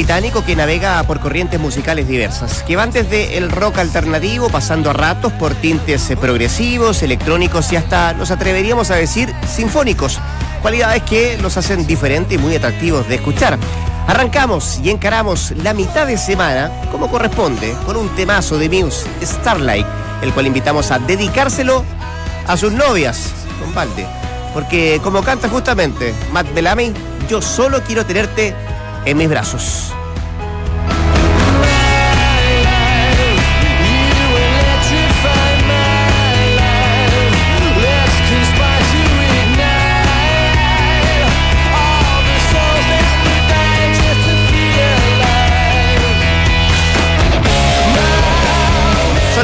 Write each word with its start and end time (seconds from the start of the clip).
británico 0.00 0.42
que 0.42 0.56
navega 0.56 1.02
por 1.02 1.20
corrientes 1.20 1.60
musicales 1.60 2.08
diversas, 2.08 2.62
que 2.62 2.74
van 2.74 2.90
desde 2.90 3.36
el 3.36 3.50
rock 3.50 3.76
alternativo, 3.80 4.48
pasando 4.48 4.88
a 4.88 4.94
ratos 4.94 5.30
por 5.34 5.54
tintes 5.54 6.08
eh, 6.08 6.16
progresivos, 6.16 7.02
electrónicos 7.02 7.70
y 7.70 7.76
hasta, 7.76 8.14
nos 8.14 8.30
atreveríamos 8.30 8.90
a 8.90 8.94
decir, 8.94 9.30
sinfónicos, 9.46 10.18
cualidades 10.62 11.02
que 11.02 11.36
los 11.36 11.58
hacen 11.58 11.86
diferentes 11.86 12.38
y 12.38 12.40
muy 12.40 12.54
atractivos 12.56 13.06
de 13.08 13.16
escuchar. 13.16 13.58
Arrancamos 14.06 14.80
y 14.82 14.88
encaramos 14.88 15.50
la 15.62 15.74
mitad 15.74 16.06
de 16.06 16.16
semana, 16.16 16.70
como 16.90 17.10
corresponde, 17.10 17.74
con 17.84 17.98
un 17.98 18.08
temazo 18.16 18.56
de 18.56 18.70
Muse, 18.70 19.06
Starlight, 19.22 19.86
el 20.22 20.32
cual 20.32 20.46
invitamos 20.46 20.90
a 20.92 20.98
dedicárselo 20.98 21.84
a 22.46 22.56
sus 22.56 22.72
novias, 22.72 23.34
con 23.60 23.74
Valde. 23.74 24.06
Porque 24.54 24.98
como 25.02 25.22
canta 25.22 25.50
justamente 25.50 26.14
Matt 26.32 26.54
Bellamy, 26.54 26.94
yo 27.28 27.42
solo 27.42 27.82
quiero 27.82 28.06
tenerte 28.06 28.54
en 29.04 29.16
mis 29.16 29.28
brazos. 29.28 29.92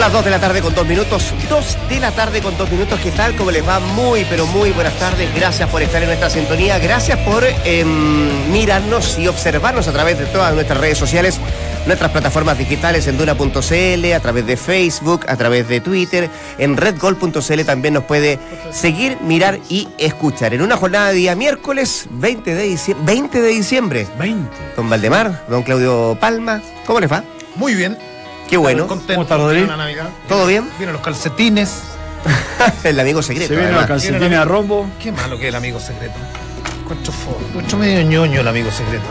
Las 0.06 0.12
2 0.12 0.24
de 0.24 0.30
la 0.30 0.40
tarde 0.40 0.62
con 0.62 0.72
2 0.72 0.86
minutos. 0.86 1.34
2 1.50 1.78
de 1.88 1.98
la 1.98 2.12
tarde 2.12 2.40
con 2.40 2.56
2 2.56 2.70
minutos. 2.70 3.00
¿Qué 3.00 3.10
tal? 3.10 3.34
¿Cómo 3.34 3.50
les 3.50 3.66
va? 3.66 3.80
Muy, 3.80 4.24
pero 4.30 4.46
muy 4.46 4.70
buenas 4.70 4.94
tardes. 5.00 5.34
Gracias 5.34 5.68
por 5.68 5.82
estar 5.82 6.00
en 6.00 6.06
nuestra 6.06 6.30
sintonía. 6.30 6.78
Gracias 6.78 7.18
por 7.20 7.42
em, 7.64 8.52
mirarnos 8.52 9.18
y 9.18 9.26
observarnos 9.26 9.88
a 9.88 9.92
través 9.92 10.16
de 10.16 10.26
todas 10.26 10.54
nuestras 10.54 10.78
redes 10.78 10.96
sociales, 10.96 11.40
nuestras 11.86 12.12
plataformas 12.12 12.56
digitales 12.56 13.08
en 13.08 13.18
Duna.cl, 13.18 14.12
a 14.12 14.20
través 14.20 14.46
de 14.46 14.56
Facebook, 14.56 15.24
a 15.26 15.36
través 15.36 15.66
de 15.68 15.80
Twitter. 15.80 16.30
En 16.58 16.76
redgol.cl 16.76 17.64
también 17.64 17.94
nos 17.94 18.04
puede 18.04 18.38
seguir, 18.70 19.18
mirar 19.22 19.58
y 19.68 19.88
escuchar. 19.98 20.54
En 20.54 20.62
una 20.62 20.76
jornada 20.76 21.08
de 21.08 21.14
día 21.14 21.34
miércoles 21.34 22.06
20 22.10 22.54
de 22.54 22.62
diciembre. 22.62 23.04
20 23.12 23.40
de 23.40 23.48
diciembre. 23.48 24.06
20. 24.20 24.50
Don 24.76 24.88
Valdemar, 24.88 25.46
don 25.48 25.64
Claudio 25.64 26.16
Palma. 26.20 26.62
¿Cómo 26.86 27.00
les 27.00 27.10
va? 27.10 27.24
Muy 27.56 27.74
bien. 27.74 27.98
Qué 28.48 28.56
bueno. 28.56 28.86
Contento. 28.86 29.26
¿Cómo 29.26 29.50
está, 29.50 29.76
Navidad. 29.76 30.08
¿Todo 30.28 30.46
bien? 30.46 30.68
Vienen 30.78 30.92
los 30.94 31.02
calcetines. 31.02 31.82
El 32.84 32.98
amigo 33.00 33.22
secreto. 33.22 33.48
Se 33.48 33.56
vienen 33.56 33.74
los 33.74 33.86
calcetines 33.86 34.38
a 34.38 34.44
rombo. 34.44 34.86
Qué 35.02 35.12
malo 35.12 35.36
que 35.38 35.44
es 35.44 35.48
el 35.50 35.54
amigo 35.56 35.78
secreto. 35.80 36.14
Cuánto 36.86 37.12
fo- 37.12 37.36
Mucho 37.54 37.76
medio 37.76 38.02
ñoño 38.02 38.40
el 38.40 38.48
amigo 38.48 38.70
secreto. 38.70 39.04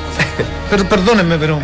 Pero 0.70 0.84
perdónenme, 0.88 1.36
pero 1.38 1.60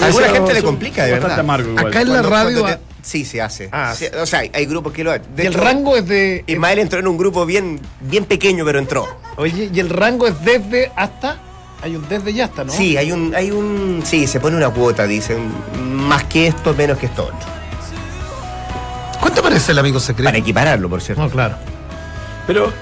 A 0.00 0.06
alguna 0.06 0.28
gente 0.28 0.54
le 0.54 0.62
complica, 0.62 1.04
de 1.04 1.12
bastante 1.12 1.28
verdad. 1.36 1.40
amargo 1.44 1.70
igual. 1.70 1.86
Acá 1.86 2.00
en 2.02 2.12
la 2.12 2.22
radio. 2.22 2.64
te- 2.64 2.78
Sí, 3.02 3.24
se 3.24 3.40
hace. 3.40 3.68
Ah, 3.72 3.94
Sí, 3.96 4.06
o 4.20 4.26
sea, 4.26 4.40
hay 4.52 4.66
grupos 4.66 4.92
que 4.92 5.02
lo 5.02 5.12
hacen. 5.12 5.34
De 5.34 5.44
y 5.44 5.46
el 5.46 5.52
hecho, 5.54 5.62
rango 5.64 5.96
es 5.96 6.06
de. 6.06 6.44
Ismael 6.46 6.78
entró 6.80 6.98
en 7.00 7.06
un 7.08 7.16
grupo 7.16 7.46
bien, 7.46 7.80
bien 8.00 8.24
pequeño, 8.24 8.64
pero 8.64 8.78
entró. 8.78 9.08
Oye, 9.36 9.70
y 9.72 9.80
el 9.80 9.88
rango 9.88 10.26
es 10.26 10.34
desde 10.44 10.92
hasta. 10.94 11.38
Hay 11.82 11.94
un 11.96 12.08
desde 12.08 12.30
y 12.32 12.40
hasta, 12.40 12.64
¿no? 12.64 12.72
Sí, 12.72 12.96
hay 12.96 13.12
un, 13.12 13.34
hay 13.34 13.50
un. 13.50 14.02
Sí, 14.04 14.26
se 14.26 14.40
pone 14.40 14.56
una 14.56 14.70
cuota, 14.70 15.06
dicen. 15.06 15.48
Más 16.08 16.24
que 16.24 16.48
esto, 16.48 16.74
menos 16.74 16.98
que 16.98 17.06
esto 17.06 17.24
otro. 17.24 17.38
¿Cuánto 19.20 19.42
parece 19.42 19.72
el 19.72 19.78
amigo 19.78 20.00
secreto? 20.00 20.24
Para 20.28 20.38
equipararlo, 20.38 20.88
por 20.88 21.00
cierto. 21.00 21.22
No, 21.22 21.30
claro. 21.30 21.56
Pero. 22.46 22.72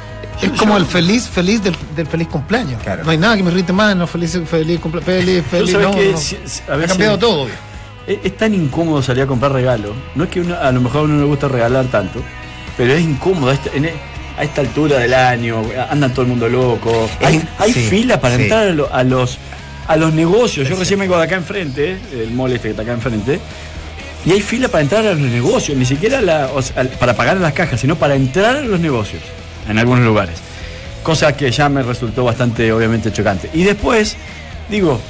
Es 0.40 0.50
como 0.52 0.76
el 0.76 0.84
feliz, 0.84 1.26
feliz 1.28 1.62
del, 1.62 1.74
del 1.94 2.06
feliz 2.06 2.28
cumpleaños. 2.28 2.82
Claro. 2.82 3.04
No 3.04 3.10
hay 3.10 3.16
nada 3.16 3.36
que 3.38 3.42
me 3.42 3.50
irrite 3.50 3.72
más, 3.72 3.96
no 3.96 4.06
feliz, 4.06 4.38
feliz 4.48 4.78
cumpleaños. 4.80 5.06
Feliz, 5.24 5.44
feliz. 5.50 5.72
no, 5.78 5.90
que 5.92 6.12
no. 6.12 6.18
si- 6.18 6.38
si- 6.44 6.62
a 6.70 6.74
Ha 6.74 6.86
cambiado 6.86 7.18
todo. 7.18 7.46
Es, 8.06 8.18
es 8.22 8.36
tan 8.36 8.54
incómodo 8.54 9.02
salir 9.02 9.22
a 9.22 9.26
comprar 9.26 9.52
regalo. 9.52 9.94
No 10.14 10.24
es 10.24 10.30
que 10.30 10.40
uno- 10.42 10.56
a 10.58 10.70
lo 10.72 10.80
mejor 10.82 11.00
a 11.00 11.04
uno 11.04 11.14
no 11.14 11.20
le 11.22 11.26
gusta 11.26 11.48
regalar 11.48 11.86
tanto, 11.86 12.20
pero 12.76 12.92
es 12.92 13.00
incómodo. 13.02 13.52
En 13.72 13.86
e- 13.86 13.94
a 14.36 14.44
esta 14.44 14.60
altura 14.60 14.98
del 14.98 15.14
año, 15.14 15.62
anda 15.90 16.08
todo 16.10 16.22
el 16.22 16.28
mundo 16.28 16.48
loco. 16.48 17.08
Hay, 17.20 17.42
hay 17.58 17.72
sí, 17.72 17.80
fila 17.88 18.20
para 18.20 18.36
sí. 18.36 18.42
entrar 18.42 18.68
a, 18.68 18.70
lo- 18.72 18.92
a 18.92 19.02
los, 19.02 19.38
a 19.88 19.96
los 19.96 20.12
negocios. 20.12 20.68
Yo 20.68 20.76
recién 20.76 21.00
vengo 21.00 21.16
de 21.16 21.24
acá 21.24 21.36
enfrente, 21.36 21.96
el 22.12 22.30
mall 22.32 22.52
este 22.52 22.64
que 22.64 22.70
está 22.70 22.82
acá 22.82 22.92
enfrente. 22.92 23.40
Y 24.26 24.32
hay 24.32 24.40
fila 24.40 24.68
para 24.68 24.82
entrar 24.82 25.06
a 25.06 25.10
los 25.14 25.20
negocios, 25.20 25.76
ni 25.78 25.84
siquiera 25.86 26.20
la- 26.20 26.50
o 26.54 26.60
sea, 26.60 26.84
para 26.98 27.14
pagar 27.14 27.36
en 27.36 27.42
las 27.42 27.52
cajas, 27.52 27.80
sino 27.80 27.96
para 27.96 28.14
entrar 28.16 28.56
a 28.56 28.60
los 28.60 28.78
negocios, 28.80 29.22
en 29.68 29.78
algunos 29.78 30.04
lugares. 30.04 30.34
Cosa 31.02 31.36
que 31.36 31.50
ya 31.50 31.68
me 31.68 31.82
resultó 31.82 32.24
bastante, 32.24 32.72
obviamente, 32.72 33.12
chocante. 33.12 33.48
Y 33.54 33.62
después, 33.62 34.16
digo, 34.68 35.00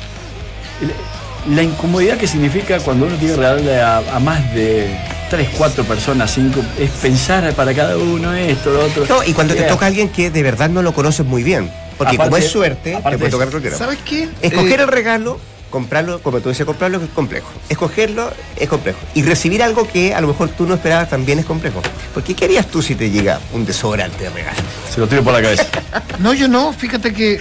la 1.49 1.63
incomodidad 1.63 2.19
que 2.19 2.27
significa 2.27 2.79
cuando 2.81 3.07
uno 3.07 3.17
tiene 3.17 3.35
que 3.35 3.41
regalarle 3.41 3.81
a, 3.81 3.99
a 4.15 4.21
más 4.21 4.53
de 4.55 4.89
3, 5.29 5.49
4 5.57 5.85
personas, 5.85 6.31
5, 6.33 6.61
es 6.79 6.91
pensar 6.91 7.53
para 7.55 7.75
cada 7.75 7.97
uno 7.97 8.33
esto, 8.35 8.71
lo 8.73 8.85
otro. 8.85 9.07
No, 9.09 9.25
y 9.25 9.33
cuando 9.33 9.55
te 9.55 9.63
toca 9.63 9.87
a 9.87 9.89
alguien 9.89 10.09
que 10.09 10.31
de 10.31 10.43
verdad 10.43 10.69
no 10.71 10.83
lo 10.83 10.93
conoces 10.95 11.27
muy 11.27 11.43
bien. 11.43 11.71
Porque 11.99 12.15
Aparte- 12.17 12.31
como 12.31 12.37
es 12.37 12.51
suerte, 12.51 12.99
te 13.11 13.19
puede 13.19 13.31
tocar 13.31 13.49
cualquiera. 13.51 13.77
¿Sabes 13.77 13.99
qué? 14.05 14.29
Escoger 14.43 14.81
Eh, 14.81 14.83
el 14.83 14.89
regalo, 14.89 15.39
comprarlo, 15.71 16.21
como 16.21 16.41
tú 16.41 16.51
dices, 16.51 16.65
comprarlo 16.67 16.99
es 17.03 17.09
complejo. 17.15 17.49
Escogerlo 17.69 18.31
es 18.57 18.69
complejo. 18.69 18.99
Y 19.15 19.23
recibir 19.23 19.63
algo 19.63 19.89
que 19.89 20.15
a 20.15 20.21
lo 20.21 20.29
mejor 20.29 20.51
tú 20.51 20.67
no 20.67 20.75
esperabas 20.75 21.09
también 21.09 21.39
es 21.39 21.47
complejo. 21.47 21.81
Porque 22.15 22.35
¿qué 22.35 22.45
harías 22.45 22.67
tú 22.67 22.83
si 22.83 22.95
te 22.95 23.11
llega 23.11 23.41
un 23.53 23.65
desodorante 23.65 24.25
de 24.25 24.31
regalo? 24.31 24.59
Se 24.93 25.01
lo 25.01 25.09
tiro 25.09 25.23
por 25.25 25.33
la 25.33 25.43
cabeza. 25.43 25.67
No, 26.19 26.33
yo 26.35 26.49
no, 26.49 26.73
fíjate 26.73 27.13
que. 27.13 27.39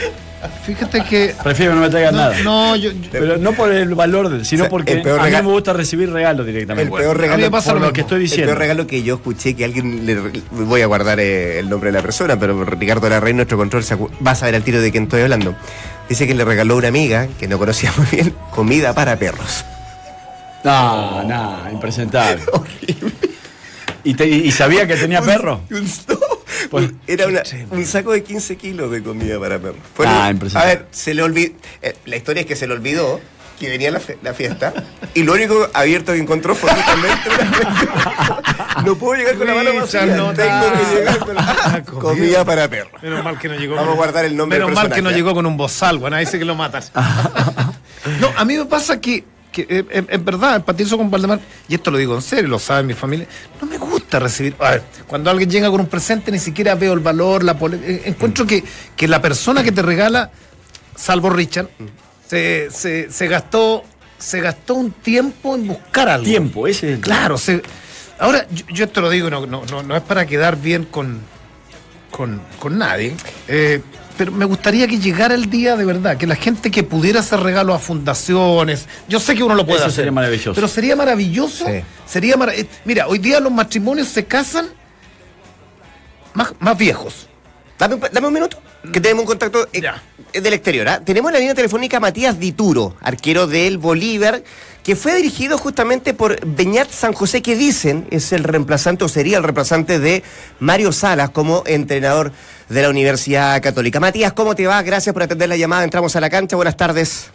Fíjate 0.66 1.04
que. 1.04 1.36
Prefiero 1.44 1.72
que 1.72 1.76
no 1.76 1.82
me 1.82 1.90
traigan 1.90 2.14
No, 2.16 2.22
nada. 2.22 2.36
no, 2.44 2.76
yo. 2.76 2.92
yo- 2.92 3.10
Pero 3.12 3.38
no 3.38 3.54
por 3.54 3.72
el 3.72 3.94
valor, 3.96 4.30
de- 4.30 4.46
sino 4.46 4.64
O 4.64 4.66
sea, 4.66 4.70
porque 4.70 4.94
el 4.94 5.02
peor 5.02 5.20
a 5.20 5.24
mí 5.26 5.32
me 5.32 5.42
gusta 5.42 5.74
recibir 5.74 6.12
regalos 6.12 6.46
directamente. 6.46 6.92
El 6.92 6.98
peor 6.98 7.12
a 7.12 7.14
mí 7.14 7.22
regalo 7.22 7.44
me 7.44 7.52
pasa 7.52 7.72
por 7.72 7.76
lo 7.76 7.80
lo 7.80 7.86
mismo. 7.88 7.94
que 7.94 8.02
estoy 8.02 8.16
El 8.18 8.22
diciendo. 8.24 8.48
peor 8.48 8.58
regalo 8.60 8.88
que 8.88 9.04
yo 9.04 9.16
escuché 9.16 9.56
que 9.56 9.66
alguien 9.66 10.06
le 10.06 10.16
voy 10.52 10.82
a 10.82 10.86
guardar 10.88 11.20
eh, 11.20 11.60
el 11.60 11.70
nombre 11.70 11.92
de 11.92 11.98
la 11.98 12.02
persona, 12.02 12.40
pero 12.40 12.64
Ricardo 12.66 13.10
Larrey, 13.10 13.34
nuestro 13.34 13.58
control, 13.58 13.84
va 14.26 14.32
a 14.32 14.36
saber 14.36 14.56
al 14.56 14.64
tiro 14.64 14.82
de 14.82 14.92
quién 14.92 15.04
estoy 15.04 15.22
hablando. 15.22 15.56
Dice 16.10 16.28
que 16.28 16.36
le 16.36 16.46
regaló 16.46 16.76
a 16.76 16.78
una 16.78 16.88
amiga 16.90 17.28
que 17.40 17.48
no 17.48 17.58
conocía 17.58 17.92
muy 17.98 18.08
bien 18.12 18.34
comida 18.52 18.94
para 18.94 19.18
perros. 19.18 19.66
No, 20.64 21.24
no, 21.24 21.70
impresentable. 21.72 22.42
¿Y, 24.04 24.14
te- 24.14 24.28
y 24.28 24.52
sabía 24.52 24.86
que 24.88 24.96
tenía 24.96 25.22
perro? 25.22 25.62
Un- 25.72 25.88
Pues- 26.70 26.92
Era 27.08 27.28
una- 27.28 27.44
un 27.72 27.86
saco 27.86 28.12
de 28.12 28.24
15 28.24 28.56
kilos 28.58 28.92
de 28.92 29.02
comida 29.04 29.40
para 29.40 29.60
perros. 29.60 29.78
Fue- 29.96 30.08
Ah, 30.08 30.26
a 30.26 30.32
impresionante. 30.32 30.76
ver, 30.76 30.88
se 30.92 31.14
le 31.14 31.24
olvidó. 31.24 31.54
la 32.06 32.16
historia 32.16 32.42
es 32.42 32.48
que 32.48 32.56
se 32.56 32.68
le 32.68 32.74
olvidó 32.74 33.20
que 33.60 33.70
venía 33.70 33.90
la, 33.90 34.02
la 34.22 34.34
fiesta 34.34 34.74
y 35.14 35.24
lo 35.24 35.32
único 35.32 35.70
abierto 35.74 36.12
que 36.12 36.20
encontró 36.20 36.56
fue 36.56 36.70
justamente 36.72 37.30
una 37.30 38.84
No 38.84 38.96
puedo 38.98 39.14
llegar 39.18 39.36
con 39.38 39.48
la 39.48 39.56
mano 39.56 39.74
vacía. 39.76 40.06
No 40.08 40.34
Tengo 40.34 40.74
que 40.74 40.96
llegar 40.96 41.20
con 41.20 41.36
la 41.36 41.84
Comida. 41.86 42.02
comida 42.02 42.46
para 42.46 42.68
perros. 42.70 43.02
Menos 43.02 43.24
mal 43.24 43.40
que 43.40 43.48
no 43.48 43.56
llegó. 43.56 43.76
Vamos 43.76 43.94
a 43.94 43.96
guardar 43.96 44.26
el 44.26 44.36
nombre 44.36 44.58
Menos 44.60 44.70
del 44.72 44.76
mal 44.76 44.84
que 44.86 44.90
no 44.90 44.94
personaje. 45.10 45.16
llegó 45.16 45.34
con 45.34 45.46
un 45.46 45.56
bozal, 45.56 45.98
bueno, 46.00 46.18
ahí 46.18 46.26
sí 46.26 46.38
que 46.38 46.44
lo 46.46 46.56
matan. 46.56 46.84
no, 48.20 48.30
a 48.36 48.44
mí 48.46 48.58
me 48.58 48.66
pasa 48.66 49.00
que, 49.00 49.24
que 49.54 49.62
eh, 49.62 49.86
eh, 49.90 50.06
es 50.10 50.26
verdad, 50.26 50.58
empatizo 50.58 50.98
con 50.98 51.10
Valdemar, 51.10 51.40
y 51.70 51.76
esto 51.76 51.92
lo 51.92 51.98
digo 51.98 52.14
en 52.16 52.22
serio, 52.22 52.50
lo 52.50 52.60
sabe 52.60 52.84
mi 52.84 52.94
familia. 52.94 53.26
No 53.62 53.68
me 53.68 53.78
gusta 53.78 53.95
recibir. 54.20 54.56
A 54.60 54.72
ver, 54.72 54.84
cuando 55.08 55.30
alguien 55.30 55.50
llega 55.50 55.70
con 55.70 55.80
un 55.82 55.88
presente, 55.88 56.32
ni 56.32 56.40
siquiera 56.40 56.76
veo 56.76 56.94
el 56.94 57.00
valor, 57.00 57.44
la 57.44 57.58
eh, 57.74 58.04
Encuentro 58.06 58.46
que, 58.46 58.64
que 58.96 59.08
la 59.08 59.22
persona 59.22 59.64
que 59.64 59.72
te 59.72 59.82
regala, 59.82 60.32
salvo 60.96 61.30
Richard, 61.30 61.70
se, 62.28 62.70
se, 62.72 63.12
se 63.12 63.28
gastó. 63.28 63.84
Se 64.18 64.40
gastó 64.40 64.76
un 64.76 64.92
tiempo 64.92 65.56
en 65.56 65.68
buscar 65.68 66.08
algo. 66.08 66.24
Tiempo, 66.24 66.68
ese 66.68 66.88
es 66.88 66.94
el 66.96 67.02
Claro, 67.02 67.38
se- 67.38 67.62
ahora 68.18 68.48
yo, 68.50 68.66
yo 68.70 68.88
te 68.90 69.02
lo 69.02 69.10
digo, 69.10 69.30
no, 69.30 69.46
no, 69.46 69.66
no, 69.66 69.84
no 69.84 69.96
es 69.96 70.02
para 70.04 70.26
quedar 70.26 70.56
bien 70.60 70.86
con, 70.86 71.20
con, 72.12 72.42
con 72.58 72.78
nadie, 72.78 73.14
eh, 73.50 73.82
pero 74.18 74.32
me 74.32 74.46
gustaría 74.46 74.88
que 74.88 74.98
llegara 75.00 75.36
el 75.36 75.50
día 75.50 75.76
de 75.76 75.86
verdad, 75.86 76.18
que 76.18 76.26
la 76.28 76.36
gente 76.36 76.72
que 76.72 76.84
pudiera 76.84 77.20
hacer 77.20 77.40
regalos 77.42 77.76
a 77.76 77.80
fundaciones, 77.80 78.88
yo 79.08 79.20
sé 79.20 79.36
que 79.36 79.44
uno 79.44 79.56
lo 79.56 79.66
puede 79.66 79.78
Eso 79.80 79.88
hacer, 79.88 79.96
sería 79.96 80.12
maravilloso. 80.12 80.54
pero 80.56 80.68
sería 80.68 80.96
maravilloso, 80.96 81.66
Sí. 81.68 81.82
sería 82.06 82.38
mara- 82.38 82.56
eh, 82.56 82.68
mira, 82.86 83.08
hoy 83.08 83.20
día 83.20 83.40
los 83.40 83.52
matrimonios 83.52 84.08
se 84.08 84.26
casan 84.26 84.68
más, 86.34 86.54
más 86.60 86.78
viejos. 86.78 87.28
Dame, 87.78 87.96
un- 87.96 88.02
dame 88.12 88.28
un 88.28 88.34
minuto, 88.34 88.58
que 88.94 89.02
tenemos 89.02 89.24
un 89.24 89.28
contacto 89.28 89.68
eh, 89.74 89.82
eh, 90.34 90.42
del 90.42 90.54
exterior. 90.54 90.88
¿ah? 90.88 91.02
Tenemos 91.04 91.30
en 91.30 91.34
la 91.34 91.40
línea 91.40 91.56
telefónica 91.56 91.98
a 91.98 92.00
Matías 92.00 92.40
Dituro, 92.40 92.96
arquero 93.02 93.48
del 93.48 93.78
Bolívar, 93.78 94.42
que 94.86 94.96
fue 94.96 95.16
dirigido 95.16 95.58
justamente 95.58 96.14
por 96.14 96.40
Beñat 96.46 96.92
San 96.92 97.12
José, 97.12 97.42
que 97.42 97.56
dicen 97.56 98.08
es 98.12 98.32
el 98.32 98.44
reemplazante 98.44 99.04
o 99.04 99.10
sería 99.10 99.38
el 99.38 99.44
reemplazante 99.44 99.98
de 99.98 100.22
Mario 100.60 100.92
Salas 100.92 101.32
como 101.32 101.64
entrenador 101.66 102.32
de 102.70 102.82
la 102.84 102.90
Universidad 102.92 103.60
Católica. 103.64 104.00
Matías, 104.00 104.34
¿cómo 104.34 104.54
te 104.54 104.68
va? 104.68 104.80
Gracias 104.84 105.12
por 105.12 105.24
atender 105.24 105.50
la 105.50 105.58
llamada. 105.58 105.84
Entramos 105.84 106.16
a 106.16 106.22
la 106.22 106.30
cancha. 106.30 106.56
Buenas 106.56 106.78
tardes. 106.78 107.32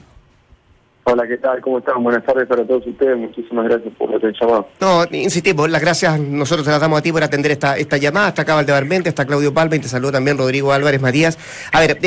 Hola, 1.04 1.26
¿qué 1.26 1.38
tal? 1.38 1.60
¿Cómo 1.62 1.78
están? 1.78 2.02
Buenas 2.04 2.24
tardes 2.24 2.46
para 2.46 2.64
todos 2.64 2.86
ustedes. 2.86 3.16
Muchísimas 3.16 3.64
gracias 3.64 3.92
por 3.96 4.12
el 4.12 4.34
llamado. 4.38 4.68
No, 4.80 5.04
insistimos, 5.10 5.70
las 5.70 5.80
gracias 5.80 6.20
nosotros 6.20 6.66
te 6.66 6.70
las 6.70 6.80
damos 6.80 6.98
a 6.98 7.02
ti 7.02 7.10
por 7.10 7.24
atender 7.24 7.52
esta, 7.52 7.78
esta 7.78 7.96
llamada. 7.96 8.28
Está 8.28 8.42
acá 8.42 8.54
Valdebarmente, 8.54 9.08
está 9.08 9.24
Claudio 9.24 9.52
Palma 9.52 9.76
y 9.76 9.78
te 9.78 9.88
saludo 9.88 10.12
también 10.12 10.36
Rodrigo 10.36 10.72
Álvarez 10.72 11.00
Matías. 11.00 11.38
A 11.72 11.80
ver, 11.80 11.98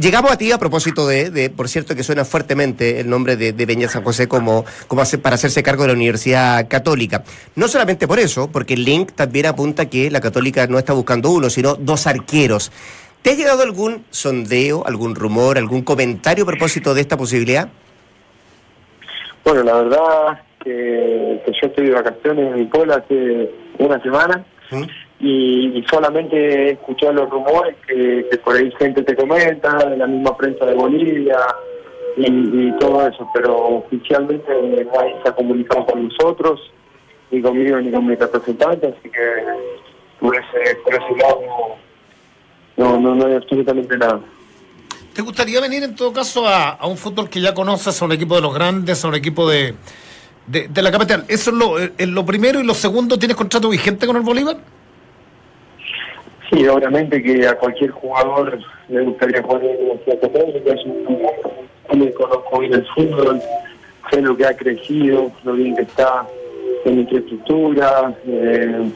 llegamos 0.00 0.30
a 0.30 0.38
ti 0.38 0.52
a 0.52 0.58
propósito 0.58 1.06
de, 1.08 1.52
por 1.54 1.68
cierto, 1.68 1.96
que 1.96 2.04
suena 2.04 2.24
fuertemente 2.24 3.00
el 3.00 3.10
nombre 3.10 3.36
de, 3.36 3.52
de 3.52 3.88
San 3.88 4.04
José 4.04 4.28
como, 4.28 4.64
como 4.86 5.02
para 5.20 5.34
hacerse 5.34 5.62
cargo 5.64 5.82
de 5.82 5.88
la 5.88 5.94
Universidad 5.94 6.68
Católica. 6.68 7.24
No 7.56 7.66
solamente 7.66 8.06
por 8.06 8.20
eso, 8.20 8.48
porque 8.52 8.74
el 8.74 8.84
link 8.84 9.12
también 9.12 9.46
apunta 9.46 9.86
que 9.86 10.10
la 10.12 10.20
Católica 10.20 10.66
no 10.68 10.78
está 10.78 10.92
buscando 10.92 11.30
uno, 11.30 11.50
sino 11.50 11.74
dos 11.74 12.06
arqueros. 12.06 12.70
¿Te 13.22 13.30
ha 13.30 13.34
llegado 13.34 13.62
algún 13.62 14.04
sondeo, 14.10 14.86
algún 14.86 15.16
rumor, 15.16 15.58
algún 15.58 15.82
comentario 15.82 16.44
a 16.44 16.46
propósito 16.46 16.94
de 16.94 17.00
esta 17.00 17.16
posibilidad? 17.16 17.68
Bueno, 19.44 19.62
la 19.64 19.74
verdad 19.82 20.42
que, 20.62 21.42
yo 21.46 21.66
estoy 21.66 21.86
de 21.86 21.94
vacaciones 21.94 22.46
en 22.46 22.54
mi 22.54 22.64
pueblo 22.66 22.94
hace 22.94 23.50
una 23.78 24.00
semana 24.02 24.44
y, 25.20 25.84
solamente 25.90 26.36
he 26.36 26.70
escuchado 26.72 27.12
los 27.12 27.30
rumores 27.30 27.76
que, 27.86 28.24
por 28.44 28.56
ahí 28.56 28.72
gente 28.78 29.02
te 29.02 29.16
comenta, 29.16 29.76
de 29.88 29.96
la 29.96 30.06
misma 30.06 30.36
prensa 30.36 30.64
de 30.66 30.74
Bolivia 30.74 31.38
y, 32.16 32.70
todo 32.78 33.06
eso, 33.06 33.28
pero 33.34 33.56
oficialmente 33.56 34.52
nadie 34.94 35.16
se 35.22 35.28
ha 35.28 35.34
comunicado 35.34 35.86
con 35.86 36.04
nosotros, 36.04 36.60
ni 37.30 37.42
conmigo 37.42 37.80
ni 37.80 37.90
con 37.90 38.06
mi 38.06 38.14
representante, 38.14 38.88
así 38.88 39.10
que 39.10 39.44
por 40.20 40.36
ese, 40.36 40.76
por 40.84 40.94
ese 40.94 41.16
lado 41.20 41.40
no, 42.76 43.00
no, 43.00 43.14
no 43.14 43.26
hay 43.26 43.34
absolutamente 43.34 43.96
nada. 43.98 44.20
¿Te 45.14 45.20
gustaría 45.20 45.60
venir 45.60 45.82
en 45.82 45.94
todo 45.94 46.12
caso 46.12 46.46
a, 46.48 46.78
un 46.86 46.96
fútbol 46.96 47.28
que 47.28 47.40
ya 47.40 47.52
conoces, 47.52 48.00
a 48.00 48.04
un 48.04 48.12
equipo 48.12 48.34
de 48.34 48.40
los 48.40 48.54
grandes, 48.54 49.04
a 49.04 49.08
un 49.08 49.14
equipo 49.14 49.48
de, 49.48 49.74
de, 50.46 50.82
la 50.82 50.90
capital? 50.90 51.24
Eso 51.28 51.50
es 51.50 51.56
lo, 51.56 51.78
eh, 51.78 51.92
lo 52.06 52.24
primero 52.24 52.60
y 52.60 52.64
lo 52.64 52.74
segundo, 52.74 53.18
¿tienes 53.18 53.36
contrato 53.36 53.68
vigente 53.68 54.06
con 54.06 54.16
el 54.16 54.22
Bolívar? 54.22 54.56
Sí, 56.50 56.66
obviamente 56.66 57.22
que 57.22 57.46
a 57.46 57.54
cualquier 57.56 57.90
jugador 57.90 58.58
le 58.88 59.02
gustaría 59.02 59.42
jugar 59.42 59.64
en 59.64 59.68
la 59.68 59.74
Universidad 59.74 60.20
Católica, 60.20 60.72
es 60.74 60.84
un 60.86 61.98
le 61.98 62.12
conozco 62.14 62.58
bien 62.60 62.74
el 62.74 62.86
fútbol, 62.86 63.40
sé 64.10 64.22
lo 64.22 64.36
que 64.36 64.46
ha 64.46 64.56
crecido, 64.56 65.30
lo 65.44 65.52
bien 65.52 65.76
que 65.76 65.82
está 65.82 66.26
en 66.84 67.00
infraestructura, 67.00 68.14
eh, 68.26 68.90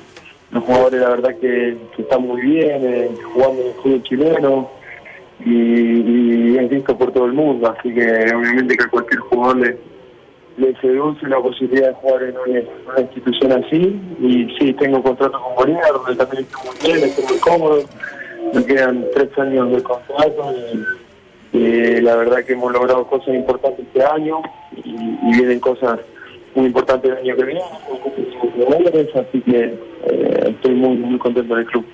los 0.51 0.65
jugadores 0.65 1.01
la 1.01 1.09
verdad 1.11 1.37
que, 1.41 1.77
están 1.99 2.23
muy 2.23 2.41
bien, 2.41 2.85
eh, 2.85 3.11
jugando 3.35 3.63
en 3.63 3.69
el 3.69 3.75
fútbol 3.75 4.03
chileno, 4.03 4.71
y, 5.44 6.56
es 6.56 6.71
visto 6.71 6.97
por 6.97 7.12
todo 7.12 7.27
el 7.27 7.33
mundo, 7.33 7.75
así 7.77 7.93
que 7.93 8.03
obviamente 8.35 8.77
que 8.77 8.85
a 8.85 8.88
cualquier 8.88 9.21
jugador 9.21 9.79
le, 10.56 10.75
seduce 10.81 11.27
la 11.29 11.38
posibilidad 11.38 11.88
de 11.88 11.94
jugar 11.94 12.23
en 12.23 12.35
una, 12.38 13.00
institución 13.00 13.53
así, 13.53 14.00
y 14.21 14.56
sí, 14.59 14.73
tengo 14.75 15.03
contrato 15.03 15.41
con 15.41 15.55
Bolívar, 15.55 15.93
donde 15.93 16.17
también 16.17 16.44
estoy 16.44 16.62
muy 16.67 16.77
bien, 16.94 17.09
estoy 17.09 17.25
muy 17.25 17.38
cómodo, 17.41 17.83
me 18.55 18.65
quedan 18.65 19.05
tres 19.15 19.38
años 19.38 19.73
de 19.73 19.83
contrato 19.83 20.55
y, 21.53 22.00
la 22.03 22.17
verdad 22.17 22.44
que 22.44 22.53
hemos 22.53 22.71
logrado 22.73 23.06
cosas 23.06 23.35
importantes 23.35 23.87
este 23.87 24.05
año 24.05 24.41
y, 24.77 24.93
vienen 25.37 25.61
cosas 25.61 26.00
muy 26.55 26.67
importantes 26.67 27.12
el 27.12 27.19
año 27.19 27.37
que 27.37 27.44
viene, 27.44 27.61
así 29.15 29.41
que 29.43 29.79
eh, 30.06 30.41
estoy 30.49 30.75
muy, 30.75 30.97
muy 30.97 31.19
contento 31.19 31.55
del 31.55 31.67
club. 31.67 31.85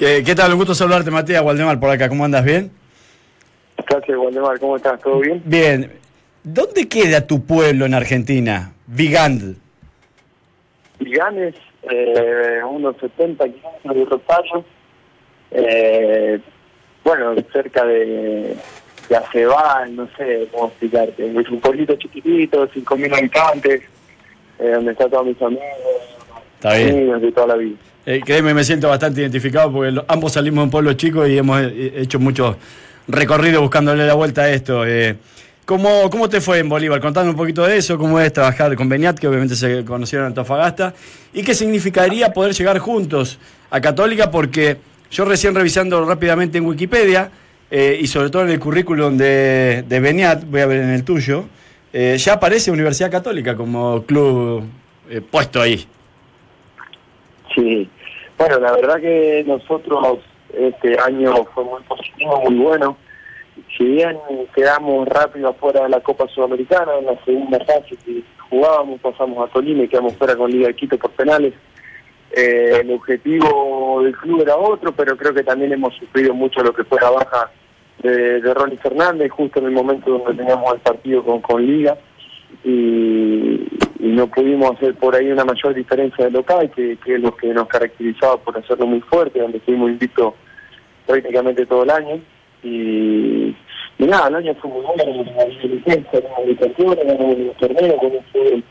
¿Qué, 0.00 0.34
tal? 0.34 0.52
Un 0.52 0.56
gusto 0.56 0.74
saludarte, 0.74 1.10
Matías 1.10 1.42
Waldemar, 1.42 1.78
por 1.78 1.90
acá. 1.90 2.08
¿Cómo 2.08 2.24
andas? 2.24 2.42
¿Bien? 2.42 2.70
Gracias, 3.86 4.16
Waldemar. 4.16 4.58
¿Cómo 4.58 4.76
estás? 4.76 4.98
¿Todo 4.98 5.18
bien? 5.20 5.42
Bien. 5.44 5.92
¿Dónde 6.42 6.88
queda 6.88 7.26
tu 7.26 7.44
pueblo 7.44 7.84
en 7.84 7.92
Argentina? 7.92 8.72
Vigand. 8.86 9.58
Vigand 11.00 11.38
es 11.38 11.54
eh, 11.82 12.60
unos 12.66 12.96
70 12.98 13.44
kilómetros 13.44 13.94
de 13.94 14.04
Rosario. 14.06 14.64
Eh, 15.50 16.40
bueno, 17.04 17.34
cerca 17.52 17.84
de, 17.84 18.56
de 19.06 19.16
Acebal, 19.16 19.94
no 19.96 20.08
sé 20.16 20.48
cómo 20.50 20.68
explicarte. 20.68 21.26
Es 21.30 21.48
un 21.50 21.60
pueblito 21.60 21.94
chiquitito, 21.96 22.66
5.000 22.70 23.18
habitantes, 23.18 23.82
eh, 24.60 24.70
donde 24.72 24.92
está 24.92 25.10
todos 25.10 25.26
mis 25.26 25.42
amigos, 25.42 25.66
Está 26.54 26.74
bien. 26.78 26.88
amigos 26.88 27.20
de 27.20 27.32
toda 27.32 27.46
la 27.48 27.56
vida. 27.56 27.76
Eh, 28.06 28.22
créeme, 28.24 28.54
me 28.54 28.64
siento 28.64 28.88
bastante 28.88 29.20
identificado 29.20 29.70
porque 29.70 30.00
ambos 30.08 30.32
salimos 30.32 30.62
de 30.62 30.64
un 30.64 30.70
pueblo 30.70 30.92
chico 30.94 31.26
y 31.26 31.36
hemos 31.36 31.60
eh, 31.60 31.92
hecho 31.96 32.18
mucho 32.18 32.56
recorrido 33.06 33.60
buscándole 33.60 34.06
la 34.06 34.14
vuelta 34.14 34.42
a 34.42 34.50
esto. 34.50 34.86
Eh, 34.86 35.16
¿cómo, 35.66 36.08
¿Cómo 36.08 36.28
te 36.28 36.40
fue 36.40 36.60
en 36.60 36.68
Bolívar? 36.70 36.98
Contame 37.00 37.28
un 37.28 37.36
poquito 37.36 37.66
de 37.66 37.76
eso, 37.76 37.98
cómo 37.98 38.18
es 38.18 38.32
trabajar 38.32 38.74
con 38.74 38.88
Beniat, 38.88 39.18
que 39.18 39.28
obviamente 39.28 39.54
se 39.54 39.84
conocieron 39.84 40.26
en 40.26 40.28
Antofagasta, 40.28 40.94
y 41.34 41.42
qué 41.42 41.54
significaría 41.54 42.32
poder 42.32 42.54
llegar 42.54 42.78
juntos 42.78 43.38
a 43.70 43.80
Católica, 43.82 44.30
porque 44.30 44.78
yo 45.10 45.26
recién 45.26 45.54
revisando 45.54 46.02
rápidamente 46.06 46.56
en 46.56 46.64
Wikipedia, 46.64 47.30
y 47.70 48.06
sobre 48.08 48.30
todo 48.30 48.42
en 48.42 48.50
el 48.50 48.58
currículum 48.58 49.16
de, 49.16 49.84
de 49.88 50.00
Beniat, 50.00 50.44
voy 50.44 50.60
a 50.60 50.66
ver 50.66 50.80
en 50.80 50.90
el 50.90 51.04
tuyo, 51.04 51.44
ya 51.92 52.32
aparece 52.32 52.72
Universidad 52.72 53.12
Católica 53.12 53.54
como 53.54 54.02
club 54.02 54.64
puesto 55.30 55.60
ahí. 55.60 55.86
Sí, 57.54 57.88
bueno, 58.38 58.58
la 58.58 58.72
verdad 58.72 59.00
que 59.00 59.44
nosotros 59.46 60.18
este 60.54 60.98
año 60.98 61.44
fue 61.54 61.64
muy 61.64 61.82
positivo, 61.82 62.40
muy 62.42 62.54
bueno. 62.56 62.96
Si 63.76 63.84
bien 63.84 64.18
quedamos 64.54 65.06
rápido 65.08 65.48
afuera 65.50 65.82
de 65.82 65.90
la 65.90 66.00
Copa 66.00 66.26
Sudamericana, 66.28 66.92
en 66.98 67.06
la 67.06 67.24
segunda 67.24 67.58
fase 67.60 67.96
que 68.04 68.22
jugábamos, 68.48 69.00
pasamos 69.00 69.48
a 69.48 69.52
Tolima 69.52 69.84
y 69.84 69.88
quedamos 69.88 70.16
fuera 70.16 70.36
con 70.36 70.50
Liga 70.50 70.68
de 70.68 70.74
Quito 70.74 70.98
por 70.98 71.10
penales. 71.10 71.54
Eh, 72.32 72.78
el 72.80 72.92
objetivo 72.92 74.02
del 74.04 74.16
club 74.16 74.42
era 74.42 74.56
otro, 74.56 74.92
pero 74.92 75.16
creo 75.16 75.34
que 75.34 75.42
también 75.42 75.72
hemos 75.72 75.94
sufrido 75.96 76.32
mucho 76.32 76.62
lo 76.62 76.72
que 76.72 76.84
fue 76.84 77.00
la 77.00 77.10
baja 77.10 77.50
de, 78.02 78.40
de 78.40 78.54
Ronnie 78.54 78.78
Fernández, 78.78 79.30
justo 79.30 79.58
en 79.58 79.66
el 79.66 79.72
momento 79.72 80.10
donde 80.10 80.34
teníamos 80.34 80.72
el 80.74 80.80
partido 80.80 81.24
con, 81.24 81.40
con 81.40 81.64
Liga. 81.64 81.98
Y, 82.64 83.68
y 84.00 84.08
no 84.08 84.26
pudimos 84.28 84.76
hacer 84.76 84.94
por 84.94 85.14
ahí 85.14 85.30
una 85.30 85.44
mayor 85.44 85.74
diferencia 85.74 86.24
de 86.24 86.30
local, 86.30 86.70
que, 86.70 86.92
es 86.92 87.20
lo 87.20 87.36
que 87.36 87.48
nos 87.48 87.68
caracterizaba 87.68 88.38
por 88.38 88.56
hacerlo 88.56 88.86
muy 88.86 89.00
fuerte, 89.00 89.40
donde 89.40 89.58
estuvimos 89.58 89.90
invictos 89.90 90.34
prácticamente 91.06 91.66
todo 91.66 91.82
el 91.82 91.90
año. 91.90 92.20
Y, 92.62 93.54
nada, 93.98 94.28
el 94.28 94.36
año 94.36 94.54
fue 94.54 94.70
muy 94.70 94.82
bueno, 94.82 95.20
una 95.20 95.44
licencia, 95.44 96.18
una 96.18 96.48
un 96.48 97.52
torneo 97.58 97.96
con 97.98 98.12
un 98.12 98.24
fútbol 98.32 98.64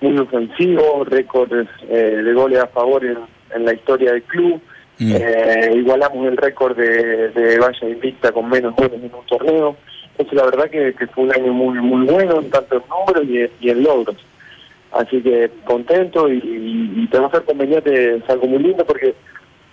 muy 0.00 0.18
ofensivo, 0.18 1.04
récord 1.04 1.52
eh, 1.88 2.22
de 2.24 2.32
goles 2.32 2.58
a 2.58 2.66
favor 2.66 3.04
en, 3.04 3.64
la 3.64 3.72
historia 3.72 4.12
del 4.12 4.22
club. 4.24 4.60
Mm. 4.98 5.14
Eh, 5.14 5.70
igualamos 5.76 6.26
el 6.26 6.36
récord 6.36 6.76
de, 6.76 7.28
de 7.28 7.60
Invicta 7.82 8.32
con 8.32 8.48
menos 8.48 8.74
goles 8.74 8.94
en 8.94 9.14
un 9.14 9.26
torneo. 9.28 9.76
Entonces 10.12 10.34
la 10.34 10.44
verdad 10.44 10.70
que, 10.70 10.94
fue 11.08 11.24
un 11.24 11.32
año 11.32 11.52
muy 11.52 11.80
muy 11.80 12.06
bueno, 12.06 12.42
tanto 12.42 12.76
en 12.76 12.82
números 12.88 13.50
y 13.60 13.70
en 13.70 13.82
logros. 13.82 14.16
Así 14.92 15.22
que 15.22 15.50
contento 15.64 16.28
y, 16.28 16.36
y, 16.36 17.04
y 17.04 17.08
ser 17.08 17.44
conveniente, 17.44 18.16
es 18.16 18.28
algo 18.28 18.46
muy 18.46 18.62
lindo 18.62 18.84
porque 18.84 19.14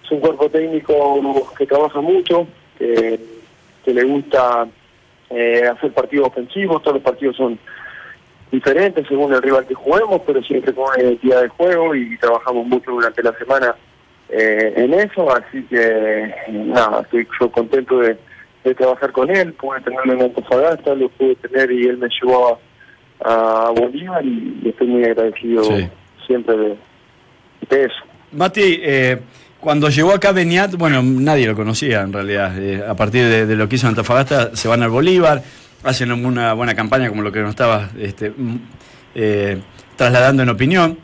es 0.03 0.11
un 0.11 0.21
cuerpo 0.21 0.49
técnico 0.49 1.53
que 1.57 1.65
trabaja 1.65 1.99
mucho, 1.99 2.47
que, 2.77 3.19
le 3.85 4.03
gusta 4.03 4.67
eh, 5.31 5.63
hacer 5.65 5.91
partidos 5.93 6.27
ofensivos, 6.27 6.83
todos 6.83 6.97
los 6.97 7.03
partidos 7.03 7.35
son 7.35 7.57
diferentes 8.51 9.07
según 9.07 9.33
el 9.33 9.41
rival 9.41 9.65
que 9.65 9.73
juguemos, 9.73 10.21
pero 10.27 10.43
siempre 10.43 10.73
con 10.73 10.89
una 10.89 11.03
identidad 11.03 11.41
de 11.41 11.47
juego 11.49 11.95
y 11.95 12.15
trabajamos 12.19 12.67
mucho 12.67 12.91
durante 12.91 13.23
la 13.23 13.33
semana 13.33 13.75
eh, 14.29 14.73
en 14.75 14.93
eso, 14.93 15.35
así 15.35 15.63
que 15.63 16.31
nada, 16.49 17.01
estoy 17.01 17.27
yo 17.39 17.51
contento 17.51 17.99
de, 17.99 18.15
trabajar 18.63 19.11
con 19.11 19.29
él, 19.29 19.53
pude 19.53 19.81
tenerlo 19.81 20.13
en 20.13 20.21
Antofagasta, 20.21 20.93
lo 20.93 21.09
pude 21.09 21.35
tener 21.35 21.71
y 21.71 21.87
él 21.87 21.97
me 21.97 22.07
llevó 22.09 22.53
a 22.53 22.59
a 23.21 23.71
Bolívar 23.75 24.25
y, 24.25 24.61
estoy 24.65 24.87
muy 24.87 25.03
agradecido 25.03 25.63
siempre 26.25 26.55
de, 26.57 27.85
eso. 27.85 27.95
Mati, 28.31 28.79
eh, 28.81 29.19
cuando 29.59 29.89
llegó 29.89 30.13
acá 30.13 30.31
Beniat, 30.31 30.75
bueno, 30.75 31.01
nadie 31.03 31.47
lo 31.47 31.55
conocía 31.55 32.01
en 32.01 32.13
realidad. 32.13 32.57
Eh, 32.57 32.83
a 32.87 32.95
partir 32.95 33.25
de, 33.25 33.55
lo 33.55 33.67
que 33.67 33.75
hizo 33.75 33.87
Antofagasta, 33.87 34.55
se 34.55 34.67
van 34.67 34.83
al 34.83 34.89
Bolívar, 34.89 35.43
hacen 35.83 36.11
una 36.11 36.53
buena 36.53 36.75
campaña 36.75 37.09
como 37.09 37.21
lo 37.21 37.31
que 37.31 37.41
nos 37.41 37.51
estaba 37.51 37.89
este, 37.99 38.31
mm, 38.31 38.55
eh, 39.15 39.61
trasladando 39.95 40.43
en 40.43 40.49
opinión. 40.49 40.97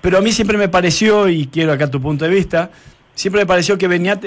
pero 0.00 0.18
a 0.18 0.20
mí 0.20 0.32
siempre 0.32 0.58
me 0.58 0.68
pareció, 0.68 1.28
y 1.28 1.46
quiero 1.46 1.72
acá 1.72 1.90
tu 1.90 2.00
punto 2.00 2.24
de 2.24 2.30
vista, 2.30 2.70
siempre 3.14 3.42
me 3.42 3.46
pareció 3.46 3.78
que 3.78 3.88
Beniat 3.88 4.24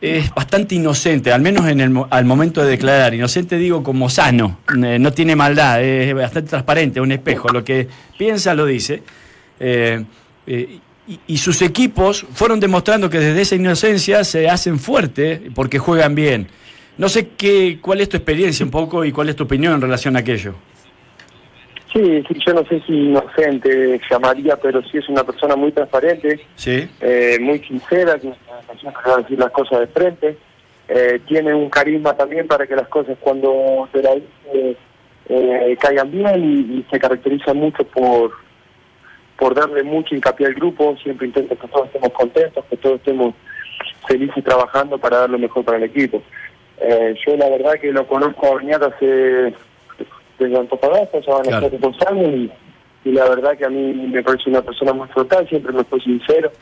es 0.00 0.34
bastante 0.34 0.74
inocente, 0.74 1.32
al 1.32 1.42
menos 1.42 1.66
en 1.66 1.80
el, 1.80 2.04
al 2.08 2.24
momento 2.24 2.62
de 2.62 2.70
declarar. 2.70 3.14
Inocente 3.14 3.56
digo 3.56 3.82
como 3.82 4.08
sano, 4.08 4.60
eh, 4.82 4.98
no 4.98 5.12
tiene 5.12 5.36
maldad, 5.36 5.82
es 5.82 6.14
bastante 6.14 6.50
transparente, 6.50 7.00
un 7.00 7.12
espejo. 7.12 7.48
Lo 7.48 7.62
que 7.62 7.86
piensa 8.16 8.54
lo 8.54 8.66
dice. 8.66 9.02
Eh, 9.58 10.02
eh, 10.46 10.78
y, 11.26 11.38
sus 11.38 11.60
equipos 11.60 12.24
fueron 12.32 12.60
demostrando 12.60 13.10
que 13.10 13.18
desde 13.18 13.40
esa 13.40 13.56
inocencia 13.56 14.22
se 14.22 14.48
hacen 14.48 14.78
fuertes 14.78 15.40
porque 15.54 15.78
juegan 15.78 16.14
bien. 16.14 16.46
No 16.98 17.08
sé 17.08 17.30
qué, 17.36 17.78
cuál 17.80 18.00
es 18.00 18.08
tu 18.08 18.16
experiencia 18.16 18.64
un 18.64 18.70
poco 18.70 19.04
y 19.04 19.10
cuál 19.10 19.28
es 19.28 19.36
tu 19.36 19.44
opinión 19.44 19.74
en 19.74 19.80
relación 19.80 20.16
a 20.16 20.20
aquello. 20.20 20.54
Sí, 21.92 22.22
sí, 22.28 22.34
yo 22.46 22.54
no 22.54 22.64
sé 22.66 22.80
si 22.86 22.92
inocente 22.92 24.00
llamaría, 24.08 24.56
pero 24.56 24.80
sí 24.82 24.98
es 24.98 25.08
una 25.08 25.24
persona 25.24 25.56
muy 25.56 25.72
transparente, 25.72 26.40
Sí. 26.54 26.88
eh, 27.00 27.38
muy 27.40 27.58
sincera, 27.60 28.16
que 28.16 28.28
siempre 28.78 29.02
va 29.06 29.14
a 29.14 29.18
decir 29.18 29.38
las 29.38 29.50
cosas 29.50 29.80
de 29.80 29.86
frente. 29.88 30.36
Eh, 30.88 31.20
tiene 31.26 31.54
un 31.54 31.70
carisma 31.70 32.14
también 32.14 32.46
para 32.48 32.66
que 32.66 32.74
las 32.74 32.88
cosas 32.88 33.16
cuando 33.20 33.88
te 33.92 34.02
la 34.02 34.14
dice 34.14 34.76
eh, 35.28 35.76
caigan 35.80 36.10
bien 36.10 36.44
y, 36.44 36.78
y 36.78 36.86
se 36.90 36.98
caracteriza 36.98 37.54
mucho 37.54 37.84
por 37.84 38.32
por 39.38 39.54
darle 39.54 39.82
mucho 39.82 40.14
hincapié 40.14 40.48
al 40.48 40.54
grupo, 40.54 40.94
siempre 41.02 41.28
intenta 41.28 41.56
que 41.56 41.66
todos 41.68 41.86
estemos 41.86 42.10
contentos, 42.10 42.62
que 42.68 42.76
todos 42.76 42.96
estemos 42.96 43.34
felices 44.06 44.44
trabajando 44.44 44.98
para 44.98 45.20
dar 45.20 45.30
lo 45.30 45.38
mejor 45.38 45.64
para 45.64 45.78
el 45.78 45.84
equipo. 45.84 46.22
Eh, 46.78 47.14
yo 47.26 47.36
la 47.36 47.48
verdad 47.48 47.72
que 47.80 47.90
lo 47.90 48.06
conozco 48.06 48.46
a 48.46 48.50
Oñata 48.50 48.86
hace 48.86 49.54
desde 50.38 50.58
Antofagasta, 50.58 51.20
ya 51.20 51.32
van 51.32 51.54
a 51.54 51.68
dos 51.70 51.96
años 52.06 52.28
y, 52.34 53.08
y 53.08 53.12
la 53.12 53.28
verdad 53.30 53.56
que 53.56 53.64
a 53.64 53.70
mí 53.70 54.08
me 54.12 54.22
parece 54.22 54.50
una 54.50 54.60
persona 54.60 54.92
muy 54.92 55.08
frontal, 55.08 55.48
siempre 55.48 55.72
me 55.72 55.84
fue 55.84 56.00
sincero 56.00 56.52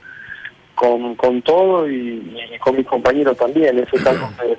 con, 0.79 1.15
con 1.17 1.43
todo 1.43 1.89
y, 1.91 2.37
y 2.55 2.59
con 2.59 2.77
mis 2.77 2.87
compañeros 2.87 3.37
también. 3.37 3.79
Eso 3.79 3.97
es 3.97 4.07
algo 4.07 4.29
que, 4.41 4.57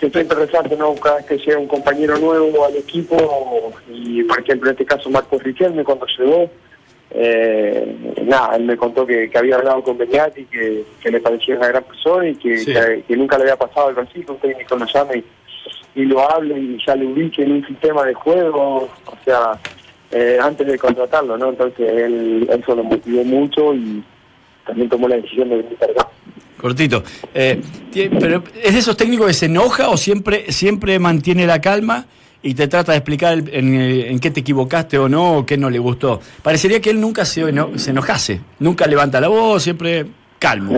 que 0.00 0.10
siempre 0.10 0.36
resalto, 0.46 0.76
¿no? 0.76 0.94
Cada 0.96 1.16
vez 1.16 1.26
que 1.26 1.38
llega 1.38 1.58
un 1.58 1.68
compañero 1.68 2.16
nuevo 2.18 2.64
al 2.64 2.76
equipo, 2.76 3.72
y 3.88 4.22
por 4.24 4.40
ejemplo 4.40 4.70
en 4.70 4.74
este 4.74 4.86
caso 4.86 5.10
Marcos 5.10 5.42
Riquelme 5.42 5.84
cuando 5.84 6.06
llegó, 6.18 6.50
eh, 7.14 7.94
nada, 8.24 8.56
él 8.56 8.64
me 8.64 8.76
contó 8.76 9.06
que, 9.06 9.28
que 9.28 9.38
había 9.38 9.56
hablado 9.56 9.82
con 9.82 9.98
Beñati, 9.98 10.44
que, 10.46 10.84
que 11.02 11.10
le 11.10 11.20
parecía 11.20 11.56
una 11.56 11.68
gran 11.68 11.84
persona 11.84 12.28
y 12.28 12.34
que, 12.36 12.58
Sí. 12.58 12.72
que, 12.72 13.04
que 13.06 13.16
nunca 13.16 13.36
le 13.36 13.44
había 13.44 13.56
pasado 13.56 13.88
algo 13.88 14.00
así, 14.00 14.24
que 14.24 14.32
un 14.32 14.38
técnico 14.38 14.76
lo 14.76 14.86
llame 14.86 15.16
y, 15.94 16.00
y 16.00 16.04
lo 16.06 16.20
hable 16.30 16.58
y 16.58 16.78
ya 16.86 16.96
le 16.96 17.06
ubique 17.06 17.42
en 17.42 17.52
un 17.52 17.66
sistema 17.66 18.04
de 18.04 18.14
juego, 18.14 18.88
o 19.06 19.16
sea, 19.26 19.58
eh, 20.10 20.38
antes 20.40 20.66
de 20.66 20.78
contratarlo, 20.78 21.36
¿no? 21.36 21.50
Entonces 21.50 21.86
él, 21.90 22.48
eso 22.50 22.74
lo 22.74 22.82
motivó 22.84 23.24
mucho 23.24 23.74
y 23.74 24.02
también 24.66 24.88
tomó 24.88 25.08
la 25.08 25.16
decisión 25.16 25.48
de 25.48 25.56
venir 25.56 25.76
para 25.76 25.92
acá. 25.92 26.08
Cortito. 26.60 27.02
Eh, 27.34 27.60
pero 28.20 28.42
¿es 28.62 28.72
de 28.72 28.78
esos 28.78 28.96
técnicos 28.96 29.26
que 29.26 29.32
se 29.34 29.46
enoja 29.46 29.88
o 29.88 29.96
siempre, 29.96 30.50
siempre 30.52 30.98
mantiene 30.98 31.46
la 31.46 31.60
calma 31.60 32.06
y 32.42 32.54
te 32.54 32.68
trata 32.68 32.92
de 32.92 32.98
explicar 32.98 33.34
el- 33.34 33.48
en, 33.52 33.74
eh, 33.74 34.10
en 34.10 34.18
qué 34.20 34.30
te 34.30 34.40
equivocaste 34.40 34.98
o 34.98 35.08
no, 35.08 35.38
o 35.38 35.46
qué 35.46 35.56
no 35.56 35.70
le 35.70 35.78
gustó? 35.78 36.20
Parecería 36.42 36.80
que 36.80 36.90
él 36.90 37.00
nunca 37.00 37.24
se, 37.24 37.42
eno- 37.42 37.76
se 37.78 37.90
enojase, 37.90 38.40
nunca 38.60 38.86
levanta 38.86 39.20
la 39.20 39.28
voz, 39.28 39.62
siempre 39.64 40.06
calmo. 40.38 40.72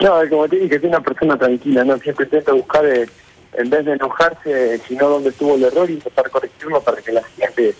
No, 0.00 0.22
no 0.22 0.28
como 0.30 0.48
te 0.48 0.56
dije, 0.56 0.76
es 0.76 0.82
una 0.84 1.00
persona 1.00 1.36
tranquila, 1.38 1.84
¿no? 1.84 1.98
Siempre 1.98 2.24
intenta 2.24 2.52
buscar, 2.52 2.84
eh, 2.86 3.06
en 3.54 3.70
vez 3.70 3.84
de 3.84 3.92
enojarse, 3.92 4.74
eh, 4.74 4.80
sino 4.86 5.08
dónde 5.08 5.30
estuvo 5.30 5.54
el 5.56 5.64
error 5.64 5.88
y 5.90 5.94
intentar 5.94 6.28
corregirlo 6.30 6.80
para 6.80 7.00
que 7.02 7.12
la 7.12 7.22
siguiente, 7.34 7.74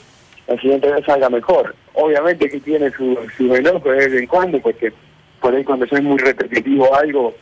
la 0.49 0.59
siguiente 0.61 0.91
vez 0.91 1.05
salga 1.05 1.29
mejor. 1.29 1.75
Obviamente 1.93 2.49
que 2.49 2.59
tiene 2.61 2.91
su, 2.91 3.17
su 3.37 3.55
enojo 3.55 3.91
de 3.91 3.97
vez 3.97 4.13
en 4.15 4.27
cuando, 4.27 4.61
porque 4.61 4.93
por 5.41 5.55
ahí 5.55 5.63
cuando 5.63 5.87
soy 5.87 6.01
muy 6.01 6.19
repetitivo 6.19 6.95
algo, 6.95 7.35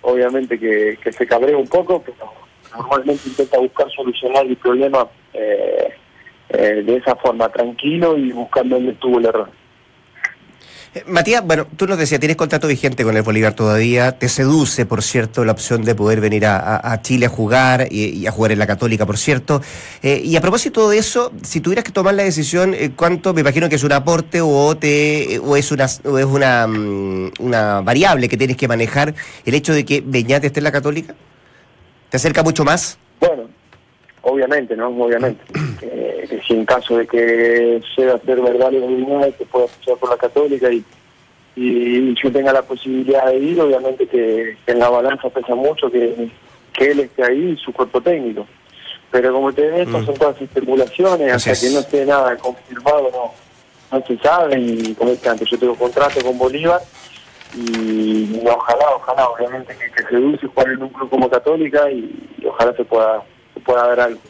obviamente 0.00 0.58
que, 0.58 0.98
que 1.02 1.12
se 1.12 1.26
cabrea 1.26 1.56
un 1.56 1.68
poco, 1.68 2.02
pero 2.02 2.32
normalmente 2.74 3.28
intenta 3.28 3.58
buscar 3.58 3.90
solucionar 3.90 4.46
el 4.46 4.56
problema 4.56 5.06
eh, 5.34 5.94
eh, 6.48 6.82
de 6.84 6.96
esa 6.96 7.14
forma, 7.16 7.48
tranquilo 7.50 8.16
y 8.16 8.32
buscando 8.32 8.76
dónde 8.76 8.92
estuvo 8.92 9.18
el 9.18 9.26
error. 9.26 9.50
Matías, 11.06 11.44
bueno, 11.44 11.66
tú 11.76 11.88
nos 11.88 11.98
decías, 11.98 12.20
tienes 12.20 12.36
contrato 12.36 12.68
vigente 12.68 13.02
con 13.02 13.16
el 13.16 13.22
Bolívar 13.22 13.54
todavía, 13.54 14.12
te 14.16 14.28
seduce, 14.28 14.86
por 14.86 15.02
cierto, 15.02 15.44
la 15.44 15.50
opción 15.50 15.84
de 15.84 15.96
poder 15.96 16.20
venir 16.20 16.46
a, 16.46 17.00
Chile 17.02 17.26
a 17.26 17.28
jugar 17.28 17.88
y, 17.90 18.10
y 18.10 18.26
a 18.28 18.30
jugar 18.30 18.52
en 18.52 18.60
la 18.60 18.66
Católica, 18.68 19.04
por 19.04 19.18
cierto. 19.18 19.60
Eh, 20.02 20.22
y 20.24 20.36
a 20.36 20.40
propósito 20.40 20.88
de 20.88 20.98
eso, 20.98 21.32
si 21.42 21.60
tuvieras 21.60 21.84
que 21.84 21.90
tomar 21.90 22.14
la 22.14 22.22
decisión, 22.22 22.74
eh, 22.74 22.92
¿cuánto, 22.94 23.34
me 23.34 23.40
imagino 23.40 23.68
que 23.68 23.74
es 23.74 23.82
un 23.82 23.90
aporte 23.90 24.40
o, 24.40 24.76
te, 24.76 25.40
o 25.40 25.56
es, 25.56 25.72
una, 25.72 25.86
o 26.04 26.16
es 26.16 26.26
una, 26.26 26.68
mm, 26.68 27.32
una 27.40 27.80
variable 27.80 28.28
que 28.28 28.36
tienes 28.36 28.56
que 28.56 28.68
manejar 28.68 29.16
el 29.44 29.54
hecho 29.54 29.74
de 29.74 29.84
que 29.84 30.00
Beñate 30.00 30.46
esté 30.46 30.60
en 30.60 30.64
la 30.64 30.72
Católica? 30.72 31.16
¿Te 32.08 32.18
acerca 32.18 32.44
mucho 32.44 32.64
más? 32.64 32.98
Obviamente, 34.24 34.76
¿no? 34.76 34.88
Obviamente. 34.88 35.42
Eh, 35.82 36.24
que 36.30 36.40
si 36.40 36.54
en 36.54 36.64
caso 36.64 36.96
de 36.96 37.06
que 37.06 37.82
sea 37.94 38.16
ser 38.20 38.40
verdad 38.40 38.72
lo 38.72 38.80
de 39.20 39.32
que 39.32 39.44
pueda 39.44 39.66
fichar 39.68 39.96
por 39.98 40.08
la 40.08 40.16
Católica 40.16 40.70
y, 40.72 40.82
y 41.56 42.14
yo 42.14 42.32
tenga 42.32 42.54
la 42.54 42.62
posibilidad 42.62 43.26
de 43.26 43.36
ir, 43.36 43.60
obviamente 43.60 44.06
que, 44.06 44.56
que 44.64 44.72
en 44.72 44.78
la 44.78 44.88
balanza 44.88 45.28
pesa 45.28 45.54
mucho 45.54 45.90
que, 45.90 46.30
que 46.72 46.90
él 46.92 47.00
esté 47.00 47.22
ahí 47.22 47.50
y 47.50 47.56
su 47.58 47.70
cuerpo 47.72 48.00
técnico. 48.00 48.46
Pero 49.10 49.34
como 49.34 49.52
te 49.52 49.70
digo, 49.70 49.98
Mm. 49.98 50.06
son 50.06 50.14
todas 50.14 50.40
especulaciones, 50.40 51.32
Así 51.34 51.50
hasta 51.50 51.52
es. 51.52 51.60
que 51.60 51.74
no 51.74 51.80
esté 51.80 52.06
nada 52.06 52.36
confirmado, 52.38 53.10
no, 53.12 53.98
no 53.98 54.06
se 54.06 54.16
sabe. 54.18 54.58
Y 54.58 54.94
como 54.94 55.10
dije 55.10 55.28
antes, 55.28 55.50
yo 55.50 55.58
tengo 55.58 55.74
contrato 55.74 56.20
con 56.24 56.38
Bolívar 56.38 56.80
y, 57.54 58.40
ojalá, 58.46 58.86
ojalá, 58.96 59.28
obviamente 59.28 59.76
que, 59.76 59.90
que 59.90 60.08
se 60.08 60.16
dulce 60.16 60.46
jugar 60.46 60.68
en 60.70 60.82
un 60.82 60.88
club 60.88 61.10
como 61.10 61.28
Católica 61.28 61.90
y, 61.90 62.10
y 62.38 62.46
ojalá 62.46 62.72
se 62.74 62.84
pueda, 62.84 63.22
pueda 63.64 63.86
dar 63.88 64.00
algo. 64.00 64.20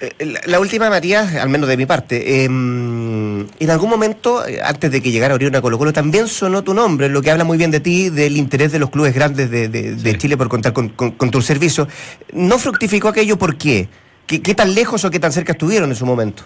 Eh, 0.00 0.12
La, 0.26 0.40
la 0.44 0.60
última, 0.60 0.90
Matías, 0.90 1.34
al 1.36 1.48
menos 1.48 1.68
de 1.68 1.76
mi 1.78 1.86
parte, 1.86 2.42
eh, 2.42 2.44
en 2.44 3.70
algún 3.70 3.88
momento, 3.88 4.46
eh, 4.46 4.60
antes 4.62 4.90
de 4.90 5.00
que 5.00 5.10
llegara 5.10 5.34
Orión 5.34 5.56
a 5.56 5.62
Colo 5.62 5.78
Colo, 5.78 5.92
también 5.92 6.28
sonó 6.28 6.62
tu 6.62 6.74
nombre, 6.74 7.08
lo 7.08 7.22
que 7.22 7.30
habla 7.30 7.44
muy 7.44 7.56
bien 7.56 7.70
de 7.70 7.80
ti, 7.80 8.10
del 8.10 8.36
interés 8.36 8.72
de 8.72 8.78
los 8.78 8.90
clubes 8.90 9.14
grandes 9.14 9.50
de, 9.50 9.68
de- 9.68 9.94
de 9.94 10.10
Sí. 10.12 10.18
Chile 10.18 10.36
por 10.36 10.48
contar 10.48 10.72
con, 10.74 10.90
con, 10.90 11.12
con 11.12 11.30
tu 11.30 11.40
servicio. 11.40 11.88
¿No 12.32 12.58
fructificó 12.58 13.08
aquello 13.08 13.38
por 13.38 13.56
qué? 13.56 13.88
¿Qué, 14.26 14.42
qué 14.42 14.54
tan 14.54 14.74
lejos 14.74 15.04
o 15.04 15.10
qué 15.10 15.18
tan 15.20 15.32
cerca 15.32 15.52
estuvieron 15.52 15.88
en 15.88 15.96
su 15.96 16.04
momento? 16.04 16.42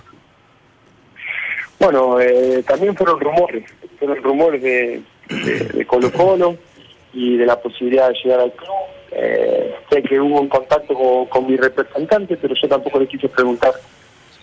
Bueno, 1.78 2.20
eh, 2.20 2.62
también 2.68 2.94
fueron 2.94 3.18
rumores, 3.20 3.64
fueron 3.98 4.22
rumores 4.22 4.62
de, 4.62 5.02
de, 5.28 5.58
de 5.64 5.86
Colo 5.86 6.12
Colo 6.12 6.56
y 7.14 7.36
de 7.38 7.46
la 7.46 7.58
posibilidad 7.58 8.08
de 8.08 8.14
llegar 8.22 8.40
al 8.40 8.52
club. 8.52 8.68
Eh, 9.12 9.74
sé 9.90 10.02
que 10.02 10.20
hubo 10.20 10.40
un 10.40 10.48
contacto 10.48 10.94
con, 10.94 11.26
con 11.26 11.46
mi 11.46 11.56
representante, 11.56 12.36
pero 12.36 12.54
yo 12.54 12.68
tampoco 12.68 13.00
le 13.00 13.08
quise 13.08 13.28
preguntar 13.28 13.72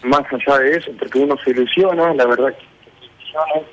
más 0.03 0.23
allá 0.31 0.59
de 0.59 0.77
eso, 0.77 0.91
porque 0.99 1.19
uno 1.19 1.35
se 1.43 1.51
ilusiona, 1.51 2.13
la 2.13 2.25
verdad 2.25 2.53
que 2.53 2.65
se 2.99 3.05
ilusiona, 3.05 3.67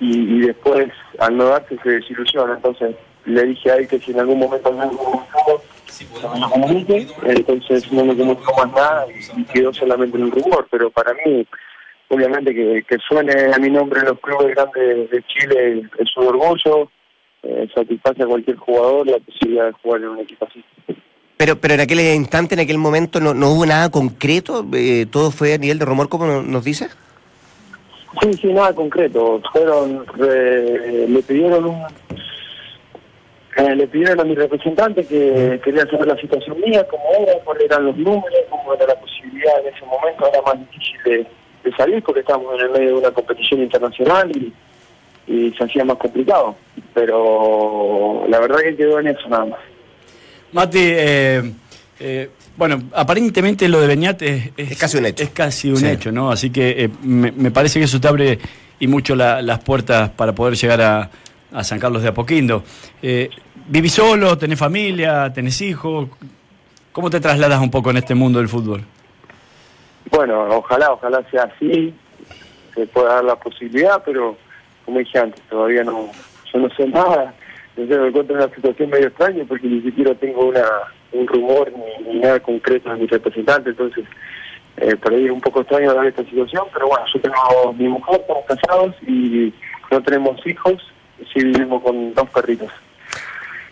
y, 0.00 0.36
y 0.36 0.40
después 0.46 0.88
al 1.18 1.36
no 1.36 1.44
darse 1.46 1.76
se 1.82 1.90
desilusiona. 1.90 2.54
Entonces 2.54 2.94
le 3.24 3.44
dije 3.44 3.70
a 3.70 3.76
él 3.76 3.88
que 3.88 3.98
si 3.98 4.12
en 4.12 4.20
algún 4.20 4.38
momento 4.38 4.72
me 4.72 4.88
comunicado, 4.88 5.62
que 5.86 6.38
me 6.38 6.50
comunique, 6.50 7.06
entonces 7.24 7.92
no 7.92 8.04
me 8.04 8.16
comunicó 8.16 8.54
más 8.56 8.72
nada 8.72 9.06
y 9.36 9.44
quedó 9.44 9.72
solamente 9.74 10.16
en 10.16 10.24
un 10.24 10.30
rumor, 10.30 10.66
pero 10.70 10.90
para 10.90 11.12
mí 11.24 11.46
obviamente 12.08 12.54
que, 12.54 12.82
que 12.88 12.96
suene 13.06 13.52
a 13.52 13.58
mi 13.58 13.68
nombre 13.70 14.00
en 14.00 14.06
los 14.06 14.20
clubes 14.20 14.54
grandes 14.54 15.10
de 15.10 15.22
Chile 15.24 15.82
es 15.98 16.16
un 16.16 16.28
orgullo, 16.28 16.90
eh, 17.42 17.68
satisface 17.74 18.22
a 18.22 18.26
cualquier 18.26 18.56
jugador 18.56 19.06
la 19.06 19.18
posibilidad 19.18 19.66
de 19.66 19.72
jugar 19.72 20.00
en 20.02 20.08
un 20.08 20.18
equipo 20.20 20.46
así. 20.48 20.64
Pero, 21.36 21.56
pero 21.56 21.74
en 21.74 21.80
aquel 21.80 22.00
instante, 22.00 22.54
en 22.54 22.60
aquel 22.60 22.78
momento, 22.78 23.20
no, 23.20 23.32
no 23.32 23.50
hubo 23.52 23.64
nada 23.64 23.90
concreto, 23.90 24.66
Eh, 24.74 25.06
todo 25.10 25.30
fue 25.30 25.54
a 25.54 25.58
nivel 25.58 25.78
de 25.78 25.84
rumor, 25.84 26.08
como 26.08 26.26
no- 26.26 26.42
nos 26.42 26.64
dice. 26.64 26.88
Sí, 28.20 28.32
sí, 28.34 28.46
nada 28.52 28.74
concreto. 28.74 29.40
Fueron, 29.52 30.04
eh, 30.28 31.06
le 31.08 31.22
pidieron 31.22 31.64
un, 31.66 31.82
eh, 33.56 33.76
le 33.76 33.86
pidieron 33.86 34.20
a 34.20 34.24
mi 34.24 34.34
representante 34.34 35.04
que 35.06 35.60
quería 35.62 35.84
saber 35.86 36.08
la 36.08 36.16
situación 36.16 36.60
mía, 36.60 36.84
cómo 36.90 37.04
era, 37.20 37.38
cuáles 37.44 37.64
eran 37.64 37.86
los 37.86 37.96
números, 37.96 38.40
cómo 38.50 38.74
era 38.74 38.86
la 38.86 38.94
posibilidad 39.00 39.60
en 39.64 39.74
ese 39.74 39.84
momento, 39.84 40.26
era 40.26 40.42
más 40.42 40.58
difícil 40.58 40.96
de, 41.04 41.26
de 41.64 41.76
salir 41.76 42.02
porque 42.02 42.20
estábamos 42.20 42.54
en 42.54 42.66
el 42.66 42.70
medio 42.72 42.88
de 42.88 42.94
una 42.94 43.10
competición 43.12 43.62
internacional 43.62 44.30
y, 44.36 44.52
y 45.28 45.52
se 45.52 45.64
hacía 45.64 45.84
más 45.84 45.98
complicado. 45.98 46.56
Pero 46.94 48.24
la 48.28 48.40
verdad 48.40 48.58
que 48.60 48.76
quedó 48.76 48.98
en 49.00 49.08
eso 49.08 49.28
nada 49.28 49.44
más. 49.46 49.58
Mati, 50.52 50.78
eh, 50.80 51.52
eh, 52.00 52.30
bueno, 52.56 52.82
aparentemente 52.94 53.68
lo 53.68 53.80
de 53.80 53.86
Beñate 53.86 54.52
es, 54.56 54.72
Es 54.72 54.78
casi 54.78 54.96
un 54.98 55.06
hecho. 55.06 55.22
Es 55.22 55.30
casi 55.30 55.70
un 55.70 55.76
Sí. 55.76 55.86
hecho, 55.86 56.10
¿no? 56.10 56.30
Así 56.30 56.50
que 56.50 56.84
eh, 56.84 56.90
me, 57.02 57.30
me 57.32 57.50
parece 57.50 57.78
que 57.78 57.84
eso 57.84 58.00
te 58.00 58.08
abre 58.08 58.38
y 58.80 58.86
mucho 58.86 59.14
la- 59.14 59.42
las 59.42 59.58
puertas 59.60 60.10
para 60.10 60.32
poder 60.34 60.54
llegar 60.56 60.80
a, 60.80 61.10
a 61.52 61.64
San 61.64 61.78
Carlos 61.78 62.02
de 62.02 62.08
Apoquindo. 62.08 62.62
Eh, 63.02 63.28
¿Vivís 63.68 63.92
solo? 63.92 64.38
¿Tenés 64.38 64.58
familia? 64.58 65.30
¿Tenés 65.32 65.60
hijos? 65.60 66.08
¿Cómo 66.92 67.10
te 67.10 67.20
trasladas 67.20 67.60
un 67.60 67.70
poco 67.70 67.90
en 67.90 67.98
este 67.98 68.14
mundo 68.14 68.38
del 68.38 68.48
fútbol? 68.48 68.82
Bueno, 70.10 70.42
ojalá, 70.56 70.90
ojalá 70.92 71.22
sea 71.30 71.42
así, 71.54 71.92
se 72.74 72.86
pueda 72.86 73.14
dar 73.16 73.24
la 73.24 73.36
posibilidad, 73.36 74.02
pero 74.04 74.36
como 74.88 75.00
dije 75.00 75.18
antes, 75.18 75.42
todavía 75.50 75.84
no, 75.84 76.08
yo 76.50 76.60
no 76.60 76.70
sé 76.74 76.86
nada, 76.86 77.34
entonces 77.76 77.98
me 78.00 78.08
encuentro 78.08 78.36
en 78.38 78.42
una 78.42 78.54
situación 78.54 78.88
medio 78.88 79.08
extraña 79.08 79.44
porque 79.46 79.66
ni 79.66 79.82
siquiera 79.82 80.14
tengo 80.14 80.46
una 80.48 80.64
un 81.12 81.26
rumor 81.26 81.70
ni, 81.76 82.10
ni 82.14 82.20
nada 82.20 82.40
concreto 82.40 82.88
de 82.90 82.96
mi 82.96 83.06
representante, 83.06 83.68
entonces 83.68 84.06
eh, 84.78 84.96
por 84.96 85.12
ahí 85.12 85.26
es 85.26 85.30
un 85.30 85.42
poco 85.42 85.60
extraño 85.60 85.92
dar 85.92 86.06
esta 86.06 86.24
situación, 86.24 86.64
pero 86.72 86.88
bueno, 86.88 87.04
yo 87.12 87.20
tengo 87.20 87.72
mi 87.74 87.86
mujer, 87.88 88.18
estamos 88.22 88.44
casados 88.46 88.94
y 89.06 89.52
no 89.90 90.02
tenemos 90.02 90.40
hijos, 90.46 90.82
sí 91.34 91.44
vivimos 91.44 91.82
con 91.82 92.14
dos 92.14 92.30
perritos. 92.30 92.70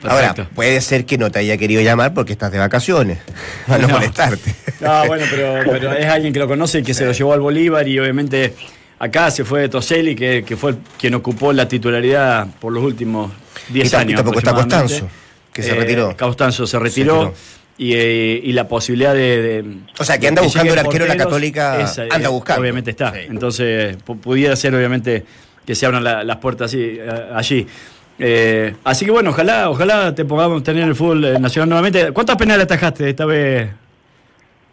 Ahora, 0.05 0.35
puede 0.55 0.83
ser 0.83 1.07
que 1.07 1.17
no 1.17 1.31
te 1.31 1.39
haya 1.39 1.57
querido 1.57 1.81
llamar 1.81 2.13
porque 2.13 2.33
estás 2.33 2.53
de 2.53 2.59
vacaciones. 2.59 3.19
Para 3.67 3.79
no, 3.81 3.89
No. 3.89 3.95
molestarte. 3.95 4.55
No, 4.81 5.07
bueno, 5.07 5.25
pero, 5.31 5.55
pero 5.73 5.93
es 5.95 6.07
alguien 6.07 6.35
que 6.35 6.39
lo 6.39 6.47
conoce 6.47 6.81
y 6.81 6.83
que 6.83 6.93
se 6.93 7.07
lo 7.07 7.13
llevó 7.13 7.33
al 7.33 7.41
Bolívar 7.41 7.89
y 7.89 7.99
obviamente 7.99 8.53
acá 8.99 9.31
se 9.31 9.45
fue 9.45 9.69
Toselli, 9.69 10.15
que, 10.15 10.45
que 10.45 10.57
fue 10.57 10.75
quien 10.99 11.15
ocupó 11.15 11.53
la 11.53 11.69
titularidad 11.69 12.47
por 12.61 12.73
los 12.73 12.83
últimos 12.85 13.31
10 13.69 13.87
Y 13.87 13.91
tam- 13.95 13.99
y 13.99 14.01
años. 14.03 14.17
tampoco 14.17 14.39
está. 14.39 14.55
Costanzo, 14.55 15.09
que 15.53 15.63
se 15.63 15.75
retiró. 15.75 16.17
Costanzo 16.17 16.67
se 16.67 16.79
retiró. 16.79 17.35
Y, 17.79 17.93
eh, 17.93 18.41
y 18.43 18.53
la 18.53 18.67
posibilidad 18.69 19.13
de, 19.13 19.43
de- 19.43 19.65
O 19.99 20.05
sea, 20.05 20.17
que 20.19 20.29
anda 20.29 20.41
buscando 20.41 20.73
el 20.73 20.79
arquero 20.79 21.05
de 21.05 21.11
la 21.11 21.17
Católica, 21.19 21.79
esa, 21.83 22.05
anda 22.05 22.29
eh, 22.29 22.33
buscando. 22.33 22.63
Obviamente 22.63 22.91
está. 22.93 23.13
Sí. 23.13 23.19
Entonces, 23.29 23.99
pu- 23.99 24.19
pudiera 24.19 24.57
ser 24.57 24.75
obviamente 24.75 25.25
que 25.67 25.75
se 25.75 25.85
abran 25.85 26.03
la- 26.03 26.25
las 26.25 26.37
puertas 26.39 26.71
así, 26.71 26.81
eh, 26.99 27.11
allí. 27.35 27.67
Eh, 28.19 28.75
así 28.83 29.05
que 29.05 29.11
bueno, 29.11 29.29
ojalá, 29.29 29.69
ojalá 29.69 30.15
te 30.15 30.25
podamos 30.25 30.63
tener 30.63 30.85
el 30.85 30.95
fútbol 30.95 31.23
eh, 31.23 31.39
nacional 31.39 31.69
nuevamente. 31.69 32.13
¿Cuántas 32.13 32.37
penales 32.37 32.65
atajaste 32.65 33.11
esta 33.11 33.27
vez, 33.27 33.69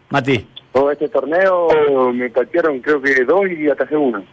Mati? 0.08 0.46
Todo 0.74 0.90
este 0.90 1.08
torneo 1.08 1.68
me 2.12 2.28
patearon 2.30 2.80
creo 2.80 3.00
que 3.00 3.24
dos 3.24 3.44
y 3.48 3.70
atajé 3.70 3.96
uno. 3.96 4.24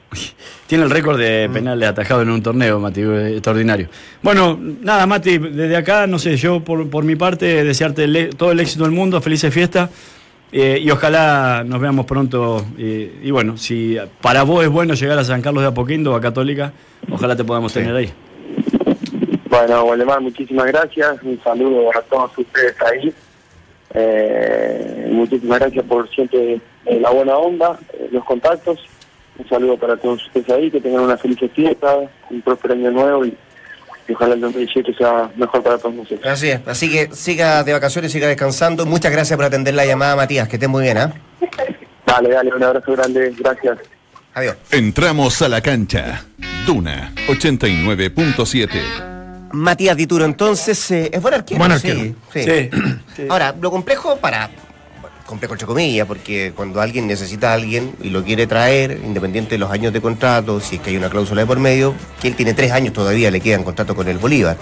Tiene 0.66 0.86
el 0.86 0.90
récord 0.90 1.20
de 1.20 1.48
penales 1.54 1.88
atajados 1.90 2.24
en 2.24 2.32
un 2.32 2.42
torneo, 2.42 2.80
Mati, 2.80 3.02
extraordinario. 3.02 3.88
Bueno, 4.24 4.58
nada, 4.60 5.06
Mati, 5.06 5.38
desde 5.38 5.78
acá, 5.78 6.08
no 6.08 6.18
sé, 6.18 6.36
yo 6.38 6.62
por, 6.62 6.90
por 6.90 7.04
mi 7.04 7.16
parte, 7.16 7.64
desearte 7.64 8.06
el 8.06 8.36
todo 8.36 8.52
el 8.52 8.60
éxito 8.60 8.86
del 8.86 8.92
mundo, 8.92 9.22
felices 9.22 9.54
fiestas. 9.54 9.92
eh, 10.52 10.80
y 10.82 10.90
ojalá 10.90 11.64
nos 11.64 11.80
veamos 11.80 12.08
pronto. 12.08 12.66
eh, 12.76 13.20
y 13.22 13.30
bueno, 13.30 13.56
si 13.56 13.98
para 14.20 14.42
vos 14.42 14.64
es 14.64 14.70
bueno 14.72 14.96
llegar 14.96 15.20
a 15.20 15.24
San 15.24 15.44
Carlos 15.44 15.62
de 15.62 15.70
Apoquindo, 15.70 16.16
a 16.16 16.22
Católica, 16.22 16.74
ojalá 17.12 17.36
te 17.36 17.44
podamos 17.44 17.72
tener 17.72 17.96
ahí. 17.96 18.12
Bueno, 19.48 19.84
Waldemar, 19.84 20.22
muchísimas 20.22 20.66
gracias. 20.66 21.22
Un 21.22 21.40
saludo 21.44 21.90
a 21.96 22.02
todos 22.02 22.32
ustedes 22.36 22.76
ahí. 22.82 23.14
Eh, 23.94 25.08
muchísimas 25.12 25.60
gracias 25.60 25.86
por 25.86 26.10
siempre 26.10 26.62
eh, 26.86 27.00
la 27.00 27.10
buena 27.10 27.38
onda, 27.38 27.78
eh, 27.94 28.10
los 28.12 28.24
contactos. 28.26 28.80
Un 29.38 29.48
saludo 29.48 29.78
para 29.78 29.98
todos 29.98 30.26
ustedes 30.28 30.50
ahí, 30.50 30.72
que 30.72 30.82
tengan 30.82 31.02
una 31.04 31.18
feliz 31.18 31.40
fiesta, 31.54 31.98
un 32.30 32.42
próspero 32.42 32.74
año 32.74 32.92
nuevo 32.92 33.26
y, 33.26 33.36
y 34.08 34.14
ojalá 34.14 34.36
el 34.36 34.42
2017 34.42 34.94
sea 34.94 35.30
mejor 35.36 35.64
para 35.64 35.78
todos 35.78 35.96
nosotros. 35.96 36.26
Así 36.26 36.50
es. 36.50 36.60
Así 36.68 36.92
que 36.92 37.10
siga 37.16 37.64
de 37.64 37.74
vacaciones, 37.74 38.12
siga 38.12 38.28
descansando. 38.28 38.86
Muchas 38.86 39.12
gracias 39.12 39.36
por 39.38 39.46
atender 39.46 39.74
la 39.74 39.86
llamada, 39.86 40.16
Matías. 40.16 40.48
Que 40.48 40.58
estés 40.58 40.70
muy 40.70 40.84
bien, 40.84 40.98
¿ah? 40.98 41.14
Dale, 42.06 42.30
dale, 42.30 42.54
un 42.54 42.64
abrazo 42.64 42.92
grande, 42.92 43.34
gracias. 43.38 43.80
Adiós. 44.34 44.56
Entramos 44.72 45.42
a 45.42 45.50
la 45.50 45.62
cancha. 45.62 46.26
Duna 46.66 47.14
89.7. 47.28 49.11
Matías 49.54 49.96
Dituro, 49.98 50.26
entonces, 50.26 50.92
eh, 50.92 51.10
es 51.14 51.22
buen 51.22 51.34
arquero. 51.34 51.60
Buen 51.60 51.80
sí, 51.80 51.90
arquero. 51.90 52.16
sí. 52.34 52.44
Sí, 52.44 52.70
sí. 53.16 53.22
Ahora, 53.30 53.56
lo 53.60 53.72
complejo 53.72 54.18
para. 54.18 54.50
bueno, 55.02 55.16
complejo 55.26 55.54
entre 55.54 55.68
comillas, 55.68 56.08
porque 56.08 56.54
cuando 56.56 56.82
alguien 56.82 57.08
necesita 57.08 57.52
a 57.52 57.54
alguien 57.54 57.94
y 58.02 58.10
lo 58.10 58.24
quiere 58.24 58.48
traer, 58.48 59.00
independiente 59.04 59.52
de 59.52 59.60
los 59.60 59.72
años 59.72 59.94
de 59.94 60.02
contrato, 60.02 60.60
si 60.60 60.76
es 60.76 60.82
que 60.82 60.92
hay 60.92 60.98
una 60.98 61.10
cláusula 61.10 61.42
de 61.42 61.48
por 61.48 61.60
medio, 61.60 61.94
que 62.22 62.28
él 62.28 62.36
tiene 62.36 62.54
tres 62.54 62.72
años 62.72 62.94
todavía, 62.94 63.32
le 63.32 63.40
quedan 63.40 63.64
contrato 63.64 63.96
con 63.96 64.08
el 64.08 64.18
Bolívar. 64.18 64.58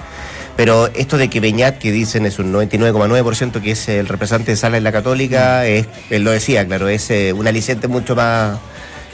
Pero 0.59 0.87
esto 0.87 1.17
de 1.17 1.29
que 1.29 1.39
Beñat, 1.39 1.77
que 1.77 1.89
dicen 1.89 2.25
es 2.25 2.37
un 2.37 2.51
99,9% 2.51 3.61
que 3.61 3.71
es 3.71 3.87
el 3.87 4.09
representante 4.09 4.51
de 4.51 4.57
Sala 4.57 4.75
en 4.75 4.83
la 4.83 4.91
Católica, 4.91 5.65
es, 5.65 5.87
él 6.09 6.23
lo 6.25 6.31
decía, 6.31 6.67
claro, 6.67 6.89
es 6.89 7.09
eh, 7.11 7.31
un 7.31 7.47
aliciente 7.47 7.87
mucho 7.87 8.13
más 8.13 8.59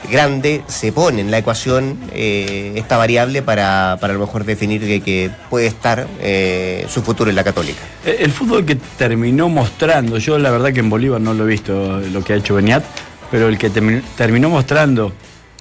grande, 0.09 0.63
se 0.67 0.91
pone 0.91 1.21
en 1.21 1.31
la 1.31 1.37
ecuación 1.39 1.97
eh, 2.13 2.73
esta 2.75 2.97
variable 2.97 3.41
para, 3.41 3.97
para 3.99 4.13
a 4.13 4.17
lo 4.17 4.25
mejor 4.25 4.43
definir 4.45 4.81
que, 4.81 5.01
que 5.01 5.31
puede 5.49 5.67
estar 5.67 6.07
eh, 6.21 6.85
su 6.89 7.01
futuro 7.01 7.29
en 7.29 7.35
la 7.35 7.43
Católica. 7.43 7.79
Eh, 8.05 8.17
El 8.19 8.31
fútbol 8.31 8.65
que 8.65 8.75
terminó 8.97 9.49
mostrando, 9.49 10.17
yo 10.17 10.37
la 10.37 10.51
verdad 10.51 10.71
que 10.73 10.79
en 10.79 10.89
Bolívar 10.89 11.19
no 11.21 11.33
lo 11.33 11.45
he 11.45 11.47
visto 11.49 11.99
lo 11.99 12.23
que 12.23 12.33
ha 12.33 12.35
hecho 12.35 12.55
Beniat, 12.55 12.83
pero 13.31 13.47
el 13.49 13.57
que 13.57 13.71
termi- 13.71 14.01
terminó 14.17 14.49
mostrando 14.49 15.11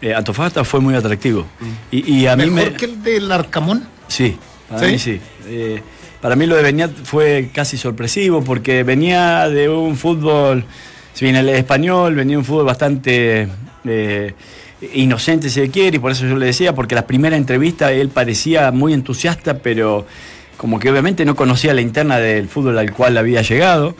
eh, 0.00 0.14
Antofagasta 0.14 0.64
fue 0.64 0.80
muy 0.80 0.94
atractivo. 0.94 1.46
Y, 1.90 2.12
y 2.20 2.26
a 2.26 2.36
mí 2.36 2.50
Mejor 2.50 2.72
me. 2.72 2.76
que 2.76 2.84
el 2.86 3.02
del 3.02 3.32
Arcamón. 3.32 3.86
Sí, 4.08 4.36
para 4.68 4.80
¿Sí? 4.86 4.92
mí 4.92 4.98
sí. 4.98 5.20
Eh, 5.46 5.80
para 6.20 6.36
mí 6.36 6.46
lo 6.46 6.56
de 6.56 6.62
Beniat 6.62 6.90
fue 7.04 7.50
casi 7.52 7.76
sorpresivo 7.76 8.42
porque 8.42 8.82
venía 8.82 9.48
de 9.48 9.68
un 9.68 9.96
fútbol, 9.96 10.64
si 11.12 11.24
bien 11.26 11.36
el 11.36 11.48
español, 11.50 12.14
venía 12.14 12.32
de 12.32 12.38
un 12.38 12.44
fútbol 12.44 12.64
bastante 12.64 13.46
eh, 13.86 14.34
inocente, 14.94 15.50
se 15.50 15.70
quiere, 15.70 15.96
y 15.96 16.00
por 16.00 16.12
eso 16.12 16.26
yo 16.26 16.36
le 16.36 16.46
decía, 16.46 16.74
porque 16.74 16.94
la 16.94 17.06
primera 17.06 17.36
entrevista 17.36 17.92
él 17.92 18.08
parecía 18.08 18.70
muy 18.70 18.92
entusiasta, 18.92 19.58
pero 19.58 20.06
como 20.56 20.78
que 20.78 20.90
obviamente 20.90 21.24
no 21.24 21.34
conocía 21.34 21.74
la 21.74 21.80
interna 21.80 22.18
del 22.18 22.48
fútbol 22.48 22.78
al 22.78 22.92
cual 22.92 23.16
había 23.16 23.42
llegado, 23.42 23.94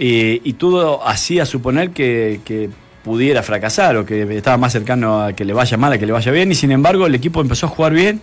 y, 0.00 0.52
todo 0.54 1.06
hacía 1.06 1.44
suponer 1.44 1.90
que, 1.90 2.70
pudiera 3.02 3.42
fracasar 3.42 3.96
o 3.96 4.04
que 4.04 4.36
estaba 4.36 4.58
más 4.58 4.72
cercano 4.72 5.22
a 5.22 5.32
que 5.32 5.44
le 5.44 5.54
vaya 5.54 5.78
mal, 5.78 5.92
a 5.92 5.98
que 5.98 6.04
le 6.04 6.12
vaya 6.12 6.30
bien, 6.30 6.52
y 6.52 6.54
sin 6.54 6.72
embargo 6.72 7.06
el 7.06 7.14
equipo 7.14 7.40
empezó 7.40 7.66
a 7.66 7.68
jugar 7.70 7.94
bien 7.94 8.20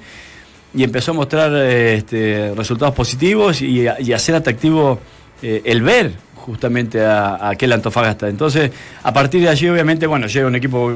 y 0.75 0.83
empezó 0.83 1.11
a 1.11 1.13
mostrar 1.15 1.55
este, 1.55 2.53
resultados 2.55 2.93
positivos 2.93 3.61
y, 3.61 3.87
y 3.99 4.13
a 4.13 4.19
ser 4.19 4.35
atractivo 4.35 4.99
eh, 5.41 5.61
el 5.65 5.81
ver 5.81 6.13
justamente 6.45 7.03
a, 7.03 7.49
aquel 7.49 7.73
Antofagasta. 7.73 8.29
Entonces, 8.29 8.71
a 9.01 9.11
partir 9.11 9.41
de 9.41 9.49
allí, 9.49 9.67
obviamente, 9.67 10.05
bueno, 10.05 10.27
llega 10.27 10.47
un 10.47 10.55
equipo 10.55 10.95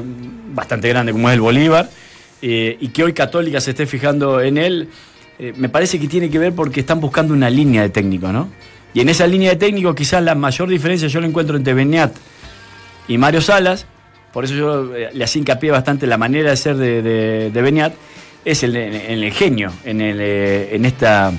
bastante 0.54 0.88
grande 0.88 1.12
como 1.12 1.28
es 1.28 1.34
el 1.34 1.40
Bolívar 1.40 1.90
eh, 2.40 2.76
y 2.80 2.88
que 2.88 3.02
hoy 3.02 3.12
Católica 3.12 3.60
se 3.60 3.70
esté 3.70 3.86
fijando 3.86 4.40
en 4.40 4.58
él, 4.58 4.88
eh, 5.38 5.52
me 5.56 5.68
parece 5.68 5.98
que 5.98 6.06
tiene 6.06 6.30
que 6.30 6.38
ver 6.38 6.54
porque 6.54 6.80
están 6.80 7.00
buscando 7.00 7.34
una 7.34 7.50
línea 7.50 7.82
de 7.82 7.90
técnico, 7.90 8.32
¿no? 8.32 8.48
Y 8.94 9.00
en 9.00 9.08
esa 9.08 9.26
línea 9.26 9.50
de 9.50 9.56
técnico 9.56 9.94
quizás 9.94 10.22
la 10.22 10.34
mayor 10.34 10.68
diferencia 10.68 11.08
yo 11.08 11.20
la 11.20 11.26
encuentro 11.26 11.56
entre 11.56 11.74
Beñat 11.74 12.12
y 13.08 13.18
Mario 13.18 13.40
Salas, 13.40 13.86
por 14.32 14.44
eso 14.44 14.54
yo 14.54 14.94
eh, 14.94 15.10
le 15.12 15.24
hacía 15.24 15.40
hincapié 15.40 15.70
bastante 15.70 16.06
la 16.06 16.18
manera 16.18 16.50
de 16.50 16.56
ser 16.56 16.76
de, 16.76 17.50
Beñat, 17.62 17.92
es 18.44 18.62
el, 18.62 18.76
el 18.76 19.24
ingenio, 19.24 19.72
en, 19.84 20.00
el, 20.00 20.20
esta, 20.86 21.32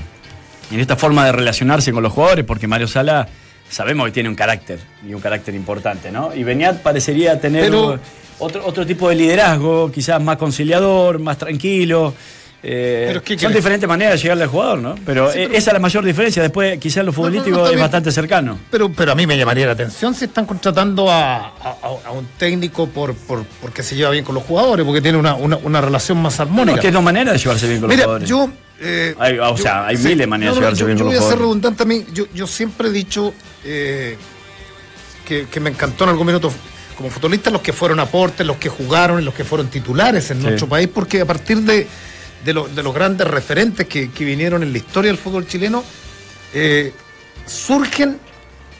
en 0.72 0.80
esta 0.80 0.96
forma 0.96 1.26
de 1.26 1.32
relacionarse 1.32 1.92
con 1.92 2.04
los 2.04 2.14
jugadores, 2.14 2.46
porque 2.46 2.68
Mario 2.68 2.88
Sala 2.88 3.28
sabemos 3.72 4.06
que 4.06 4.12
tiene 4.12 4.30
un 4.30 4.36
carácter, 4.36 4.80
y 5.08 5.14
un 5.14 5.22
carácter 5.22 5.56
importante, 5.56 6.12
¿no? 6.12 6.36
Y 6.36 6.44
Beñat 6.44 6.82
parecería 6.82 7.40
tener 7.40 7.64
Pero- 7.66 8.00
otro, 8.40 8.66
otro 8.66 8.86
tipo 8.86 9.10
de 9.10 9.16
liderazgo, 9.16 9.92
quizás 9.92 10.22
más 10.22 10.38
conciliador, 10.38 11.20
más 11.20 11.38
tranquilo. 11.38 12.14
eh, 12.64 13.06
Pero 13.08 13.24
¿qué 13.24 13.40
son 13.40 13.52
diferentes 13.54 13.90
maneras 13.90 14.14
de 14.16 14.20
llegarle 14.22 14.44
al 14.44 14.50
jugador, 14.50 14.78
¿no? 14.80 14.96
Pero, 15.04 15.32
Sí, 15.32 15.40
eh, 15.40 15.44
pero- 15.48 15.58
esa 15.58 15.70
es 15.72 15.74
la 15.74 15.80
mayor 15.80 16.04
diferencia. 16.06 16.44
Después, 16.44 16.78
quizás 16.78 17.04
lo 17.04 17.12
futbolístico 17.12 17.64
es 17.64 17.70
bien. 17.70 17.80
bastante 17.82 18.12
cercano. 18.12 18.60
Pero, 18.70 18.92
pero 18.92 19.14
a 19.14 19.16
mí 19.16 19.26
me 19.26 19.36
llamaría 19.36 19.66
la 19.66 19.72
atención 19.72 20.14
si 20.14 20.26
están 20.26 20.46
contratando 20.46 21.10
a, 21.10 21.38
a- 21.38 21.52
a- 21.82 22.08
a 22.08 22.12
un 22.12 22.28
técnico 22.38 22.88
por, 22.88 23.16
por 23.16 23.44
porque 23.62 23.82
se 23.82 23.96
lleva 23.96 24.12
bien 24.12 24.24
con 24.24 24.36
los 24.36 24.44
jugadores, 24.44 24.86
porque 24.86 25.02
tiene 25.02 25.18
una, 25.18 25.34
una, 25.34 25.58
una 25.58 25.82
relación 25.82 26.22
más 26.22 26.40
armónica. 26.40 26.76
es 26.76 26.82
que 26.82 26.88
es 26.90 26.94
dos 26.94 27.02
maneras 27.04 27.34
de 27.34 27.40
llevarse 27.40 27.68
bien 27.68 27.80
con 27.82 27.90
los 27.90 27.98
jugadores. 28.00 28.30
yo. 28.30 28.50
eh, 28.80 29.16
Hay- 29.20 29.38
o 29.40 29.58
sea, 29.58 29.86
hay 29.88 29.98
miles 29.98 30.18
de 30.20 30.28
maneras 30.28 30.56
de 30.56 30.62
no, 30.62 30.68
no, 30.68 30.76
llevarse 30.76 30.80
yo- 30.82 30.86
bien 30.88 30.98
yo 30.98 31.04
con 31.06 31.08
voy 31.14 31.16
los 31.16 31.24
a 31.26 31.30
ser 31.30 31.38
jugadores. 31.40 31.64
redundante 31.64 31.84
a 31.84 31.86
mí. 31.86 32.06
Yo, 32.14 32.26
yo 32.34 32.46
siempre 32.48 32.88
he 32.90 32.92
dicho 32.92 33.34
eh, 33.64 34.18
que, 35.26 35.48
que 35.48 35.60
me 35.60 35.70
encantó 35.70 36.04
en 36.06 36.12
algún 36.12 36.28
minuto 36.28 36.52
como 36.96 37.10
futbolista 37.10 37.50
los 37.50 37.62
que 37.62 37.74
fueron 37.74 38.00
aportes, 38.00 38.46
los 38.46 38.58
que 38.58 38.70
jugaron 38.70 39.24
los 39.26 39.34
que 39.34 39.44
fueron 39.44 39.68
titulares 39.70 40.30
en 40.32 40.38
Sí. 40.38 40.44
nuestro 40.44 40.68
país, 40.68 40.88
porque 40.94 41.22
a 41.22 41.26
partir 41.26 41.60
de, 41.62 41.88
de, 42.44 42.54
lo- 42.54 42.68
de 42.68 42.84
los 42.84 42.94
grandes 42.94 43.28
referentes 43.28 43.88
que, 43.88 44.12
que 44.12 44.26
vinieron 44.26 44.62
en 44.64 44.72
la 44.72 44.78
historia 44.78 45.10
del 45.12 45.18
fútbol 45.18 45.48
chileno, 45.48 45.84
eh, 46.54 46.92
surgen 47.46 48.20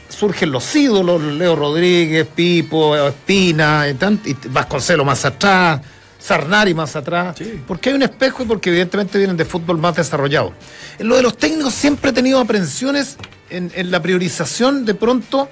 surgen 0.08 0.52
los 0.52 0.76
ídolos, 0.76 1.22
Leo 1.22 1.56
Rodríguez, 1.56 2.26
Pipo, 2.34 2.94
Espina, 2.94 3.88
y, 3.88 3.94
tant- 3.94 4.20
y 4.26 4.36
Vasconcelo 4.48 5.06
más 5.06 5.24
atrás, 5.24 5.80
Sarnari 6.18 6.74
más 6.74 6.94
atrás, 6.94 7.34
Sí. 7.38 7.62
porque 7.66 7.88
hay 7.88 7.94
un 7.96 8.02
espejo 8.02 8.42
y 8.42 8.46
porque 8.46 8.68
evidentemente 8.68 9.16
vienen 9.16 9.38
de 9.38 9.46
fútbol 9.46 9.78
más 9.78 9.96
desarrollado. 9.96 10.52
En 10.98 11.08
lo 11.08 11.16
de 11.16 11.22
los 11.22 11.36
técnicos 11.38 11.72
siempre 11.72 12.10
he 12.10 12.12
tenido 12.12 12.38
aprensiones 12.40 13.16
en, 13.56 13.72
la 13.90 14.00
priorización 14.02 14.84
de 14.84 14.94
pronto 14.94 15.48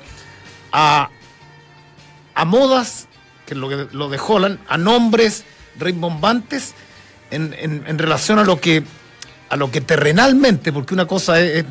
a, 0.73 1.11
a 2.35 2.45
modas, 2.45 3.07
que 3.47 3.55
es 3.55 3.59
lo, 3.61 3.69
que, 3.69 3.87
lo 3.93 4.09
de 4.09 4.19
a 4.69 4.77
nombres 4.79 5.45
rimbombantes 5.79 6.75
en, 7.31 7.55
en- 7.59 7.85
en 7.87 7.99
relación 7.99 8.39
a 8.39 8.45
lo 8.45 8.61
que 8.61 8.83
a 9.49 9.57
lo 9.57 9.69
que 9.73 9.81
terrenalmente, 9.81 10.73
porque 10.73 10.95
una 10.95 11.07
cosa 11.09 11.41
es, 11.41 11.65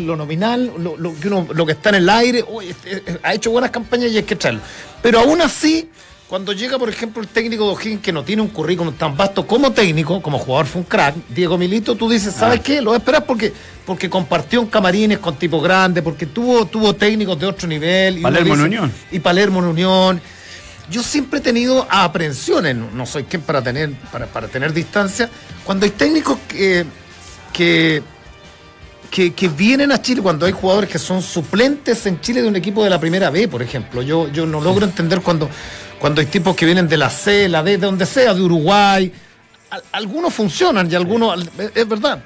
lo 0.00 0.16
nominal, 0.16 0.72
lo, 0.78 0.96
lo 0.96 1.14
que 1.20 1.28
uno, 1.28 1.46
lo 1.52 1.66
que 1.66 1.72
está 1.72 1.90
en 1.90 1.96
el 1.96 2.08
aire, 2.08 2.42
este, 2.62 3.20
ha 3.22 3.34
hecho 3.34 3.50
buenas 3.50 3.70
campañas 3.70 4.10
y 4.10 4.16
hay 4.16 4.22
que 4.22 4.36
traerlo. 4.36 4.62
Pero 5.02 5.20
aún 5.20 5.42
así, 5.42 5.90
cuando 6.30 6.52
llega, 6.52 6.78
por 6.78 6.88
ejemplo, 6.88 7.20
el 7.20 7.26
técnico 7.28 7.64
de 7.66 7.70
O'Higgins, 7.74 8.00
que 8.02 8.12
no 8.12 8.22
tiene 8.22 8.40
un 8.40 8.48
currículum 8.48 8.94
tan 8.94 9.16
vasto 9.16 9.44
como 9.48 9.72
técnico, 9.72 10.22
como 10.22 10.38
jugador 10.38 10.64
fue 10.66 10.80
un 10.82 10.86
crack, 10.86 11.16
Diego 11.28 11.58
Milito, 11.58 11.96
tú 11.96 12.08
dices, 12.08 12.32
¿sabes 12.32 12.60
Ah. 12.60 12.62
qué? 12.62 12.80
Lo 12.80 12.90
voy 12.90 12.94
a 12.94 12.98
esperar 12.98 13.26
porque, 13.26 13.52
porque 13.84 14.08
compartió 14.08 14.60
en 14.60 14.68
camarines 14.68 15.18
con 15.18 15.34
tipo 15.34 15.60
grande, 15.60 16.02
porque 16.02 16.26
tuvo, 16.26 16.66
tuvo 16.66 16.94
técnicos 16.94 17.36
de 17.40 17.46
otro 17.46 17.66
nivel. 17.66 18.18
y 18.18 18.22
Palermo 18.22 18.54
en 18.54 18.60
dice- 18.60 18.64
Unión. 18.64 18.92
Y 19.10 19.18
Palermo 19.18 19.58
en 19.58 19.64
Unión. 19.64 20.20
Yo 20.88 21.02
siempre 21.02 21.40
he 21.40 21.42
tenido 21.42 21.84
aprensiones, 21.90 22.76
no, 22.76 22.88
no 22.92 23.06
soy 23.06 23.24
quien 23.24 23.42
para 23.42 23.60
tener, 23.60 23.90
para, 24.12 24.26
para 24.26 24.46
tener 24.46 24.72
distancia, 24.72 25.28
cuando 25.64 25.84
hay 25.84 25.90
técnicos 25.90 26.38
que, 26.46 26.84
que, 27.52 28.02
que, 29.10 29.32
que 29.34 29.48
vienen 29.48 29.90
a 29.90 30.00
Chile 30.00 30.22
cuando 30.22 30.46
hay 30.46 30.52
jugadores 30.52 30.88
que 30.90 30.98
son 31.00 31.22
suplentes 31.22 32.06
en 32.06 32.20
Chile 32.20 32.40
de 32.42 32.46
un 32.46 32.54
equipo 32.54 32.84
de 32.84 32.90
la 32.90 33.00
primera 33.00 33.30
B, 33.30 33.48
por 33.48 33.62
ejemplo. 33.62 34.00
Yo, 34.02 34.28
yo 34.28 34.46
no 34.46 34.60
logro 34.60 34.86
entender 34.86 35.20
cuando, 35.20 35.48
cuando 36.00 36.20
hay 36.22 36.26
tipos 36.26 36.56
que 36.56 36.64
vienen 36.64 36.88
de 36.88 36.96
la 36.96 37.10
C, 37.10 37.48
la 37.48 37.62
D, 37.62 37.72
de 37.72 37.86
donde 37.86 38.06
sea, 38.06 38.34
de 38.34 38.40
Uruguay. 38.40 39.12
Al- 39.70 39.84
algunos 39.92 40.34
funcionan 40.34 40.90
y 40.90 40.94
algunos, 40.96 41.46
es, 41.74 41.86
verdad. 41.86 42.24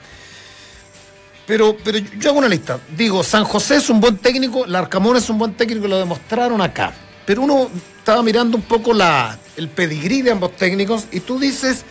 Pero, 1.47 1.77
pero 1.85 1.99
yo 1.99 2.31
hago 2.31 2.39
una 2.39 2.49
lista. 2.49 2.79
Digo, 2.97 3.23
San 3.23 3.45
José 3.45 3.77
es 3.77 3.91
un 3.91 4.01
buen 4.01 4.17
técnico, 4.17 4.65
Larcamón 4.65 5.17
es 5.17 5.29
un 5.29 5.39
buen 5.39 5.55
técnico 5.55 5.87
y 5.87 5.91
lo 5.91 5.99
demostraron 5.99 6.61
acá. 6.63 6.95
Pero 7.27 7.43
uno 7.43 7.69
estaba 7.99 8.23
mirando 8.23 8.57
un 8.57 8.63
poco 8.63 8.95
la, 8.95 9.39
el 9.57 9.69
pedigrí 9.69 10.23
de 10.23 10.31
ambos 10.31 10.57
técnicos 10.57 11.07
y 11.11 11.21
tú 11.21 11.39
dices, 11.39 11.85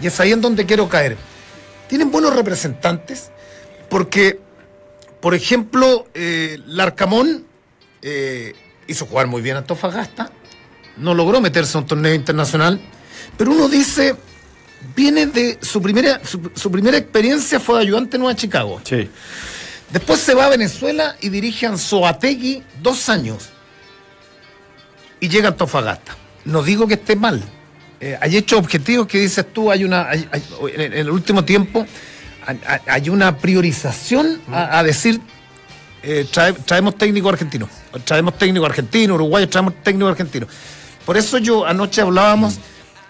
y 0.00 0.06
es 0.06 0.20
ahí 0.20 0.32
en 0.32 0.40
donde 0.40 0.66
quiero 0.66 0.88
caer. 0.88 1.16
Tienen 1.88 2.10
buenos 2.10 2.36
representantes 2.36 3.30
porque, 3.88 4.40
por 5.20 5.34
ejemplo, 5.34 6.06
eh, 6.14 6.58
Larcamón 6.66 7.46
eh, 8.02 8.52
hizo 8.86 9.06
jugar 9.06 9.26
muy 9.26 9.42
bien 9.42 9.56
a 9.56 9.60
Antofagasta, 9.60 10.30
no 10.96 11.14
logró 11.14 11.40
meterse 11.40 11.76
a 11.76 11.80
un 11.80 11.86
torneo 11.86 12.14
internacional, 12.14 12.80
pero 13.36 13.52
uno 13.52 13.68
dice, 13.68 14.14
viene 14.94 15.26
de 15.26 15.58
su 15.60 15.80
primera, 15.82 16.20
su, 16.24 16.50
su 16.54 16.70
primera 16.70 16.96
experiencia 16.96 17.58
fue 17.60 17.76
de 17.76 17.82
ayudante 17.82 18.16
en 18.16 18.22
Nueva 18.22 18.36
Chicago. 18.36 18.80
Sí. 18.84 19.08
Después 19.90 20.20
se 20.20 20.34
va 20.34 20.46
a 20.46 20.48
Venezuela 20.48 21.16
y 21.20 21.28
dirige 21.28 21.66
a 21.66 21.70
Anzoategui 21.70 22.62
dos 22.82 23.08
años. 23.08 23.50
Y 25.20 25.28
llega 25.28 25.48
a 25.48 25.50
Antofagasta. 25.52 26.16
No 26.44 26.62
digo 26.62 26.86
que 26.86 26.94
esté 26.94 27.16
mal. 27.16 27.42
Eh, 28.00 28.18
hay 28.20 28.36
hechos 28.36 28.58
objetivos 28.58 29.06
que 29.06 29.18
dices 29.20 29.46
tú, 29.52 29.70
hay 29.70 29.84
una. 29.84 30.08
hay- 30.10 30.28
hay- 30.30 30.42
en, 30.76 30.92
el 30.92 31.10
último 31.10 31.44
tiempo 31.44 31.86
hay, 32.86 33.08
una 33.08 33.38
priorización 33.38 34.42
a, 34.52 34.78
a 34.78 34.82
decir 34.82 35.20
eh, 36.02 36.26
trae- 36.30 36.52
traemos 36.66 36.98
técnico 36.98 37.28
argentino. 37.30 37.68
Traemos 38.04 38.36
técnico 38.36 38.66
argentino, 38.66 39.14
uruguayo, 39.14 39.48
traemos 39.48 39.74
técnico 39.82 40.08
argentino. 40.08 40.46
Por 41.04 41.16
eso 41.16 41.38
yo 41.38 41.66
anoche 41.66 42.00
hablábamos 42.00 42.58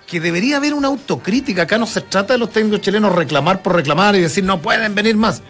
que 0.06 0.20
debería 0.20 0.56
haber 0.56 0.74
una 0.74 0.88
autocrítica. 0.88 1.62
Acá 1.62 1.78
no 1.78 1.86
se 1.86 2.00
trata 2.00 2.34
de 2.34 2.38
los 2.38 2.50
técnicos 2.50 2.80
chilenos 2.80 3.14
reclamar 3.14 3.62
por 3.62 3.74
reclamar 3.74 4.16
y 4.16 4.20
decir 4.20 4.44
no 4.44 4.60
pueden 4.60 4.94
venir 4.94 5.16
más. 5.16 5.42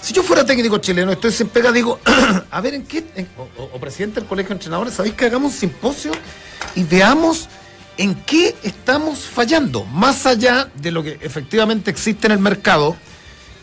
Si 0.00 0.12
yo 0.12 0.22
fuera 0.22 0.44
técnico 0.44 0.78
chileno, 0.78 1.12
estoy 1.12 1.32
sin 1.32 1.48
pega, 1.48 1.72
digo, 1.72 1.98
a 2.50 2.60
ver, 2.60 2.74
¿en 2.74 2.82
qué? 2.84 3.04
o 3.56 3.78
presidente 3.80 4.20
del 4.20 4.28
colegio 4.28 4.50
de 4.50 4.54
entrenadores, 4.56 4.94
¿sabéis 4.94 5.14
que 5.14 5.24
hagamos 5.24 5.54
un 5.54 5.58
simposio 5.58 6.12
y 6.74 6.84
veamos 6.84 7.48
en 7.96 8.14
qué 8.14 8.54
estamos 8.62 9.20
fallando? 9.20 9.86
Más 9.86 10.26
allá 10.26 10.68
de 10.74 10.90
lo 10.90 11.02
que 11.02 11.18
efectivamente 11.22 11.90
existe 11.90 12.26
en 12.26 12.32
el 12.32 12.38
mercado, 12.38 12.96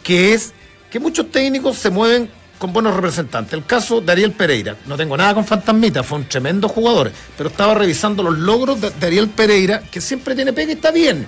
que 0.01 0.33
es 0.33 0.53
que 0.89 0.99
muchos 0.99 1.29
técnicos 1.29 1.77
se 1.77 1.91
mueven 1.91 2.31
con 2.61 2.71
buenos 2.73 2.95
representantes. 2.95 3.53
El 3.53 3.65
caso 3.65 4.01
de 4.01 4.11
Ariel 4.11 4.33
Pereira, 4.33 4.75
no 4.85 4.95
tengo 4.95 5.17
nada 5.17 5.33
con 5.33 5.43
Fantasmita, 5.43 6.03
fue 6.03 6.19
un 6.19 6.25
tremendo 6.25 6.69
jugador, 6.69 7.11
pero 7.35 7.49
estaba 7.49 7.73
revisando 7.73 8.21
los 8.21 8.37
logros 8.37 8.79
de, 8.79 8.91
de 8.91 9.07
Ariel 9.07 9.29
Pereira, 9.29 9.81
que 9.89 9.99
siempre 9.99 10.35
tiene 10.35 10.53
pega 10.53 10.71
y 10.71 10.75
está 10.75 10.91
bien. 10.91 11.25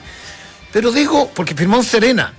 Pero 0.71 0.91
digo, 0.91 1.31
porque 1.33 1.55
firmó 1.55 1.77
en 1.77 1.83
Serena, 1.83 2.33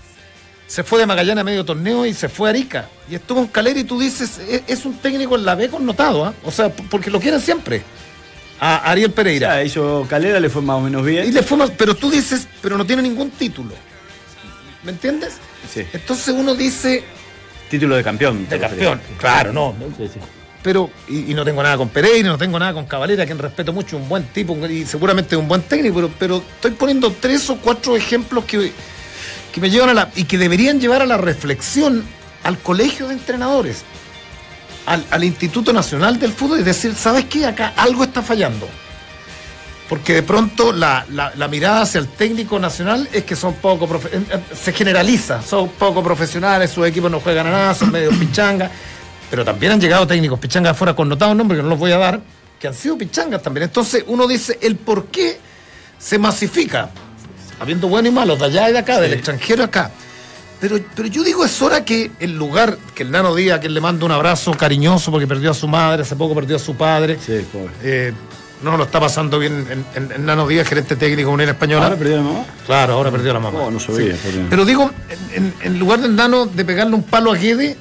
se 0.69 0.85
fue 0.85 1.01
de 1.01 1.07
Magallanes 1.07 1.41
a 1.43 1.45
medio 1.45 1.65
torneo 1.65 2.07
y 2.07 2.15
se 2.15 2.29
fue 2.29 2.49
a 2.49 2.51
Arica. 2.51 2.89
Y 3.11 3.17
estuvo 3.17 3.41
en 3.41 3.49
Calera 3.49 3.81
y 3.81 3.85
tú 3.85 3.99
dices, 3.99 4.39
es, 4.49 4.63
es 4.69 4.85
un 4.85 4.97
técnico 4.99 5.35
en 5.35 5.45
la 5.45 5.57
B 5.57 5.69
connotado, 5.69 6.25
¿ah? 6.25 6.33
O 6.45 6.53
sea, 6.53 6.69
porque 6.71 7.11
lo 7.11 7.19
quieren 7.19 7.41
siempre. 7.41 7.83
A 8.61 8.77
Ariel 8.93 9.11
Pereira. 9.11 9.57
Ya, 9.57 9.65
hizo 9.65 10.07
Calera, 10.09 10.39
le 10.39 10.49
fue 10.49 10.63
más 10.63 10.77
o 10.77 10.81
menos 10.81 11.05
bien. 11.05 11.27
Y 11.29 11.33
le 11.33 11.43
fue 11.43 11.57
más- 11.59 11.71
pero 11.77 11.97
tú 11.97 12.11
dices, 12.13 12.47
pero 12.63 12.79
no 12.79 12.87
tiene 12.87 13.03
ningún 13.03 13.31
título. 13.33 13.75
¿Me 14.85 14.93
entiendes? 14.93 15.35
Sí. 15.73 15.83
Entonces 15.93 16.29
uno 16.33 16.55
dice, 16.55 17.03
Título 17.69 17.97
de 17.97 18.05
campeón. 18.05 18.49
de 18.49 18.59
campeón. 18.59 19.01
Claro, 19.19 19.53
no. 19.53 19.75
Sí, 19.97 20.09
sí. 20.13 20.21
Pero, 20.63 20.91
y, 21.09 21.31
y 21.31 21.35
no 21.35 21.45
tengo 21.45 21.63
nada 21.63 21.77
con 21.77 21.91
Pereira, 21.91 22.29
no 22.29 22.39
tengo 22.39 22.59
nada 22.59 22.73
con 22.73 22.87
Cavalera, 22.87 23.27
quien 23.27 23.39
respeto 23.39 23.73
mucho, 23.73 23.99
un 23.99 24.09
buen 24.09 24.25
tipo 24.29 24.57
y 24.67 24.87
seguramente 24.87 25.37
un 25.37 25.47
buen 25.47 25.61
técnico, 25.63 25.97
pero, 25.97 26.11
pero 26.19 26.37
estoy 26.55 26.71
poniendo 26.71 27.13
tres 27.21 27.51
o 27.51 27.57
cuatro 27.57 27.97
ejemplos 27.97 28.45
que, 28.47 28.73
que 29.53 29.61
me 29.61 29.69
llevan 29.69 29.91
a 29.91 29.95
la. 29.95 30.11
y 30.17 30.25
que 30.25 30.39
deberían 30.39 30.81
llevar 30.81 31.03
a 31.03 31.07
la 31.07 31.19
reflexión 31.19 32.03
al 32.45 32.59
colegio 32.59 33.09
de 33.09 33.15
entrenadores, 33.15 33.83
al, 34.87 35.05
al 35.11 35.25
Instituto 35.25 35.73
Nacional 35.73 36.19
del 36.19 36.33
Fútbol, 36.33 36.61
y 36.61 36.63
decir, 36.63 36.95
¿sabes 36.95 37.27
qué? 37.27 37.45
Acá 37.45 37.75
algo 37.77 38.05
está 38.05 38.23
fallando. 38.23 38.67
Porque 39.89 40.15
de 40.15 40.23
pronto 40.23 40.73
la, 40.73 41.05
la- 41.11 41.33
la 41.37 41.47
mirada 41.49 41.83
hacia 41.83 41.99
el 42.01 42.09
técnico 42.09 42.59
nacional 42.59 43.07
es 43.13 43.25
que 43.25 43.37
son 43.37 43.55
poco 43.55 43.87
profe- 43.87 44.25
se 44.55 44.73
generaliza, 44.73 45.43
son 45.43 45.69
poco 45.71 46.03
profesionales, 46.03 46.71
sus 46.71 46.87
equipos 46.87 47.11
no 47.11 47.21
juegan 47.21 47.47
a 47.49 47.51
nada, 47.51 47.75
son 47.75 47.93
medio 47.93 48.11
pichanga, 48.19 48.71
pero 49.31 49.45
también 49.45 49.73
han 49.73 49.81
llegado 49.81 50.07
técnicos 50.07 50.39
pichangas 50.39 50.73
afuera 50.73 50.95
connotados 50.97 51.37
nombres 51.37 51.59
que 51.59 51.63
no 51.63 51.69
los 51.69 51.79
voy 51.79 51.93
a 51.93 51.99
dar, 51.99 52.21
que 52.59 52.69
han 52.69 52.75
sido 52.75 52.97
pichangas 52.97 53.43
también. 53.43 53.65
Entonces 53.65 54.05
uno 54.07 54.27
dice 54.27 54.59
el 54.63 54.77
por 54.77 55.07
qué 55.07 55.39
se 55.99 56.19
masifica, 56.19 56.89
habiendo 57.61 57.87
buenos 57.89 58.11
y 58.11 58.15
malos, 58.15 58.39
de 58.39 58.47
allá 58.47 58.71
y 58.71 58.73
de 58.73 58.79
acá, 58.79 58.99
del 59.01 59.13
extranjero 59.13 59.65
acá. 59.65 59.91
Pero, 60.61 60.79
pero 60.97 61.09
yo 61.09 61.23
digo, 61.23 61.45
es 61.45 61.61
hora 61.61 61.85
que 61.85 62.11
el 62.21 62.33
lugar, 62.39 62.79
que 62.95 63.03
el 63.03 63.11
nano 63.11 63.35
diga 63.35 63.61
que 63.61 63.69
le 63.69 63.83
manda 63.83 64.07
un 64.07 64.13
abrazo 64.13 64.53
cariñoso 64.55 65.11
porque 65.11 65.27
perdió 65.27 65.51
a 65.51 65.55
su 65.55 65.69
madre, 65.69 66.03
hace 66.03 66.17
poco 66.17 66.35
perdió 66.35 66.57
a 66.57 66.59
su 66.59 66.75
padre. 66.75 67.19
Sí, 67.25 67.45
pobre. 67.53 67.71
Eh, 67.83 68.13
no 68.65 68.77
lo 68.77 68.85
está 68.85 68.99
pasando 68.99 69.39
bien 69.39 69.67
en, 69.71 69.85
en, 69.95 70.13
en 70.13 70.27
Nano 70.27 70.49
Díaz, 70.49 70.67
gerente 70.67 70.97
técnico 70.97 71.29
de 71.29 71.35
Unión 71.35 71.51
Española. 71.51 71.85
¿Ahora 71.85 71.97
perdió 71.97 72.17
la 72.17 72.23
mamá? 72.23 72.45
Claro, 72.67 72.95
ahora 72.95 73.11
perdió 73.11 73.33
la 73.33 73.41
mamá. 73.41 73.61
Oh, 73.61 73.71
no 73.71 73.79
sabía. 73.79 74.17
Pero 74.51 74.65
digo, 74.65 74.91
en 75.63 75.79
lugar 75.79 76.01
del 76.01 76.17
Nano 76.17 76.47
de 76.47 76.65
pegarle 76.65 76.95
un 76.95 77.03
palo 77.03 77.33
a 77.33 77.37
Guede, 77.37 77.77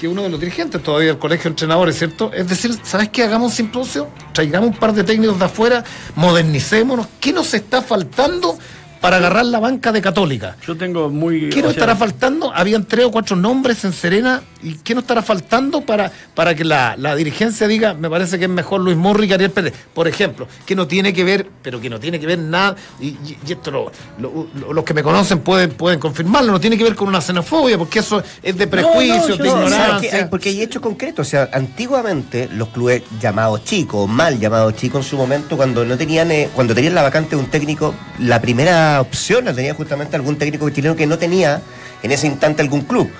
que 0.00 0.08
uno 0.08 0.22
de 0.22 0.30
los 0.30 0.40
dirigentes 0.40 0.82
todavía 0.82 1.10
del 1.10 1.18
colegio 1.18 1.44
de 1.44 1.50
entrenadores, 1.50 1.96
¿cierto? 1.96 2.32
Es 2.34 2.48
decir, 2.48 2.76
¿sabes 2.82 3.10
qué? 3.10 3.22
Hagamos 3.22 3.52
un 3.52 3.56
simposio, 3.56 4.08
traigamos 4.32 4.70
un 4.70 4.76
par 4.76 4.92
de 4.92 5.04
técnicos 5.04 5.38
de 5.38 5.44
afuera, 5.44 5.84
modernicémonos. 6.16 7.06
¿Qué 7.20 7.32
nos 7.32 7.54
está 7.54 7.82
faltando 7.82 8.58
para 9.02 9.18
agarrar 9.18 9.44
la 9.44 9.60
banca 9.60 9.92
de 9.92 10.00
Católica? 10.00 10.56
Yo 10.66 10.74
tengo 10.76 11.10
muy. 11.10 11.50
¿Qué 11.50 11.56
nos 11.60 11.72
sea, 11.72 11.80
estará 11.82 11.96
faltando? 11.96 12.50
Habían 12.54 12.84
tres 12.86 13.04
o 13.04 13.10
cuatro 13.10 13.36
nombres 13.36 13.84
en 13.84 13.92
Serena. 13.92 14.40
¿Y 14.64 14.74
qué 14.74 14.94
nos 14.94 15.02
estará 15.02 15.22
faltando 15.22 15.80
para, 15.80 16.12
para 16.36 16.54
que 16.54 16.64
la, 16.64 16.94
la 16.96 17.16
dirigencia 17.16 17.66
diga, 17.66 17.94
me 17.94 18.08
parece 18.08 18.38
que 18.38 18.44
es 18.44 18.50
mejor 18.50 18.80
Luis 18.80 18.96
Morri 18.96 19.26
que 19.26 19.34
Ariel 19.34 19.50
Pérez? 19.50 19.74
Por 19.92 20.06
ejemplo, 20.06 20.46
que 20.64 20.76
no 20.76 20.86
tiene 20.86 21.12
que 21.12 21.24
ver, 21.24 21.48
pero 21.62 21.80
que 21.80 21.90
no 21.90 21.98
tiene 21.98 22.20
que 22.20 22.26
ver 22.26 22.38
nada, 22.38 22.76
y, 23.00 23.08
y- 23.08 23.38
y 23.44 23.52
esto 23.52 23.72
lo- 23.72 23.90
lo- 24.20 24.46
lo- 24.54 24.72
los 24.72 24.84
que 24.84 24.94
me 24.94 25.02
conocen 25.02 25.40
pueden, 25.40 25.70
pueden 25.72 25.98
confirmarlo, 25.98 26.52
no 26.52 26.60
tiene 26.60 26.78
que 26.78 26.84
ver 26.84 26.94
con 26.94 27.08
una 27.08 27.20
xenofobia, 27.20 27.76
porque 27.76 27.98
eso 27.98 28.22
es 28.40 28.56
de 28.56 28.68
prejuicios, 28.68 29.36
de 29.36 29.48
ignorancia. 29.48 30.16
Hay- 30.16 30.24
porque 30.30 30.50
hay 30.50 30.62
hechos 30.62 30.80
concretos. 30.80 31.26
O 31.26 31.28
sea, 31.28 31.50
antiguamente 31.52 32.48
los 32.52 32.68
clubes 32.68 33.02
llamados 33.20 33.64
chicos, 33.64 34.08
mal 34.08 34.38
llamados 34.38 34.76
chicos 34.76 35.04
en 35.04 35.10
su 35.10 35.16
momento, 35.16 35.56
cuando 35.56 35.84
no 35.84 35.96
tenían, 35.98 36.30
eh, 36.30 36.48
cuando 36.54 36.72
tenían 36.72 36.94
la 36.94 37.02
vacante 37.02 37.30
de 37.34 37.42
un 37.42 37.48
técnico, 37.50 37.96
la 38.20 38.40
primera 38.40 38.91
opción 39.00 39.44
la 39.44 39.54
tenía 39.54 39.74
justamente 39.74 40.16
algún 40.16 40.36
técnico 40.36 40.68
chileno 40.70 40.94
que 40.96 41.06
no 41.06 41.18
tenía 41.18 41.60
en 42.02 42.10
ese 42.12 42.26
instante 42.26 42.62
algún 42.62 42.82
club. 42.82 43.10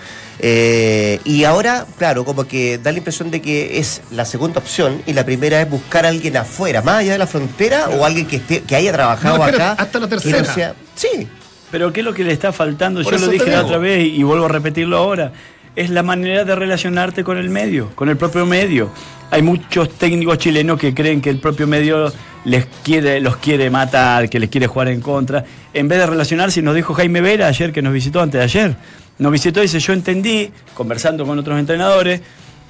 Eh, 0.44 1.20
y 1.24 1.44
ahora, 1.44 1.87
claro, 1.98 2.24
como 2.24 2.44
que 2.48 2.78
da 2.78 2.90
la 2.90 2.98
impresión 2.98 3.30
de 3.30 3.40
que 3.40 3.78
es 3.78 4.00
la 4.11 4.24
segunda 4.24 4.58
opción 4.58 5.00
y 5.06 5.12
la 5.12 5.24
primera 5.24 5.61
es 5.61 5.70
buscar 5.70 6.04
a 6.04 6.08
alguien 6.08 6.37
afuera, 6.37 6.82
más 6.82 6.96
allá 7.00 7.12
de 7.12 7.18
la 7.18 7.26
frontera, 7.26 7.88
o 7.90 8.04
alguien 8.04 8.26
que 8.26 8.37
esté, 8.37 8.61
que 8.62 8.74
haya 8.74 8.92
trabajado 8.92 9.38
No, 9.38 9.46
espera, 9.46 9.72
acá. 9.72 9.82
hasta 9.82 9.98
la 10.00 10.06
no 10.06 10.08
tercera. 10.08 10.44
sea- 10.52 10.74
sí, 10.96 11.28
Pero 11.70 11.92
¿qué 11.92 12.00
es 12.00 12.04
lo 12.06 12.12
que 12.12 12.24
le 12.24 12.32
está 12.32 12.52
faltando? 12.52 13.02
Por 13.02 13.12
Yo 13.12 13.24
lo 13.26 13.28
dije 13.32 13.50
la 13.50 13.62
otra 13.64 13.78
vez 13.78 14.00
y, 14.04 14.16
y 14.16 14.22
vuelvo 14.24 14.46
a 14.46 14.48
repetirlo 14.48 14.96
ahora. 14.96 15.32
Es 15.74 15.88
la 15.88 16.02
manera 16.02 16.44
de 16.44 16.54
relacionarte 16.54 17.24
con 17.24 17.38
el 17.38 17.48
medio, 17.48 17.90
con 17.94 18.11
el 18.11 18.18
propio 18.18 18.44
medio. 18.44 18.90
Hay 19.30 19.40
muchos 19.40 19.88
técnicos 19.90 20.37
chilenos 20.37 20.78
que 20.78 20.92
creen 20.92 21.22
que 21.22 21.30
el 21.30 21.38
propio 21.38 21.66
medio 21.66 22.12
les 22.44 22.66
quiere, 22.85 23.20
los 23.20 23.37
quiere 23.37 23.70
matar, 23.70 24.28
que 24.28 24.38
les 24.38 24.50
quiere 24.50 24.66
jugar 24.66 24.88
en 24.88 25.00
contra. 25.00 25.44
En 25.72 25.88
vez 25.88 25.98
de 25.98 26.06
relacionarse, 26.06 26.61
nos 26.61 26.74
dijo 26.74 26.92
Jaime 26.92 27.22
Vera 27.22 27.46
ayer 27.46 27.72
que 27.72 27.80
nos 27.80 27.94
visitó 27.94 28.20
antes 28.20 28.38
de 28.38 28.44
ayer. 28.44 28.76
Nos 29.18 29.32
visitó 29.32 29.61
y 29.61 29.62
dice, 29.62 29.80
yo 29.80 29.94
entendí, 29.94 30.50
conversando 30.74 31.24
con 31.24 31.38
otros 31.38 31.58
entrenadores, 31.58 32.20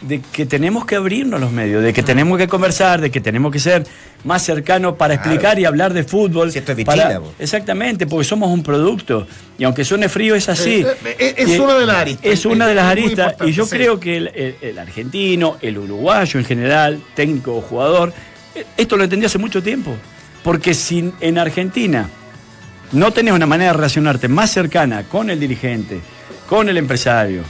de 0.03 0.21
que 0.21 0.47
tenemos 0.47 0.85
que 0.85 0.97
abrirnos 0.97 1.41
los 1.41 1.51
medios, 1.53 1.83
de 1.83 1.93
que 1.93 2.03
tenemos 2.03 2.37
que 2.39 2.49
conversar, 2.49 3.01
de 3.01 3.11
que 3.11 3.21
tenemos 3.21 3.53
que 3.53 3.59
ser 3.61 3.85
más 4.25 4.43
cercanos 4.43 4.97
para 4.97 5.15
explicar 5.15 5.59
y 5.59 5.65
hablar 5.65 5.93
de 5.93 6.05
fútbol. 6.05 6.51
Si 6.53 6.59
esto 6.59 6.73
es 6.73 6.85
para-. 6.85 7.21
Exactamente, 7.39 8.07
porque 8.07 8.25
somos 8.25 8.51
un 8.51 8.63
producto. 8.63 9.27
Y 9.59 9.65
aunque 9.65 9.85
suene 9.85 10.09
frío, 10.09 10.35
es 10.35 10.49
así. 10.49 10.85
Eh, 11.05 11.17
eh, 11.19 11.35
es 11.39 11.49
Y- 11.51 11.59
una 11.59 11.75
de 11.79 11.87
las 11.87 11.97
aristas. 11.97 12.27
Es 12.27 12.45
una 12.47 12.67
de 12.67 12.75
las 12.75 12.85
Es 12.87 12.91
aristas. 12.93 13.35
Y 13.47 13.53
yo 13.53 13.65
sí. 13.65 13.71
creo 13.77 13.99
que 14.01 14.17
el, 14.17 14.27
el- 14.35 14.57
el 14.61 14.79
argentino, 14.79 15.57
el 15.61 15.79
uruguayo 15.79 16.39
en 16.41 16.47
general, 16.47 17.01
técnico 17.15 17.57
o 17.57 17.61
jugador, 17.61 18.13
eh, 18.55 18.65
esto 18.77 18.97
lo 18.97 19.05
entendí 19.05 19.27
hace 19.27 19.39
mucho 19.39 19.63
tiempo. 19.63 19.95
Porque 20.43 20.75
si 20.75 21.13
en 21.21 21.39
Argentina 21.39 22.09
no 22.93 23.11
tenés 23.13 23.33
una 23.35 23.47
manera 23.47 23.71
de 23.71 23.77
relacionarte 23.77 24.29
más 24.29 24.51
cercana 24.51 25.05
con 25.05 25.31
el 25.31 25.39
dirigente, 25.39 26.01
con 26.49 26.69
el 26.69 26.77
empresario, 26.77 27.43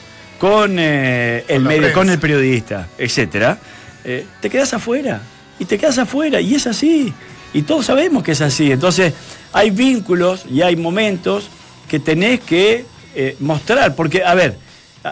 con 0.43 0.77
eh, 0.77 1.45
el 1.47 1.63
medio, 1.63 1.83
prensa. 1.83 1.95
con 1.95 2.11
el 2.11 2.19
periodista, 2.19 2.89
etcétera, 2.99 3.59
eh, 4.05 4.27
te 4.41 4.51
quedas 4.51 4.75
afuera. 4.75 5.23
Y 5.61 5.67
te 5.67 5.79
quedas 5.79 5.99
afuera. 5.99 6.41
Y 6.41 6.57
es 6.57 6.67
así. 6.67 7.15
Y 7.55 7.63
todos 7.63 7.87
sabemos 7.87 8.25
que 8.25 8.33
es 8.33 8.41
así. 8.41 8.73
Entonces, 8.73 9.15
hay 9.53 9.71
vínculos 9.71 10.45
y 10.51 10.63
hay 10.63 10.75
momentos 10.75 11.49
que 11.89 12.01
tenés 12.01 12.41
que 12.41 12.85
eh, 13.15 13.37
mostrar. 13.39 13.95
Porque, 13.95 14.25
a 14.25 14.35
ver, 14.35 14.59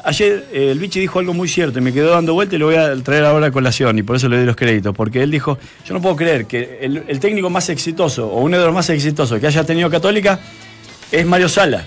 Ayer 0.04 0.46
el 0.52 0.78
Vichy 0.78 1.00
dijo 1.00 1.18
algo 1.18 1.34
muy 1.34 1.48
cierto 1.48 1.78
y 1.80 1.82
me 1.82 1.92
quedó 1.92 2.10
dando 2.10 2.32
vuelta 2.34 2.54
y 2.54 2.58
lo 2.58 2.66
voy 2.66 2.76
a 2.76 2.94
traer 3.02 3.24
ahora 3.24 3.48
a 3.48 3.50
colación 3.50 3.98
y 3.98 4.04
por 4.04 4.14
eso 4.14 4.28
le 4.28 4.36
doy 4.36 4.46
los 4.46 4.54
créditos, 4.54 4.94
porque 4.94 5.20
él 5.20 5.32
dijo, 5.32 5.58
yo 5.84 5.94
no 5.94 6.00
puedo 6.00 6.14
creer 6.14 6.46
que 6.46 6.78
el, 6.80 7.02
el 7.08 7.18
técnico 7.18 7.50
más 7.50 7.68
exitoso 7.70 8.28
o 8.28 8.40
uno 8.40 8.56
de 8.56 8.64
los 8.64 8.72
más 8.72 8.88
exitosos 8.88 9.40
que 9.40 9.48
haya 9.48 9.64
tenido 9.64 9.90
Católica 9.90 10.38
es 11.10 11.26
Mario 11.26 11.48
Sala, 11.48 11.86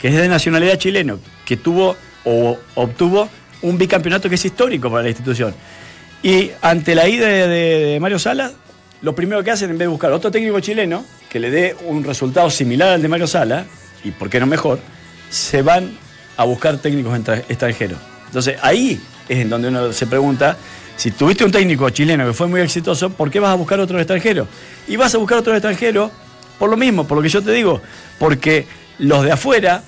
que 0.00 0.08
es 0.08 0.14
de 0.16 0.26
nacionalidad 0.26 0.76
chileno, 0.76 1.20
que 1.44 1.56
tuvo 1.56 1.96
o 2.26 2.58
obtuvo 2.74 3.28
un 3.62 3.78
bicampeonato 3.78 4.28
que 4.28 4.34
es 4.34 4.44
histórico 4.44 4.90
para 4.90 5.04
la 5.04 5.08
institución. 5.08 5.54
Y 6.22 6.50
ante 6.60 6.94
la 6.94 7.08
ida 7.08 7.26
de, 7.26 7.98
Mario 8.00 8.18
Sala, 8.18 8.52
lo 9.00 9.14
primero 9.14 9.42
que 9.42 9.50
hacen 9.50 9.70
en 9.70 9.78
vez 9.78 9.86
de 9.86 9.90
buscar 9.90 10.12
otro 10.12 10.30
técnico 10.30 10.60
chileno 10.60 11.04
que 11.30 11.40
le 11.40 11.50
dé 11.50 11.76
un 11.86 12.04
resultado 12.04 12.50
similar 12.50 12.90
al 12.90 13.02
de 13.02 13.08
Mario 13.08 13.26
Sala, 13.26 13.64
y 14.04 14.10
por 14.10 14.28
qué 14.28 14.40
no 14.40 14.46
mejor, 14.46 14.80
se 15.30 15.62
van 15.62 15.96
a 16.36 16.44
buscar 16.44 16.78
técnicos 16.78 17.16
extranjeros. 17.48 17.98
Entonces 18.26 18.56
ahí 18.60 19.00
es 19.28 19.38
en 19.38 19.48
donde 19.48 19.68
uno 19.68 19.92
se 19.92 20.06
pregunta, 20.06 20.56
si 20.96 21.10
tuviste 21.10 21.44
un 21.44 21.52
técnico 21.52 21.88
chileno 21.90 22.26
que 22.26 22.32
fue 22.32 22.46
muy 22.46 22.60
exitoso, 22.60 23.10
¿por 23.10 23.30
qué 23.30 23.38
vas 23.38 23.50
a 23.50 23.54
buscar 23.54 23.78
otro 23.80 23.98
extranjero? 23.98 24.48
Y 24.88 24.96
vas 24.96 25.14
a 25.14 25.18
buscar 25.18 25.38
otro 25.38 25.52
extranjero 25.54 26.10
por 26.58 26.70
lo 26.70 26.76
mismo, 26.76 27.06
por 27.06 27.18
lo 27.18 27.22
que 27.22 27.28
yo 27.28 27.42
te 27.42 27.52
digo, 27.52 27.80
porque 28.18 28.66
los 28.98 29.24
de 29.24 29.32
afuera 29.32 29.82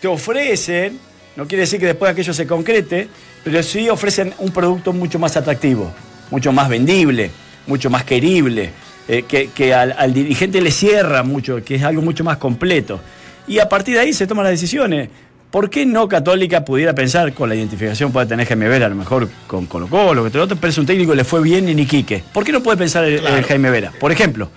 te 0.00 0.08
ofrecen, 0.08 0.98
no 1.36 1.46
quiere 1.46 1.62
decir 1.62 1.80
que 1.80 1.86
después 1.86 2.10
aquello 2.12 2.34
se 2.34 2.46
concrete, 2.46 3.08
pero 3.44 3.62
sí 3.62 3.88
ofrecen 3.88 4.34
un 4.38 4.50
producto 4.50 4.92
mucho 4.92 5.18
más 5.18 5.36
atractivo, 5.36 5.92
mucho 6.30 6.52
más 6.52 6.68
vendible, 6.68 7.30
mucho 7.66 7.90
más 7.90 8.04
querible, 8.04 8.70
eh, 9.08 9.24
que, 9.26 9.48
que 9.48 9.74
al, 9.74 9.94
al 9.98 10.12
dirigente 10.12 10.60
le 10.60 10.70
cierra 10.70 11.22
mucho, 11.22 11.62
que 11.64 11.76
es 11.76 11.82
algo 11.82 12.02
mucho 12.02 12.22
más 12.24 12.36
completo. 12.36 13.00
Y 13.48 13.58
a 13.58 13.68
partir 13.68 13.94
de 13.94 14.00
ahí 14.00 14.12
se 14.12 14.26
toman 14.26 14.44
las 14.44 14.52
decisiones. 14.52 15.08
¿Por 15.50 15.68
qué 15.68 15.84
no 15.84 16.08
Católica 16.08 16.64
pudiera 16.64 16.94
pensar 16.94 17.34
con 17.34 17.48
la 17.48 17.54
identificación 17.54 18.10
puede 18.10 18.26
tener 18.26 18.46
Jaime 18.46 18.68
Vera, 18.68 18.86
a 18.86 18.88
lo 18.88 18.94
mejor 18.94 19.28
con 19.46 19.66
Colo 19.66 19.86
Colo, 19.86 20.24
que 20.24 20.30
todo 20.30 20.44
otro, 20.44 20.56
pero 20.56 20.70
es 20.70 20.78
un 20.78 20.86
técnico 20.86 21.10
que 21.10 21.16
le 21.16 21.24
fue 21.24 21.42
bien 21.42 21.68
en 21.68 21.78
Iquique? 21.78 22.24
¿Por 22.32 22.42
qué 22.42 22.52
no 22.52 22.62
puede 22.62 22.78
pensar 22.78 23.04
en, 23.04 23.26
en 23.26 23.42
Jaime 23.42 23.68
Vera? 23.70 23.92
Por 24.00 24.12
ejemplo, 24.12 24.48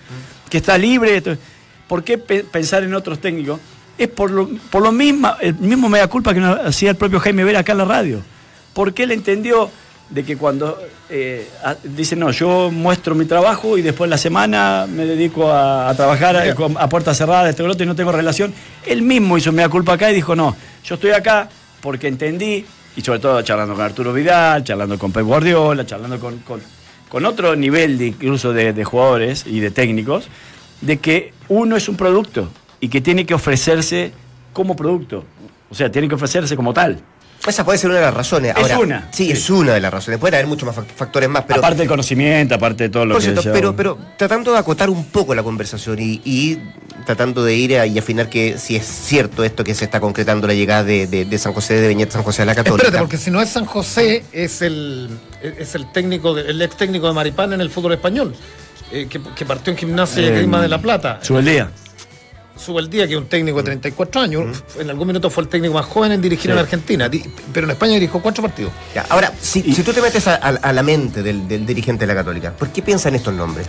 que 0.49 0.57
está 0.57 0.77
libre. 0.77 1.21
¿Por 1.87 2.03
qué 2.03 2.17
pe- 2.17 2.45
pensar 2.45 2.83
en 2.83 2.93
otros 2.93 3.19
técnicos? 3.19 3.59
Es 3.97 4.07
por 4.09 4.29
lo, 4.31 4.49
por 4.69 4.81
lo 4.83 4.91
mismo, 4.91 5.31
el 5.39 5.55
mismo 5.55 5.87
mea 5.89 6.07
culpa 6.07 6.33
que 6.33 6.39
nos 6.39 6.59
hacía 6.59 6.89
el 6.91 6.95
propio 6.97 7.19
Jaime 7.19 7.43
Vera 7.43 7.59
acá 7.59 7.71
en 7.71 7.77
la 7.79 7.85
radio. 7.85 8.21
Porque 8.73 9.03
él 9.03 9.11
entendió 9.11 9.69
de 10.09 10.23
que 10.23 10.37
cuando 10.37 10.77
eh, 11.09 11.47
dice, 11.83 12.15
no, 12.15 12.29
yo 12.31 12.69
muestro 12.71 13.15
mi 13.15 13.25
trabajo 13.25 13.77
y 13.77 13.81
después 13.81 14.09
la 14.09 14.17
semana 14.17 14.85
me 14.87 15.05
dedico 15.05 15.49
a, 15.51 15.89
a 15.89 15.95
trabajar 15.95 16.35
a, 16.35 16.53
con- 16.53 16.77
a 16.77 16.87
puerta 16.89 17.13
cerrada, 17.15 17.49
este 17.49 17.63
otro, 17.63 17.83
y 17.83 17.87
no 17.87 17.95
tengo 17.95 18.11
relación. 18.11 18.53
Él 18.85 19.01
mismo 19.01 19.37
hizo 19.37 19.51
mea 19.51 19.69
culpa 19.69 19.93
acá 19.93 20.11
y 20.11 20.15
dijo, 20.15 20.35
no, 20.35 20.55
yo 20.83 20.95
estoy 20.95 21.11
acá 21.11 21.49
porque 21.81 22.07
entendí, 22.07 22.65
y 22.97 23.01
sobre 23.01 23.19
todo 23.19 23.41
charlando 23.43 23.75
con 23.75 23.83
Arturo 23.83 24.11
Vidal, 24.13 24.63
charlando 24.63 24.99
con 24.99 25.11
Pep 25.11 25.23
Guardiola, 25.23 25.85
charlando 25.85 26.19
con, 26.19 26.39
con- 26.39 26.61
con 27.09 27.25
otro 27.25 27.55
nivel 27.55 27.97
de, 27.97 28.07
incluso 28.07 28.51
de, 28.51 28.73
de 28.73 28.83
jugadores 28.83 29.45
y 29.47 29.59
de 29.61 29.71
técnicos, 29.71 30.27
de 30.81 30.97
que 30.97 31.33
uno 31.47 31.77
es 31.77 31.87
un 31.87 31.95
producto 31.95 32.49
y 32.79 32.89
que 32.89 33.01
tiene 33.01 33.25
que 33.25 33.33
ofrecerse 33.33 34.11
como 34.53 34.75
producto. 34.75 35.23
O 35.69 35.75
sea, 35.75 35.91
tiene 35.91 36.07
que 36.07 36.15
ofrecerse 36.15 36.55
como 36.55 36.73
tal. 36.73 36.99
Esa 37.45 37.63
puede 37.63 37.77
ser 37.77 37.89
una 37.91 37.99
de 37.99 38.05
las 38.05 38.13
razones. 38.13 38.55
Es 38.55 38.63
Ahora, 38.63 38.79
una, 38.79 39.09
Sí, 39.11 39.25
sí. 39.25 39.31
es 39.31 39.49
una 39.51 39.73
de 39.73 39.81
las 39.81 39.93
razones. 39.93 40.19
Pueden 40.19 40.35
haber 40.35 40.47
muchos 40.47 40.65
más 40.65 40.75
fac- 40.75 40.89
factores 40.95 41.29
más, 41.29 41.43
pero. 41.47 41.59
aparte 41.59 41.79
del 41.79 41.87
conocimiento, 41.87 42.55
aparte 42.55 42.85
de 42.85 42.89
todo 42.89 43.05
lo 43.05 43.13
Por 43.15 43.21
que 43.21 43.25
cierto, 43.25 43.41
ya- 43.43 43.51
pero, 43.53 43.75
pero 43.75 43.97
tratando 44.17 44.51
de 44.51 44.57
acotar 44.57 44.89
un 44.89 45.05
poco 45.05 45.35
la 45.35 45.43
conversación 45.43 45.99
y, 45.99 46.21
y 46.25 46.57
tratando 47.05 47.43
de 47.43 47.53
ir 47.55 47.77
a, 47.77 47.85
y 47.85 47.99
afinar 47.99 48.29
que 48.29 48.57
si 48.57 48.75
es 48.75 48.85
cierto 48.87 49.43
esto 49.43 49.63
que 49.63 49.75
se 49.75 49.85
está 49.85 49.99
concretando 49.99 50.47
la 50.47 50.55
llegada 50.55 50.83
de, 50.83 51.05
de- 51.05 51.25
de 51.25 51.37
San 51.37 51.53
José 51.53 51.75
de 51.75 51.87
Beñat 51.87 52.09
San 52.11 52.23
José 52.23 52.41
a 52.41 52.45
la 52.45 52.55
Católica. 52.55 52.85
Espérate, 52.87 53.03
porque 53.03 53.17
si 53.17 53.29
no 53.29 53.39
es 53.41 53.49
San 53.49 53.65
José, 53.65 54.23
es 54.31 54.63
el, 54.63 55.09
es 55.43 55.75
el 55.75 55.91
técnico, 55.91 56.33
de- 56.33 56.49
el 56.49 56.59
ex 56.63 56.75
técnico 56.77 57.07
de 57.07 57.13
Maripán 57.13 57.53
en 57.53 57.61
el 57.61 57.69
fútbol 57.69 57.93
español, 57.93 58.33
eh, 58.91 59.05
que, 59.07 59.21
que 59.35 59.45
partió 59.45 59.71
en 59.71 59.77
gimnasia 59.77 60.23
y 60.23 60.25
Eh, 60.25 60.31
Grima 60.37 60.59
de 60.61 60.69
la 60.69 60.81
Plata. 60.81 61.19
Sube 61.21 61.39
el 61.39 61.45
día. 61.45 61.69
Sube 62.57 62.79
el 62.81 62.89
día, 62.89 63.05
que 63.07 63.13
es 63.13 63.19
un 63.19 63.27
técnico 63.27 63.57
de 63.57 63.63
34 63.63 64.21
años, 64.21 64.63
en 64.79 64.89
algún 64.89 65.07
minuto 65.07 65.29
fue 65.29 65.43
el 65.43 65.49
técnico 65.49 65.73
más 65.73 65.85
joven 65.85 66.13
en 66.13 66.21
dirigir 66.21 66.45
Sí. 66.45 66.51
en 66.51 66.57
Argentina, 66.57 67.09
pero 67.53 67.65
en 67.67 67.71
España 67.71 67.93
dirigió 67.95 68.21
cuatro 68.21 68.41
partidos. 68.43 68.71
Ya, 68.93 69.05
Ahora, 69.09 69.31
si, 69.41 69.61
si 69.73 69.83
tú 69.83 69.91
te 69.91 70.01
metes 70.01 70.25
a, 70.27 70.35
a- 70.35 70.49
a 70.61 70.73
la 70.73 70.81
mente 70.81 71.21
del, 71.21 71.47
del 71.47 71.65
dirigente 71.65 72.05
de 72.05 72.13
la 72.13 72.19
Católica, 72.19 72.51
¿por 72.53 72.69
qué 72.69 72.81
piensa 72.81 73.09
en 73.09 73.15
estos 73.15 73.33
nombres? 73.33 73.67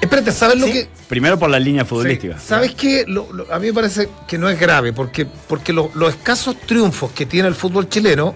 Espérate, 0.00 0.32
¿sabes 0.32 0.58
lo 0.58 0.66
que...? 0.66 0.88
Primero 1.08 1.38
por 1.38 1.50
la 1.50 1.58
línea 1.58 1.84
futbolística. 1.84 2.38
Sí, 2.38 2.44
¿Sabes 2.46 2.74
qué? 2.74 3.04
Lo- 3.06 3.30
lo- 3.32 3.52
a 3.52 3.58
mí 3.58 3.66
me 3.66 3.72
parece 3.74 4.08
que 4.28 4.38
no 4.38 4.48
es 4.48 4.58
grave, 4.58 4.92
porque, 4.92 5.26
porque 5.26 5.72
lo- 5.72 5.90
los 5.94 6.10
escasos 6.14 6.56
triunfos 6.60 7.10
que 7.12 7.26
tiene 7.26 7.48
el 7.48 7.54
fútbol 7.54 7.88
chileno 7.88 8.34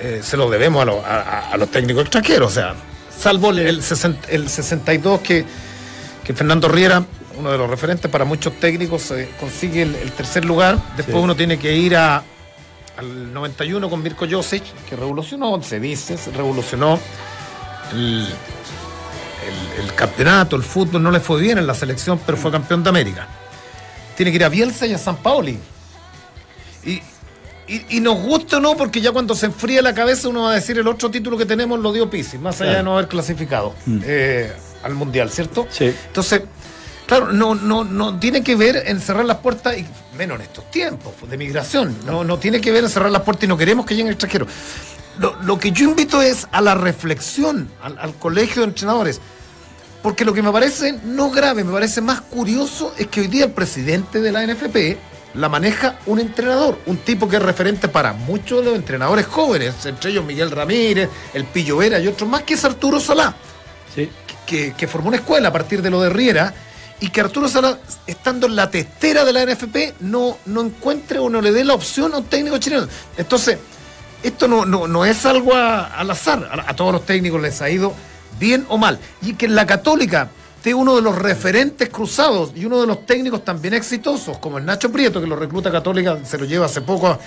eh, 0.00 0.20
se 0.22 0.36
los 0.36 0.50
debemos 0.50 0.80
a, 0.82 0.84
lo- 0.86 1.04
a- 1.04 1.56
los 1.58 1.70
técnicos 1.70 2.02
extranjeros. 2.04 2.52
O 2.52 2.54
sea, 2.54 2.74
salvo 3.20 3.50
el, 3.50 3.58
el, 3.58 3.82
sesen- 3.82 4.16
el 4.28 4.48
62 4.48 5.20
que, 5.20 5.44
que 6.24 6.32
Fernando 6.34 6.68
Riera, 6.68 7.04
uno 7.38 7.50
de 7.50 7.58
los 7.58 7.68
referentes 7.68 8.10
para 8.10 8.24
muchos 8.24 8.54
técnicos, 8.60 9.10
eh, 9.10 9.28
consigue 9.40 9.82
el, 9.82 9.94
el 9.96 10.12
tercer 10.12 10.44
lugar. 10.44 10.76
Después 10.96 11.16
Sí. 11.16 11.22
uno 11.22 11.34
tiene 11.36 11.58
que 11.58 11.74
ir 11.76 11.96
a, 11.96 12.22
al 12.96 13.32
91 13.32 13.88
con 13.90 14.02
Mirko 14.02 14.26
Josic, 14.30 14.62
que 14.88 14.96
revolucionó, 14.96 15.60
se 15.62 15.80
dice, 15.80 16.16
se 16.16 16.30
revolucionó 16.30 16.98
el, 17.92 18.26
el- 18.26 19.84
el 19.84 19.94
campeonato, 19.94 20.56
el 20.56 20.62
fútbol, 20.62 21.02
no 21.02 21.10
le 21.10 21.20
fue 21.20 21.40
bien 21.40 21.58
en 21.58 21.66
la 21.66 21.74
selección, 21.74 22.20
pero 22.24 22.38
fue 22.38 22.50
campeón 22.50 22.82
de 22.82 22.88
América. 22.90 23.26
Tiene 24.16 24.30
que 24.30 24.36
ir 24.36 24.44
a 24.44 24.48
Bielsa 24.48 24.86
y 24.86 24.94
a 24.94 24.98
San 24.98 25.16
Paoli. 25.16 25.58
Y, 26.84 27.02
y, 27.66 27.96
y 27.96 28.00
nos 28.00 28.18
gusta 28.20 28.58
o 28.58 28.60
no, 28.60 28.76
porque 28.76 29.00
ya 29.00 29.10
cuando 29.12 29.34
se 29.34 29.46
enfría 29.46 29.80
la 29.82 29.94
cabeza 29.94 30.28
uno 30.28 30.42
va 30.44 30.52
a 30.52 30.54
decir 30.54 30.78
el 30.78 30.86
otro 30.86 31.10
título 31.10 31.36
que 31.36 31.46
tenemos 31.46 31.78
lo 31.80 31.92
dio 31.92 32.08
Pisi, 32.10 32.38
más 32.38 32.56
allá 32.60 32.70
Claro. 32.72 32.76
de 32.78 32.82
no 32.84 32.92
haber 32.94 33.08
clasificado 33.08 33.74
eh, 34.04 34.52
al 34.82 34.94
Mundial, 34.94 35.30
¿cierto? 35.30 35.66
Sí. 35.70 35.86
Entonces, 36.06 36.42
claro, 37.06 37.32
no, 37.32 37.54
no, 37.54 37.84
no 37.84 38.18
tiene 38.18 38.42
que 38.42 38.56
ver 38.56 38.84
en 38.86 39.00
cerrar 39.00 39.24
las 39.24 39.38
puertas, 39.38 39.76
y 39.78 39.86
menos 40.16 40.36
en 40.36 40.42
estos 40.42 40.70
tiempos 40.70 41.12
pues, 41.18 41.30
de 41.30 41.36
migración, 41.38 41.96
no, 42.06 42.24
no 42.24 42.38
tiene 42.38 42.60
que 42.60 42.70
ver 42.72 42.84
en 42.84 42.90
cerrar 42.90 43.10
las 43.10 43.22
puertas 43.22 43.44
y 43.44 43.48
no 43.48 43.56
queremos 43.56 43.86
que 43.86 43.94
lleguen 43.94 44.12
extranjeros. 44.12 44.48
Lo, 45.18 45.36
lo 45.42 45.58
que 45.58 45.70
yo 45.70 45.84
invito 45.88 46.20
es 46.22 46.46
a 46.50 46.60
la 46.60 46.74
reflexión, 46.74 47.70
al, 47.82 47.98
al 47.98 48.14
colegio 48.14 48.62
de 48.62 48.68
entrenadores. 48.68 49.20
Porque 50.02 50.24
lo 50.24 50.34
que 50.34 50.42
me 50.42 50.52
parece 50.52 50.92
no 51.04 51.30
grave, 51.30 51.64
me 51.64 51.72
parece 51.72 52.00
más 52.02 52.20
curioso 52.20 52.92
es 52.98 53.06
que 53.06 53.20
hoy 53.22 53.28
día 53.28 53.46
el 53.46 53.52
presidente 53.52 54.20
de 54.20 54.32
la 54.32 54.44
NFP 54.46 54.98
la 55.34 55.48
maneja 55.48 55.96
un 56.06 56.20
entrenador, 56.20 56.78
un 56.86 56.98
tipo 56.98 57.28
que 57.28 57.36
es 57.36 57.42
referente 57.42 57.88
para 57.88 58.12
muchos 58.12 58.60
de 58.60 58.66
los 58.66 58.74
entrenadores 58.76 59.26
jóvenes, 59.26 59.74
entre 59.86 60.10
ellos 60.10 60.24
Miguel 60.24 60.50
Ramírez, 60.50 61.08
el 61.32 61.44
Pillo 61.44 61.78
Vera 61.78 61.98
y 62.00 62.06
otros 62.06 62.28
más, 62.28 62.42
que 62.42 62.54
es 62.54 62.64
Arturo 62.64 63.00
Salá 63.00 63.34
Sí. 63.94 64.10
que, 64.46 64.74
que 64.76 64.86
formó 64.86 65.08
una 65.08 65.16
escuela 65.16 65.48
a 65.48 65.52
partir 65.52 65.80
de 65.80 65.88
lo 65.90 66.02
de 66.02 66.10
Riera 66.10 66.52
y 67.00 67.08
que 67.08 67.20
Arturo 67.20 67.48
Sala, 67.48 67.78
estando 68.06 68.46
en 68.46 68.56
la 68.56 68.70
testera 68.70 69.24
de 69.24 69.32
la 69.32 69.44
NFP, 69.44 70.00
no, 70.00 70.38
no 70.46 70.62
encuentre 70.62 71.18
o 71.18 71.28
no 71.28 71.40
le 71.40 71.52
dé 71.52 71.64
la 71.64 71.74
opción 71.74 72.14
a 72.14 72.18
un 72.18 72.24
técnico 72.24 72.58
chileno. 72.58 72.86
Entonces, 73.16 73.58
esto 74.22 74.48
no, 74.48 74.64
no, 74.64 74.86
no 74.88 75.04
es 75.04 75.26
algo 75.26 75.54
al 75.54 76.10
azar. 76.10 76.48
A, 76.50 76.70
a 76.70 76.76
todos 76.76 76.92
los 76.92 77.04
técnicos 77.04 77.40
les 77.42 77.60
ha 77.60 77.68
ido 77.68 77.92
bien 78.38 78.64
o 78.68 78.78
mal. 78.78 78.98
Y 79.22 79.34
que 79.34 79.46
en 79.46 79.54
la 79.54 79.66
Católica 79.66 80.30
esté 80.56 80.72
uno 80.72 80.96
de 80.96 81.02
los 81.02 81.16
referentes 81.16 81.90
cruzados 81.90 82.52
y 82.54 82.64
uno 82.64 82.80
de 82.80 82.86
los 82.86 83.04
técnicos 83.04 83.44
también 83.44 83.74
exitosos, 83.74 84.38
como 84.38 84.56
el 84.56 84.64
Nacho 84.64 84.90
Prieto, 84.90 85.20
que 85.20 85.26
lo 85.26 85.36
recluta 85.36 85.70
Católica, 85.70 86.18
se 86.24 86.38
lo 86.38 86.46
lleva 86.46 86.64
hace 86.64 86.80
poco 86.80 87.18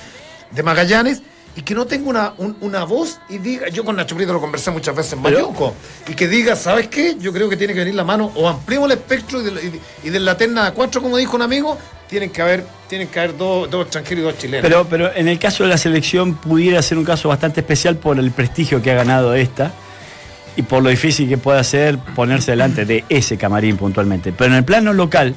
de 0.49 0.63
Magallanes. 0.63 1.21
Y 1.57 1.63
que 1.63 1.73
no 1.73 1.85
tenga 1.87 2.07
una, 2.09 2.33
un- 2.37 2.55
una 2.61 2.83
voz 2.83 3.19
y 3.29 3.39
diga, 3.39 3.67
yo 3.69 3.83
con 3.83 3.95
Nacho 3.95 4.15
Prieto 4.15 4.31
lo 4.31 4.39
conversé 4.39 4.69
muchas 4.69 4.95
veces 4.95 5.13
en 5.13 5.21
Mayuco, 5.23 5.73
y 6.07 6.13
que 6.13 6.27
diga, 6.27 6.55
¿sabes 6.55 6.87
qué? 6.87 7.15
Yo 7.19 7.33
creo 7.33 7.49
que 7.49 7.57
tiene 7.57 7.73
que 7.73 7.79
venir 7.79 7.95
la 7.95 8.03
mano, 8.03 8.31
o 8.35 8.47
ampliemos 8.47 8.89
el 8.91 8.97
espectro 8.99 9.41
y 9.41 9.45
de, 9.45 9.51
la- 9.51 9.61
y 9.61 9.69
de- 9.69 9.79
y 10.03 10.09
de 10.11 10.19
la 10.19 10.37
terna 10.37 10.67
a 10.67 10.73
cuatro, 10.75 11.01
como 11.01 11.17
dijo 11.17 11.35
un 11.35 11.41
amigo, 11.41 11.75
tienen 12.07 12.29
que 12.29 12.43
haber, 12.43 12.63
tienen 12.87 13.07
que 13.07 13.19
haber 13.19 13.35
dos, 13.35 13.69
dos 13.71 13.81
extranjeros 13.85 14.19
y 14.21 14.25
dos 14.25 14.37
chilenos. 14.37 14.61
Pero, 14.61 14.85
pero 14.87 15.13
en 15.15 15.27
el 15.27 15.39
caso 15.39 15.63
de 15.63 15.69
la 15.69 15.77
selección 15.79 16.35
pudiera 16.35 16.79
ser 16.83 16.99
un 16.99 17.03
caso 17.05 17.27
bastante 17.27 17.61
especial 17.61 17.97
por 17.97 18.19
el 18.19 18.29
prestigio 18.31 18.79
que 18.81 18.91
ha 18.91 18.95
ganado 18.95 19.33
esta 19.33 19.73
y 20.55 20.61
por 20.61 20.83
lo 20.83 20.89
difícil 20.89 21.27
que 21.27 21.37
puede 21.39 21.63
ser 21.63 21.97
ponerse 22.15 22.51
delante 22.51 22.85
de 22.85 23.03
ese 23.09 23.35
camarín 23.35 23.77
puntualmente. 23.77 24.31
Pero 24.31 24.51
en 24.51 24.57
el 24.57 24.63
plano 24.63 24.93
local, 24.93 25.33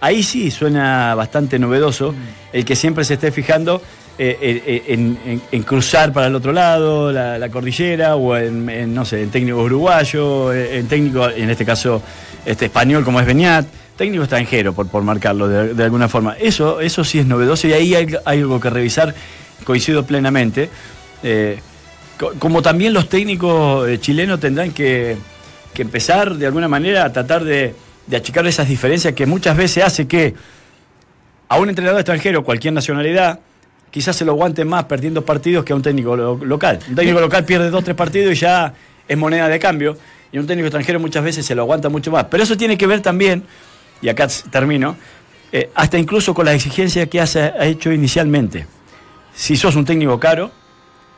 ahí 0.00 0.22
sí 0.24 0.50
suena 0.50 1.14
bastante 1.14 1.58
novedoso 1.60 2.14
el 2.52 2.64
que 2.64 2.74
siempre 2.76 3.04
se 3.04 3.14
esté 3.14 3.30
fijando 3.32 3.80
eh, 4.18 4.62
eh, 4.66 4.82
en, 4.88 5.40
en- 5.52 5.62
cruzar 5.62 6.12
para 6.12 6.26
el 6.28 6.34
otro 6.34 6.52
lado, 6.52 7.12
la, 7.12 7.48
cordillera, 7.50 8.16
o 8.16 8.36
en, 8.36 8.94
no 8.94 9.04
sé, 9.04 9.22
en 9.22 9.30
técnico 9.30 9.58
uruguayo, 9.62 10.52
eh, 10.52 10.78
en 10.78 10.88
técnico, 10.88 11.28
en 11.28 11.50
este 11.50 11.64
caso, 11.64 12.02
este 12.44 12.66
español 12.66 13.04
como 13.04 13.20
es 13.20 13.26
Beñat, 13.26 13.66
técnico 13.96 14.22
extranjero, 14.24 14.72
por, 14.72 14.88
por 14.88 15.02
marcarlo 15.02 15.48
de, 15.48 15.84
alguna 15.84 16.08
forma. 16.08 16.36
Eso, 16.38 16.80
eso 16.80 17.04
sí 17.04 17.18
es 17.18 17.26
novedoso 17.26 17.66
y 17.68 17.72
ahí 17.72 17.94
hay, 17.94 18.14
algo 18.24 18.60
que 18.60 18.70
revisar, 18.70 19.14
coincido 19.64 20.04
plenamente. 20.06 20.70
Eh, 21.22 21.58
co- 22.18 22.32
como 22.38 22.62
también 22.62 22.92
los 22.92 23.08
técnicos 23.08 23.88
eh, 23.88 23.98
chilenos 23.98 24.38
tendrán 24.40 24.72
que, 24.72 25.16
que 25.74 25.82
empezar 25.82 26.34
de 26.36 26.46
alguna 26.46 26.68
manera 26.68 27.04
a 27.04 27.12
tratar 27.12 27.42
de, 27.44 27.74
de 28.06 28.16
achicar 28.16 28.46
esas 28.46 28.68
diferencias 28.68 29.14
que 29.14 29.26
muchas 29.26 29.56
veces 29.56 29.84
hace 29.84 30.06
que 30.06 30.34
a 31.48 31.58
un 31.58 31.68
entrenador 31.68 32.00
extranjero, 32.00 32.42
cualquier 32.44 32.74
nacionalidad, 32.74 33.40
quizás 33.90 34.14
se 34.16 34.24
lo 34.24 34.32
aguante 34.32 34.64
más 34.64 34.84
perdiendo 34.84 35.24
partidos 35.24 35.64
que 35.64 35.72
a 35.72 35.76
un 35.76 35.82
técnico 35.82 36.16
lo- 36.16 36.36
local. 36.44 36.78
Un 36.88 36.94
técnico 36.94 37.20
local 37.20 37.44
pierde 37.44 37.70
dos, 37.70 37.82
tres 37.84 37.96
partidos 37.96 38.32
y 38.32 38.36
ya 38.36 38.72
es 39.08 39.16
moneda 39.16 39.48
de 39.48 39.58
cambio. 39.58 39.96
Y 40.32 40.38
un 40.38 40.46
técnico 40.46 40.66
extranjero 40.66 41.00
muchas 41.00 41.22
veces 41.24 41.46
se 41.46 41.54
lo 41.54 41.62
aguanta 41.62 41.88
mucho 41.88 42.10
más. 42.10 42.24
Pero 42.24 42.42
eso 42.42 42.56
tiene 42.56 42.76
que 42.76 42.86
ver 42.86 43.00
también, 43.00 43.44
y 44.02 44.08
acá 44.08 44.28
termino, 44.50 44.96
eh, 45.52 45.70
hasta 45.74 45.96
incluso 45.98 46.34
con 46.34 46.44
la 46.44 46.52
exigencia 46.52 47.06
que 47.06 47.20
has 47.20 47.36
ha 47.36 47.64
hecho 47.64 47.92
inicialmente. 47.92 48.66
Si 49.34 49.56
sos 49.56 49.76
un 49.76 49.84
técnico 49.84 50.18
caro, 50.18 50.50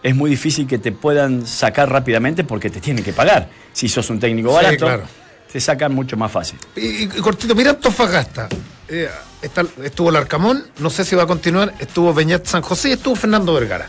es 0.03 0.15
muy 0.15 0.31
difícil 0.31 0.67
que 0.67 0.79
te 0.79 0.93
puedan 0.93 1.47
sacar 1.47 1.91
rápidamente 1.91 2.45
porque 2.45 2.71
te 2.71 2.81
tienen 2.81 3.03
que 3.03 3.13
pagar. 3.13 3.49
Si 3.73 3.89
sos 3.89 4.09
un 4.11 4.21
técnico 4.21 4.51
Sí, 4.51 4.55
barato, 4.55 4.85
claro. 4.87 5.03
te 5.51 5.61
sacan 5.61 5.93
mucho 5.95 6.17
más 6.17 6.31
fácil. 6.31 6.59
Y 6.77 7.07
cortito, 7.07 7.55
mira 7.55 7.71
Antofagasta. 7.71 8.49
Eh, 8.89 9.09
está- 9.43 9.65
estuvo 9.83 10.11
el 10.11 10.17
Arcamón, 10.17 10.65
no 10.79 10.91
sé 10.91 11.05
si 11.05 11.15
va 11.17 11.25
a 11.25 11.27
continuar, 11.27 11.75
estuvo 11.79 12.13
Beñat 12.15 12.47
San 12.47 12.63
José 12.63 12.91
y 12.91 12.93
estuvo 12.93 13.15
Fernando 13.17 13.53
Vergara. 13.55 13.89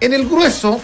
En 0.00 0.12
el 0.14 0.26
grueso, 0.28 0.80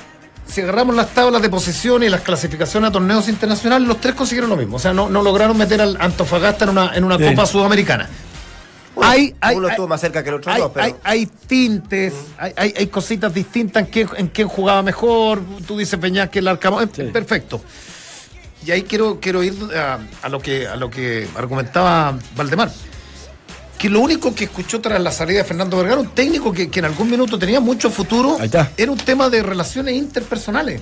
si 0.46 0.60
agarramos 0.60 0.94
las 0.96 1.10
tablas 1.14 1.40
de 1.42 1.48
posición 1.48 2.02
y 2.02 2.08
las 2.08 2.20
clasificaciones 2.22 2.90
a 2.90 2.92
torneos 2.92 3.28
internacionales, 3.28 3.86
los 3.86 4.00
tres 4.00 4.14
consiguieron 4.14 4.50
lo 4.50 4.56
mismo. 4.56 4.76
O 4.76 4.80
sea, 4.80 4.92
no, 4.92 5.08
no 5.08 5.22
lograron 5.22 5.56
meter 5.56 5.80
al 5.80 5.96
Antofagasta 6.00 6.64
en 6.64 6.70
una, 6.70 6.94
en 6.94 7.04
una. 7.04 7.18
Copa 7.18 7.46
Sudamericana. 7.46 8.08
Uno, 8.96 9.08
Hay- 9.08 9.34
hay- 9.40 9.56
uno 9.56 9.66
hay- 9.66 9.72
estuvo 9.72 9.88
más 9.88 10.00
cerca 10.00 10.22
que 10.22 10.28
el 10.28 10.36
otro 10.36 10.52
hay, 10.52 10.60
dos, 10.60 10.70
pero 10.72 10.96
hay- 11.02 11.26
tintes, 11.26 12.12
hay, 12.38 12.52
hay- 12.56 12.74
hay 12.76 12.86
cositas 12.86 13.34
distintas 13.34 13.84
en 13.84 13.90
quién, 13.90 14.08
en 14.16 14.28
quién 14.28 14.46
jugaba 14.48 14.82
mejor. 14.82 15.42
Tú 15.66 15.76
dices 15.76 15.98
Peña 15.98 16.28
que 16.28 16.38
el 16.38 16.46
Arcamón. 16.48 16.88
Sí. 16.94 17.02
Perfecto. 17.12 17.60
Y 18.64 18.70
ahí 18.70 18.82
quiero, 18.82 19.18
quiero 19.20 19.42
ir 19.42 19.54
a, 19.76 19.98
a 20.22 20.28
lo 20.28 20.40
que, 20.40 20.66
a 20.66 20.76
lo 20.76 20.90
que 20.90 21.28
argumentaba 21.36 22.16
Valdemar. 22.36 22.70
Que 23.78 23.90
lo 23.90 24.00
único 24.00 24.34
que 24.34 24.44
escuchó 24.44 24.80
tras 24.80 25.00
la 25.00 25.12
salida 25.12 25.38
de 25.38 25.44
Fernando 25.44 25.76
Vergara, 25.76 26.00
un 26.00 26.14
técnico 26.14 26.52
que, 26.52 26.70
que 26.70 26.78
en 26.78 26.86
algún 26.86 27.10
minuto 27.10 27.38
tenía 27.38 27.60
mucho 27.60 27.90
futuro, 27.90 28.38
era 28.76 28.90
un 28.90 28.98
tema 28.98 29.28
de 29.28 29.42
relaciones 29.42 29.94
interpersonales. 29.94 30.80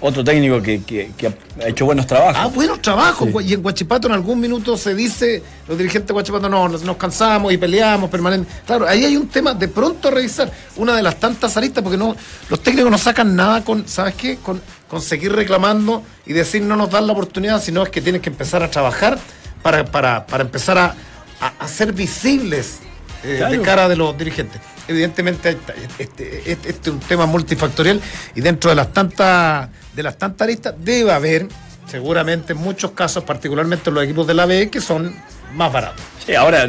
Otro 0.00 0.22
técnico 0.22 0.62
que, 0.62 0.82
que- 0.84 1.10
que 1.16 1.26
ha 1.26 1.68
hecho 1.68 1.84
buenos 1.84 2.06
trabajos. 2.06 2.36
Ah, 2.38 2.46
buenos 2.46 2.80
trabajos. 2.80 3.28
Sí. 3.30 3.48
Y 3.48 3.54
en 3.54 3.62
Guachipato 3.62 4.06
en 4.06 4.14
algún 4.14 4.38
minuto 4.38 4.76
se 4.76 4.94
dice, 4.94 5.42
los 5.66 5.76
dirigentes 5.76 6.06
de 6.08 6.12
Guachipato, 6.12 6.48
no, 6.48 6.68
nos, 6.68 6.82
nos 6.82 6.96
cansamos 6.96 7.52
y 7.52 7.56
peleamos 7.58 8.08
permanentemente. 8.08 8.62
Claro, 8.64 8.86
ahí 8.86 9.04
hay 9.04 9.16
un 9.16 9.26
tema 9.28 9.54
de 9.54 9.66
pronto 9.66 10.06
a 10.08 10.10
revisar, 10.12 10.52
una 10.76 10.94
de 10.94 11.02
las 11.02 11.18
tantas 11.18 11.56
aristas, 11.56 11.82
porque 11.82 11.98
no 11.98 12.14
los 12.48 12.62
técnicos 12.62 12.90
no 12.92 12.98
sacan 12.98 13.34
nada 13.34 13.64
con, 13.64 13.88
¿sabes 13.88 14.14
qué? 14.14 14.36
Con, 14.36 14.60
con 14.86 15.02
seguir 15.02 15.32
reclamando 15.32 16.02
y 16.26 16.32
decir 16.32 16.62
no 16.62 16.76
nos 16.76 16.90
dan 16.90 17.06
la 17.06 17.12
oportunidad, 17.12 17.60
sino 17.60 17.82
es 17.82 17.88
que 17.90 18.00
tienes 18.00 18.22
que 18.22 18.30
empezar 18.30 18.62
a 18.62 18.70
trabajar 18.70 19.18
para, 19.62 19.84
para, 19.84 20.26
para 20.26 20.44
empezar 20.44 20.78
a, 20.78 20.94
a, 21.40 21.52
a 21.58 21.66
ser 21.68 21.92
visibles 21.92 22.78
eh, 23.24 23.44
de 23.50 23.60
cara 23.62 23.88
de 23.88 23.96
los 23.96 24.16
dirigentes. 24.16 24.60
Evidentemente 24.88 25.50
este, 25.50 25.74
este- 25.98 26.52
este- 26.52 26.70
es 26.70 26.88
un 26.88 27.00
tema 27.00 27.26
multifactorial 27.26 28.00
y 28.34 28.40
dentro 28.40 28.70
de 28.70 28.76
las 28.76 28.92
tantas 28.92 29.68
de 29.94 30.02
las 30.02 30.16
tantas 30.16 30.46
aristas 30.46 30.74
debe 30.78 31.12
haber 31.12 31.48
seguramente 31.88 32.52
en 32.52 32.58
muchos 32.58 32.92
casos, 32.92 33.24
particularmente 33.24 33.90
en 33.90 33.94
los 33.94 34.04
equipos 34.04 34.26
de 34.26 34.34
la 34.34 34.46
B, 34.46 34.70
que 34.70 34.80
son 34.80 35.14
más 35.54 35.72
baratos. 35.72 36.02
Sí, 36.24 36.34
ahora, 36.34 36.68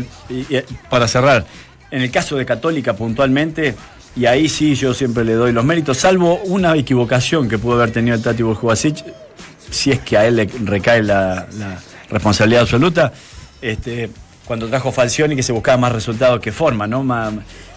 para 0.89 1.07
cerrar, 1.07 1.45
en 1.91 2.01
el 2.01 2.11
caso 2.11 2.35
de 2.37 2.45
Católica 2.45 2.93
puntualmente, 2.95 3.75
y 4.15 4.25
ahí 4.25 4.49
sí 4.49 4.75
yo 4.75 4.93
siempre 4.93 5.23
le 5.23 5.33
doy 5.33 5.51
los 5.51 5.63
méritos, 5.63 5.97
salvo 5.97 6.39
una 6.45 6.75
equivocación 6.75 7.49
que 7.49 7.57
pudo 7.57 7.75
haber 7.75 7.91
tenido 7.91 8.15
el 8.15 8.23
Tati 8.23 8.43
Burjubasic, 8.43 9.03
si 9.69 9.91
es 9.91 9.99
que 9.99 10.17
a 10.17 10.25
él 10.25 10.37
le 10.37 10.49
recae 10.63 11.03
la, 11.03 11.47
responsabilidad 12.09 12.63
absoluta, 12.63 13.13
este, 13.61 14.09
cuando 14.45 14.67
trajo 14.67 14.91
Falcioni 14.91 15.35
que 15.35 15.43
se 15.43 15.51
buscaba 15.51 15.77
más 15.77 15.91
resultados 15.91 16.39
que 16.39 16.51
forma, 16.51 16.87
¿no? 16.87 17.03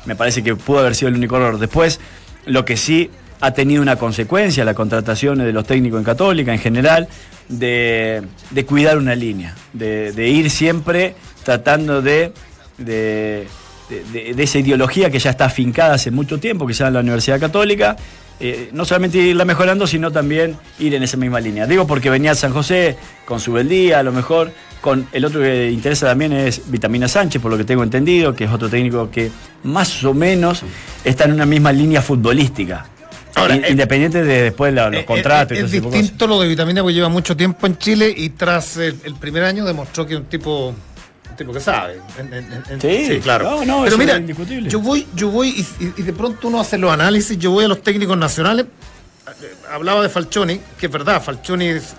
Me 0.07 0.17
parece 0.17 0.43
que 0.43 0.55
pudo 0.57 0.81
haber 0.81 0.95
sido 0.95 1.09
el 1.09 1.17
único 1.17 1.37
error. 1.37 1.59
Después, 1.59 2.01
lo 2.47 2.65
que 2.65 2.77
sí 2.77 3.11
ha 3.41 3.53
tenido 3.53 3.83
una 3.83 3.97
consecuencia, 3.97 4.65
la 4.65 4.75
contratación 4.75 5.39
de 5.39 5.53
los 5.53 5.67
técnicos 5.67 5.99
en 5.99 6.05
Católica 6.05 6.53
en 6.53 6.59
general, 6.61 7.09
de, 7.49 8.23
de 8.51 8.65
cuidar 8.67 8.97
una 8.99 9.15
línea, 9.15 9.55
de, 9.73 10.29
ir 10.29 10.49
siempre 10.51 11.15
tratando 11.45 12.01
de, 12.03 12.33
de, 12.79 13.47
de- 13.91 14.05
de- 14.13 14.35
de 14.35 14.43
esa 14.43 14.59
ideología 14.59 15.11
que 15.11 15.19
ya 15.19 15.31
está 15.31 15.47
afincada 15.47 15.95
hace 15.95 16.11
mucho 16.11 16.39
tiempo, 16.39 16.67
quizás 16.67 16.89
en 16.89 16.95
la 16.95 17.01
Universidad 17.01 17.41
Católica, 17.41 17.97
eh, 18.41 18.71
no 18.73 18.85
solamente 18.85 19.19
irla 19.19 19.45
mejorando, 19.45 19.87
sino 19.87 20.11
también 20.11 20.57
ir 20.79 20.95
en 20.95 21.03
esa 21.03 21.17
misma 21.17 21.41
línea. 21.41 21.67
Digo 21.67 21.87
porque 21.87 22.11
venía 22.11 22.35
San 22.35 22.53
José 22.53 22.97
con 23.25 23.41
su 23.41 23.53
Beldía, 23.53 24.01
a 24.01 24.03
lo 24.03 24.13
mejor, 24.13 24.53
con 24.81 25.07
el 25.13 25.25
otro 25.25 25.41
que 25.41 25.71
interesa 25.71 26.07
también 26.07 26.33
es 26.33 26.63
Vitamina 26.71 27.07
Sánchez, 27.07 27.41
por 27.41 27.51
lo 27.51 27.57
que 27.59 27.65
tengo 27.65 27.83
entendido, 27.85 28.35
que 28.35 28.45
es 28.45 28.51
otro 28.51 28.69
técnico 28.69 29.11
que 29.11 29.31
más 29.63 30.03
o 30.05 30.13
menos 30.13 30.63
está 31.05 31.25
en 31.25 31.33
una 31.33 31.47
misma 31.47 31.71
línea 31.73 32.03
futbolística. 32.03 32.87
Ahora, 33.35 33.57
eh, 33.57 33.71
Independiente 33.71 34.23
de 34.23 34.43
después 34.43 34.75
los 34.75 34.93
Eh, 34.93 35.05
contratos 35.07 35.57
es 35.57 35.71
distinto 35.71 36.27
lo 36.27 36.41
de 36.41 36.49
Vitamina 36.49 36.83
porque 36.83 36.95
lleva 36.95 37.09
mucho 37.09 37.37
tiempo 37.37 37.67
en 37.67 37.79
Chile 37.79 38.13
y 38.15 38.31
tras 38.31 38.77
el, 38.77 38.97
el 39.05 39.15
primer 39.15 39.45
año 39.45 39.65
demostró 39.65 40.07
que 40.07 40.17
un 40.17 40.25
tipo 40.25 40.75
un 41.43 41.47
tipo 41.49 41.53
que 41.59 41.61
sabe. 41.65 42.01
En- 42.19 42.33
en- 42.33 42.63
en- 42.71 42.81
Sí, 42.81 43.21
claro. 43.23 43.45
no, 43.51 43.65
no, 43.65 43.85
Pero 43.85 43.99
mira, 43.99 44.17
indiscutible. 44.17 44.69
yo 44.71 44.81
voy, 44.81 45.07
yo 45.15 45.29
voy 45.31 45.49
y, 45.51 45.85
y- 45.85 45.93
y 45.99 46.03
de 46.03 46.13
pronto 46.13 46.49
uno 46.49 46.61
hace 46.61 46.79
los 46.79 46.91
análisis, 46.93 47.39
yo 47.39 47.51
voy 47.51 47.65
a 47.65 47.69
los 47.69 47.83
técnicos 47.83 48.17
nacionales. 48.17 48.67
eh, 49.27 49.55
Hablaba 49.71 50.03
de 50.03 50.09
Falcioni, 50.09 50.61
que 50.79 50.87
es 50.87 50.93
verdad, 50.93 51.23
Falcioni 51.23 51.67
es- 51.69 51.95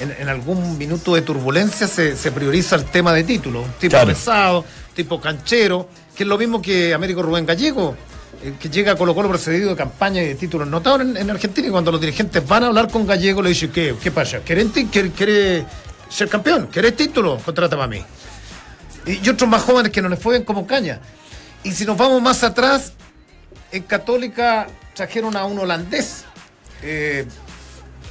en, 0.00 0.28
algún 0.28 0.78
minuto 0.78 1.14
de 1.14 1.22
turbulencia 1.22 1.88
se, 1.88 2.16
se 2.16 2.30
prioriza 2.30 2.76
el 2.76 2.84
tema 2.84 3.12
de 3.12 3.24
título. 3.24 3.62
Un 3.62 3.72
tipo 3.72 3.90
Claro. 3.90 4.06
pesado, 4.08 4.64
tipo 4.94 5.20
canchero, 5.20 5.88
que 6.14 6.22
es 6.22 6.28
lo 6.28 6.38
mismo 6.38 6.62
que 6.62 6.94
Américo 6.94 7.20
Rubén 7.22 7.44
Gallego, 7.44 7.96
eh, 8.44 8.52
que 8.60 8.68
llega 8.70 8.92
a 8.92 8.94
Colo 8.96 9.12
Colo 9.14 9.28
precedido 9.28 9.70
de 9.70 9.76
campaña 9.76 10.22
y 10.22 10.28
de 10.28 10.34
títulos 10.36 10.68
notados 10.68 11.00
en, 11.00 11.16
en 11.16 11.28
Argentina 11.30 11.66
y 11.66 11.70
cuando 11.70 11.90
los 11.90 12.00
dirigentes 12.00 12.46
van 12.46 12.62
a 12.62 12.66
hablar 12.68 12.88
con 12.90 13.06
Gallego 13.06 13.42
le 13.42 13.48
dicen, 13.48 13.70
¿qué, 13.72 13.94
qué 14.00 14.10
pasa? 14.12 14.38
¿Querés, 14.44 14.68
querés 15.16 15.64
ser 16.08 16.28
campeón? 16.28 16.68
¿Querés 16.68 16.94
título? 16.94 17.36
Contrátame 17.44 17.82
a 17.82 17.86
mí. 17.88 18.04
Y, 19.08 19.28
otros 19.28 19.48
más 19.48 19.62
jóvenes 19.62 19.90
que 19.92 20.02
no 20.02 20.08
les 20.08 20.18
fue 20.18 20.34
bien 20.34 20.44
como 20.44 20.66
caña. 20.66 21.00
Y 21.64 21.72
si 21.72 21.84
nos 21.84 21.96
vamos 21.96 22.20
más 22.22 22.42
atrás, 22.44 22.92
en 23.72 23.82
Católica 23.82 24.66
trajeron 24.94 25.36
a 25.36 25.44
un 25.44 25.58
holandés. 25.58 26.24
Eh, 26.82 27.26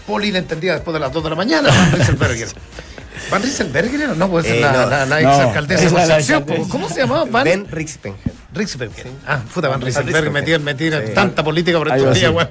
Poli 0.06 0.32
le 0.32 0.40
entendía 0.40 0.74
después 0.74 0.94
de 0.94 1.00
las 1.00 1.12
2 1.12 1.24
de 1.24 1.30
la 1.30 1.36
mañana, 1.36 1.70
Van 1.70 1.92
Rieselberger. 1.92 2.48
¿Van 3.32 3.42
Rieselberger? 3.42 4.16
No, 4.18 4.30
puede 4.30 4.48
ser 4.48 4.58
Eh, 4.58 4.62
la, 4.62 4.72
no. 4.72 4.90
la, 4.90 5.06
la 5.06 5.22
No, 5.22 5.30
exalcaldesa 5.34 5.82
de 5.82 5.88
esa 5.88 5.88
es 5.88 6.08
la 6.08 6.14
Concepción. 6.16 6.38
alcaldesa. 6.44 6.70
¿Cómo 6.72 6.90
se 6.90 7.00
llamaba? 7.02 7.26
Van 7.26 7.44
Ben 7.44 7.68
Rixpengen. 7.70 8.32
Rieselberger. 8.54 9.08
Ah, 9.28 9.42
puta, 9.54 9.68
Van 9.68 9.82
Rieselberger, 9.82 10.32
Rieselberger. 10.32 10.62
metí, 10.62 10.88
metí 10.90 11.08
Sí. 11.10 11.14
tanta 11.14 11.44
política 11.44 11.78
por 11.78 11.90
estos 11.90 12.14
días, 12.16 12.32
weón. 12.32 12.50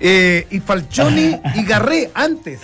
Eh, 0.00 0.46
y 0.50 0.60
Falcioni 0.60 1.40
y 1.54 1.64
Garré 1.64 2.10
antes. 2.14 2.60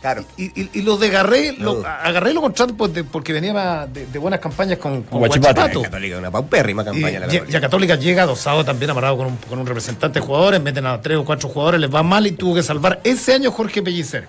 Claro. 0.00 0.24
Y, 0.36 0.44
y, 0.60 0.70
y 0.74 0.82
los 0.82 1.00
de 1.00 1.08
Garré, 1.10 1.54
lo, 1.58 1.80
No. 1.82 1.86
a 1.88 2.10
Garré 2.12 2.32
lo 2.32 2.40
contrato 2.40 2.72
pues, 2.76 2.92
porque 3.10 3.32
venía 3.32 3.84
de, 3.92 4.06
de 4.06 4.18
buenas 4.20 4.38
campañas 4.38 4.78
con, 4.78 5.02
con 5.02 5.18
Guachipato. 5.18 5.54
Guachipato. 5.56 5.82
Católica, 5.82 6.18
una 6.18 6.30
paupérrima 6.30 6.84
campaña. 6.84 7.18
la 7.20 7.26
y- 7.26 7.30
Católica. 7.30 7.46
y 7.52 7.56
a 7.56 7.60
Católica 7.60 7.94
llega 7.96 8.22
adosado 8.22 8.64
también 8.64 8.90
amarrado 8.92 9.16
con 9.16 9.26
un, 9.26 9.36
con 9.38 9.58
un 9.58 9.66
representante 9.66 10.20
de 10.20 10.24
jugadores, 10.26 10.62
meten 10.62 10.86
a 10.86 11.00
tres 11.02 11.18
o 11.18 11.24
cuatro 11.24 11.48
jugadores, 11.48 11.80
les 11.80 11.92
va 11.92 12.04
mal 12.04 12.26
y 12.28 12.32
tuvo 12.32 12.54
que 12.54 12.62
salvar 12.62 13.00
ese 13.02 13.34
año 13.34 13.50
Jorge 13.50 13.82
Pellicer. 13.82 14.28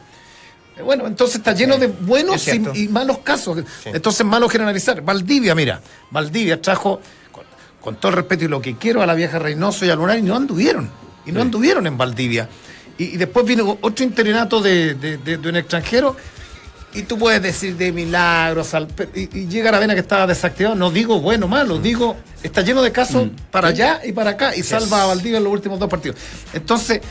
Eh, 0.75 0.81
Bueno, 0.81 1.05
entonces 1.05 1.35
está 1.35 1.53
lleno 1.53 1.77
de 1.77 1.85
buenos 1.85 2.47
y, 2.47 2.61
y 2.73 2.87
malos 2.87 3.19
casos. 3.19 3.59
Entonces, 3.85 4.25
malo 4.25 4.49
generalizar. 4.49 5.01
Valdivia, 5.03 5.53
mira, 5.53 5.81
Valdivia 6.09 6.59
trajo, 6.59 6.99
con, 7.31 7.43
con 7.79 7.95
todo 7.97 8.09
el 8.09 8.15
respeto 8.15 8.45
y 8.45 8.47
lo 8.47 8.59
que 8.59 8.75
quiero, 8.77 9.03
a 9.03 9.05
la 9.05 9.13
vieja 9.13 9.37
Reynoso 9.37 9.85
y 9.85 9.91
a 9.91 9.95
Lunar 9.95 10.17
y 10.17 10.23
no 10.23 10.35
anduvieron. 10.35 10.89
Y 11.27 11.31
no 11.31 11.41
anduvieron 11.43 11.85
en 11.85 11.95
Valdivia. 11.95 12.49
Y, 12.99 13.05
y 13.05 13.17
después 13.17 13.43
vino 13.45 13.77
otro 13.81 14.05
interinato 14.05 14.61
de, 14.61 14.93
de- 14.93 15.17
de- 15.17 15.37
de 15.37 15.49
un 15.49 15.55
extranjero. 15.55 16.15
Y 16.93 17.03
tú 17.03 17.17
puedes 17.19 17.41
decir 17.41 17.75
de 17.77 17.91
milagros, 17.91 18.73
al- 18.73 18.87
y, 19.15 19.39
y 19.39 19.47
llega 19.47 19.71
la 19.71 19.79
vena 19.79 19.93
que 19.95 19.99
estaba 20.01 20.25
desactivado. 20.27 20.75
No 20.75 20.91
digo 20.91 21.19
bueno 21.21 21.45
o 21.45 21.49
malo, 21.49 21.77
digo, 21.79 22.15
está 22.43 22.61
lleno 22.61 22.81
de 22.81 22.91
casos 22.91 23.29
para 23.51 23.69
allá 23.69 24.01
y 24.03 24.11
para 24.11 24.31
acá 24.31 24.55
y 24.55 24.63
salva 24.63 25.03
a 25.03 25.07
Valdivia 25.07 25.37
en 25.37 25.43
los 25.43 25.53
últimos 25.53 25.79
dos 25.79 25.87
partidos. 25.89 26.17
Entonces, 26.53 27.01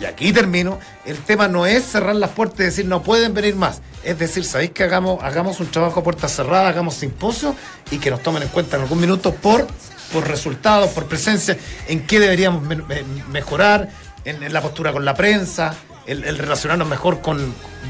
y 0.00 0.04
aquí 0.04 0.32
termino, 0.32 0.78
el 1.06 1.16
tema 1.18 1.48
no 1.48 1.64
es 1.66 1.82
cerrar 1.84 2.14
las 2.16 2.30
puertas 2.30 2.60
y 2.60 2.64
decir 2.64 2.86
no 2.86 3.02
pueden 3.02 3.32
venir 3.34 3.56
más. 3.56 3.80
Es 4.04 4.18
decir, 4.18 4.44
¿sabéis 4.44 4.72
que 4.72 4.84
hagamos, 4.84 5.22
hagamos 5.22 5.60
un 5.60 5.70
trabajo 5.70 6.00
a 6.00 6.02
puertas 6.04 6.34
cerradas, 6.34 6.68
hagamos 6.70 6.94
simposio 6.94 7.54
y 7.90 7.98
que 7.98 8.10
nos 8.10 8.22
tomen 8.22 8.42
en 8.42 8.48
cuenta 8.48 8.76
en 8.76 8.82
algún 8.82 9.00
minuto 9.00 9.32
por, 9.34 9.66
por 10.12 10.28
resultados, 10.28 10.90
por 10.90 11.06
presencia, 11.06 11.56
en 11.88 12.06
qué 12.06 12.20
deberíamos 12.20 12.62
me- 12.64 12.76
me- 12.76 13.02
mejorar, 13.30 13.88
en, 14.24 14.42
en 14.42 14.52
la 14.52 14.60
postura 14.60 14.92
con 14.92 15.04
la 15.04 15.14
prensa, 15.14 15.74
el, 16.06 16.24
el 16.24 16.38
relacionarnos 16.38 16.88
mejor 16.88 17.20
con, 17.20 17.38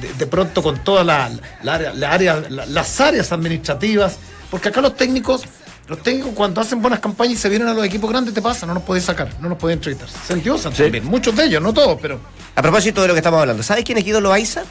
de, 0.01 0.12
de 0.18 0.26
pronto 0.26 0.62
con 0.62 0.83
todas 0.85 1.05
la, 1.07 1.30
la 1.62 1.74
área- 1.74 1.93
la 1.95 2.12
área- 2.12 2.43
la- 2.49 2.66
las 2.66 3.01
áreas 3.01 3.33
administrativas, 3.33 4.16
porque 4.51 4.68
acá 4.68 4.80
los 4.80 4.97
técnicos, 4.97 5.43
los 5.89 6.03
técnicos 6.03 6.33
cuando 6.35 6.61
hacen 6.61 6.80
buenas 6.83 7.01
campañas 7.01 7.35
y 7.35 7.37
se 7.37 7.49
vienen 7.49 7.68
a 7.68 7.74
los 7.74 7.85
equipos 7.85 8.11
grandes 8.11 8.35
te 8.35 8.43
pasa, 8.43 8.66
no 8.66 8.74
nos 8.74 8.83
podés 8.83 9.05
sacar, 9.05 9.28
no 9.41 9.49
nos 9.49 9.59
podés 9.59 9.76
entrevistar. 9.76 10.09
Se 10.09 10.33
endiosan 10.35 10.72
Sí. 10.74 10.83
también, 10.85 11.05
muchos 11.07 11.35
de 11.37 11.45
ellos, 11.47 11.62
no 11.62 11.72
todos, 11.72 11.99
pero 12.01 12.18
A 12.55 12.61
propósito 12.62 13.01
de 13.03 13.09
lo 13.09 13.14
que 13.14 13.18
estamos 13.20 13.41
hablando, 13.41 13.62
¿sabes 13.62 13.85
quién 13.85 13.97
es 13.99 14.05
Guido 14.05 14.20
Loaiza? 14.20 14.62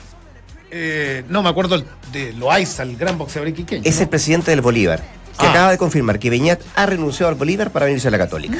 eh, 0.73 1.25
no 1.27 1.43
me 1.43 1.49
acuerdo 1.49 1.83
de 2.13 2.31
Loaiza, 2.33 2.83
el 2.83 2.95
gran 2.95 3.17
boxeador 3.17 3.49
iquiqueño. 3.49 3.81
Es 3.83 3.97
¿no? 3.97 4.03
el 4.03 4.09
presidente 4.09 4.51
del 4.51 4.61
Bolívar. 4.61 4.99
que 5.37 5.45
Ah. 5.47 5.51
acaba 5.51 5.71
de 5.71 5.77
confirmar 5.77 6.19
que 6.19 6.29
Beñat 6.29 6.61
ha 6.75 6.85
renunciado 6.85 7.29
al 7.29 7.35
Bolívar 7.35 7.71
para 7.71 7.87
venirse 7.87 8.07
a 8.07 8.11
la 8.11 8.17
Católica. 8.19 8.57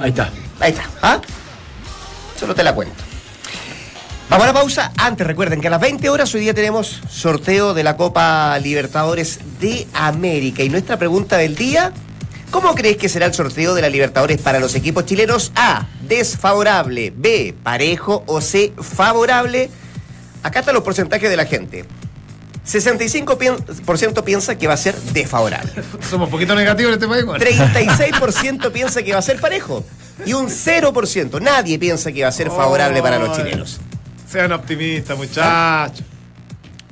Ahí 0.00 0.10
está. 0.10 0.30
Ahí 0.60 0.70
está. 0.72 0.84
¿Ah? 1.02 1.20
Solo 2.38 2.54
te 2.54 2.62
la 2.62 2.74
cuento. 2.74 3.02
Vamos 4.28 4.44
a 4.44 4.48
la 4.48 4.54
pausa. 4.54 4.92
Antes 4.96 5.26
recuerden 5.26 5.60
que 5.60 5.68
a 5.68 5.70
las 5.70 5.80
20 5.80 6.08
horas 6.08 6.34
hoy 6.34 6.40
día 6.40 6.54
tenemos 6.54 7.00
sorteo 7.08 7.74
de 7.74 7.84
la 7.84 7.96
Copa 7.96 8.58
Libertadores 8.58 9.38
de 9.60 9.86
América. 9.94 10.62
Y 10.62 10.68
nuestra 10.68 10.98
pregunta 10.98 11.36
del 11.36 11.54
día, 11.54 11.92
¿cómo 12.50 12.74
crees 12.74 12.96
que 12.96 13.08
será 13.08 13.26
el 13.26 13.34
sorteo 13.34 13.74
de 13.74 13.82
la 13.82 13.88
Libertadores 13.88 14.40
para 14.40 14.58
los 14.58 14.74
equipos 14.74 15.06
chilenos? 15.06 15.52
A, 15.54 15.86
desfavorable, 16.02 17.12
B, 17.16 17.54
parejo 17.62 18.24
o 18.26 18.40
C, 18.40 18.72
favorable. 18.80 19.70
Acá 20.42 20.60
están 20.60 20.74
los 20.74 20.82
porcentajes 20.82 21.30
de 21.30 21.36
la 21.36 21.46
gente. 21.46 21.84
65% 22.66 24.24
piensa 24.24 24.56
que 24.58 24.66
va 24.66 24.74
a 24.74 24.76
ser 24.76 24.94
desfavorable. 24.96 25.72
Somos 26.10 26.26
un 26.26 26.30
poquito 26.32 26.54
negativos 26.54 26.94
en 26.96 27.02
este 27.02 27.08
país, 27.08 27.24
güey. 27.24 27.40
36% 27.40 28.72
piensa 28.72 29.02
que 29.02 29.12
va 29.12 29.18
a 29.18 29.22
ser 29.22 29.40
parejo. 29.40 29.84
Y 30.24 30.32
un 30.32 30.48
0%, 30.48 31.40
nadie 31.40 31.78
piensa 31.78 32.10
que 32.12 32.22
va 32.22 32.28
a 32.28 32.32
ser 32.32 32.48
favorable 32.48 33.02
para 33.02 33.18
los 33.18 33.36
chilenos. 33.36 33.78
Sean 34.28 34.50
optimistas, 34.52 35.16
muchachos. 35.16 36.04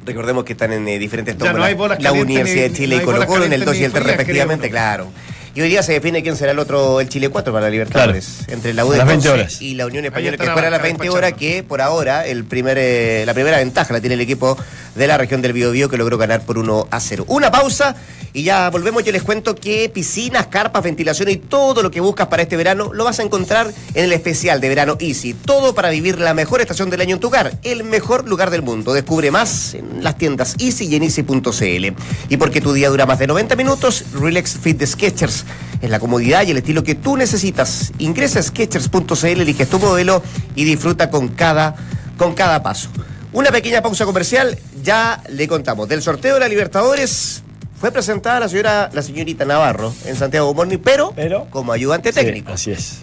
Recordemos 0.07 0.45
que 0.45 0.53
están 0.53 0.73
en 0.75 0.87
eh, 0.87 0.99
diferentes 0.99 1.37
tomos 1.39 1.55
no 1.55 1.61
la- 1.61 2.13
Universidad 2.13 2.65
ni- 2.67 2.69
de 2.69 2.77
Chile 2.77 2.97
no 2.97 3.03
y 3.03 3.05
Colo 3.07 3.27
Colo 3.27 3.45
en 3.47 3.53
el 3.55 3.61
calientes 3.65 3.67
2 3.67 3.77
y 3.77 3.85
el 3.85 3.91
3 3.93 4.03
frías, 4.03 4.17
respectivamente, 4.19 4.71
claro. 4.71 5.09
Y 5.55 5.61
hoy 5.61 5.69
día 5.69 5.85
se 5.85 5.93
define 5.93 6.21
quién 6.25 6.37
será 6.37 6.51
el 6.51 6.59
otro, 6.59 7.01
el 7.01 7.09
Chile 7.09 7.29
4 7.29 7.53
para 7.53 7.67
la 7.67 7.71
Libertadores. 7.71 8.41
Entre 8.49 8.75
la 8.75 8.85
U 8.85 8.91
de 8.91 8.99
las 8.99 9.07
20 9.07 9.29
Conce 9.29 9.41
horas. 9.41 9.63
y 9.63 9.75
la 9.75 9.87
Unión 9.87 10.05
Española, 10.05 10.37
que 10.37 10.43
está 10.43 10.47
la 10.47 10.53
fuera 10.53 10.67
a 10.67 10.71
las 10.73 10.81
banca 10.83 10.99
20 10.99 11.17
horas, 11.17 11.33
que 11.35 11.63
por 11.63 11.81
ahora 11.81 12.27
el 12.27 12.45
primer, 12.45 12.77
eh, 12.77 13.23
la 13.25 13.35
primera 13.35 13.59
ventaja 13.59 13.93
la 13.93 14.01
tiene 14.01 14.15
el 14.15 14.21
equipo 14.21 14.59
de 14.97 15.07
la 15.07 15.17
región 15.17 15.43
del 15.43 15.53
Biobío 15.53 15.89
que 15.89 15.97
logró 15.97 16.19
ganar 16.19 16.43
por 16.45 16.59
1 16.59 16.89
a 16.91 16.99
0. 16.99 17.25
Una 17.29 17.53
pausa 17.53 17.95
y 18.33 18.43
ya 18.43 18.69
volvemos. 18.71 19.05
Yo 19.05 19.13
les 19.13 19.23
cuento 19.23 19.55
que 19.55 19.89
piscinas, 19.89 20.49
carpas, 20.49 20.83
ventilación 20.83 21.29
y 21.31 21.37
todo 21.37 21.83
lo 21.85 21.91
que 21.93 22.01
buscas 22.01 22.27
para 22.27 22.43
este 22.43 22.57
verano 22.57 22.93
lo 22.93 23.05
vas 23.05 23.21
a 23.21 23.23
encontrar 23.23 23.73
en 23.95 24.05
el 24.05 24.13
especial 24.13 24.61
de 24.61 24.69
verano 24.69 24.97
Easy. 24.99 25.35
Todo 25.35 25.73
para 25.73 25.91
vivir 25.91 26.19
la 26.19 26.35
mejor 26.35 26.63
estación 26.63 26.91
del 26.91 27.01
año 27.01 27.15
en 27.15 27.21
tu 27.21 27.29
hogar, 27.29 27.53
el 27.63 27.85
mejor 27.85 28.29
lugar 28.29 28.51
del 28.51 28.63
mundo. 28.63 28.93
Descubre 28.93 29.31
más 29.31 29.75
en 29.75 30.03
las 30.03 30.19
tiendas 30.19 30.57
Easy 30.59 30.87
y 30.87 30.97
en 30.97 31.05
easy.cl. 31.05 31.95
Y 32.29 32.37
porque 32.39 32.61
tu 32.61 32.73
día 32.73 32.89
dura 32.89 33.07
más 33.07 33.21
de 33.21 33.29
90 33.29 33.55
minutos, 33.55 34.05
Relax 34.15 34.59
Fit 34.61 34.79
de 34.79 34.87
Sketchers 34.89 35.44
es 35.81 35.91
la 35.91 35.99
comodidad 35.99 36.47
y 36.47 36.51
el 36.51 36.57
estilo 36.59 36.83
que 36.85 36.95
tú 36.95 37.17
necesitas. 37.17 37.93
Ingresa 37.99 38.41
a 38.41 38.43
sketchers.cl, 38.43 39.27
elige 39.27 39.67
tu 39.67 39.79
modelo 39.79 40.23
y 40.55 40.65
disfruta 40.65 41.11
con 41.11 41.29
cada, 41.29 41.75
con 42.17 42.35
cada 42.35 42.63
paso. 42.63 42.89
Una 43.33 43.51
pequeña 43.51 43.83
pausa 43.83 44.05
comercial, 44.05 44.59
ya 44.83 45.23
le 45.29 45.49
contamos. 45.49 45.89
Del 45.89 46.03
sorteo 46.03 46.35
de 46.35 46.41
la 46.41 46.49
Libertadores 46.49 47.43
fue 47.81 47.91
presentada 47.91 48.39
la 48.41 48.49
señora, 48.49 48.91
la 48.93 49.03
señorita 49.03 49.45
Navarro 49.45 49.93
en 50.07 50.17
Santiago 50.17 50.55
Morning, 50.55 50.79
pero, 50.83 51.13
Pero- 51.17 51.47
como 51.51 51.73
ayudante 51.73 52.13
Sí, 52.13 52.21
técnico 52.21 52.53
así 52.53 52.71
es. 52.71 52.99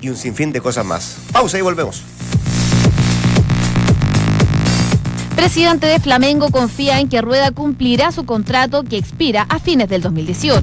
y 0.00 0.08
un 0.08 0.16
sinfín 0.16 0.52
de 0.52 0.60
cosas 0.60 0.84
más. 0.84 1.16
Pausa 1.32 1.58
y 1.58 1.60
volvemos. 1.62 2.02
Presidente 5.36 5.86
de 5.86 6.00
Flamengo 6.00 6.50
confía 6.50 6.98
en 6.98 7.08
que 7.08 7.22
Rueda 7.22 7.52
cumplirá 7.52 8.10
su 8.10 8.24
contrato 8.26 8.82
que 8.82 8.98
expira 8.98 9.46
a 9.48 9.60
fines 9.60 9.88
del 9.88 10.02
2018. 10.02 10.62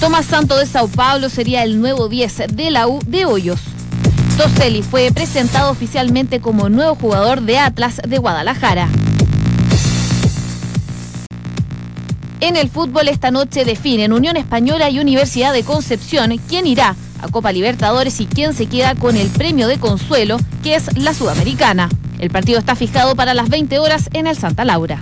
Tomás 0.00 0.24
Santo 0.24 0.56
de 0.56 0.64
Sao 0.64 0.88
Paulo 0.88 1.28
sería 1.28 1.62
el 1.62 1.78
nuevo 1.78 2.08
10 2.08 2.54
de 2.54 2.70
la 2.70 2.88
U 2.88 3.00
de 3.06 3.26
Hoyos. 3.26 3.60
Toselli 4.38 4.80
fue 4.80 5.12
presentado 5.12 5.70
oficialmente 5.70 6.40
como 6.40 6.70
nuevo 6.70 6.94
jugador 6.94 7.42
de 7.42 7.58
Atlas 7.58 8.00
de 8.08 8.16
Guadalajara. 8.16 8.88
En 12.40 12.56
el 12.56 12.70
fútbol 12.70 13.08
esta 13.08 13.30
noche 13.30 13.66
definen 13.66 14.14
Unión 14.14 14.38
Española 14.38 14.88
y 14.88 15.00
Universidad 15.00 15.52
de 15.52 15.64
Concepción 15.64 16.38
quién 16.48 16.66
irá 16.66 16.96
a 17.20 17.28
Copa 17.28 17.52
Libertadores 17.52 18.20
y 18.20 18.26
quién 18.26 18.54
se 18.54 18.64
queda 18.64 18.94
con 18.94 19.16
el 19.16 19.28
premio 19.28 19.68
de 19.68 19.78
consuelo, 19.78 20.38
que 20.62 20.76
es 20.76 20.96
la 20.96 21.12
Sudamericana. 21.12 21.90
El 22.18 22.30
partido 22.30 22.58
está 22.58 22.74
fijado 22.74 23.14
para 23.16 23.34
las 23.34 23.50
20 23.50 23.78
horas 23.78 24.08
en 24.14 24.26
el 24.26 24.36
Santa 24.36 24.64
Laura. 24.64 24.98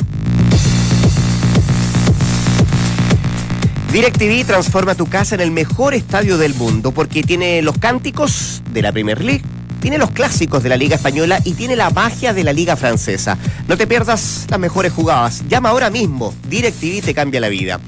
DirecTV 3.93 4.45
transforma 4.45 4.95
tu 4.95 5.07
casa 5.07 5.35
en 5.35 5.41
el 5.41 5.51
mejor 5.51 5.95
estadio 5.95 6.37
del 6.37 6.55
mundo 6.55 6.93
porque 6.93 7.23
tiene 7.23 7.63
los 7.63 7.79
cánticos 7.79 8.63
de 8.71 8.83
la 8.83 8.93
Premier 8.93 9.25
League, 9.25 9.43
tiene 9.81 9.97
los 9.97 10.11
clásicos 10.11 10.63
de 10.63 10.69
la 10.69 10.77
Liga 10.77 10.97
Española 10.97 11.41
y 11.43 11.55
tiene 11.55 11.75
la 11.75 11.89
magia 11.89 12.35
de 12.35 12.45
la 12.45 12.53
Liga 12.53 12.77
Francesa. 12.77 13.39
No 13.67 13.79
te 13.79 13.87
pierdas 13.87 14.47
las 14.51 14.61
mejores 14.61 14.93
jugadas. 14.93 15.43
Llama 15.49 15.71
ahora 15.71 15.89
mismo. 15.89 16.35
DirecTV 16.51 17.03
te 17.03 17.15
cambia 17.15 17.41
la 17.41 17.49
vida. 17.49 17.81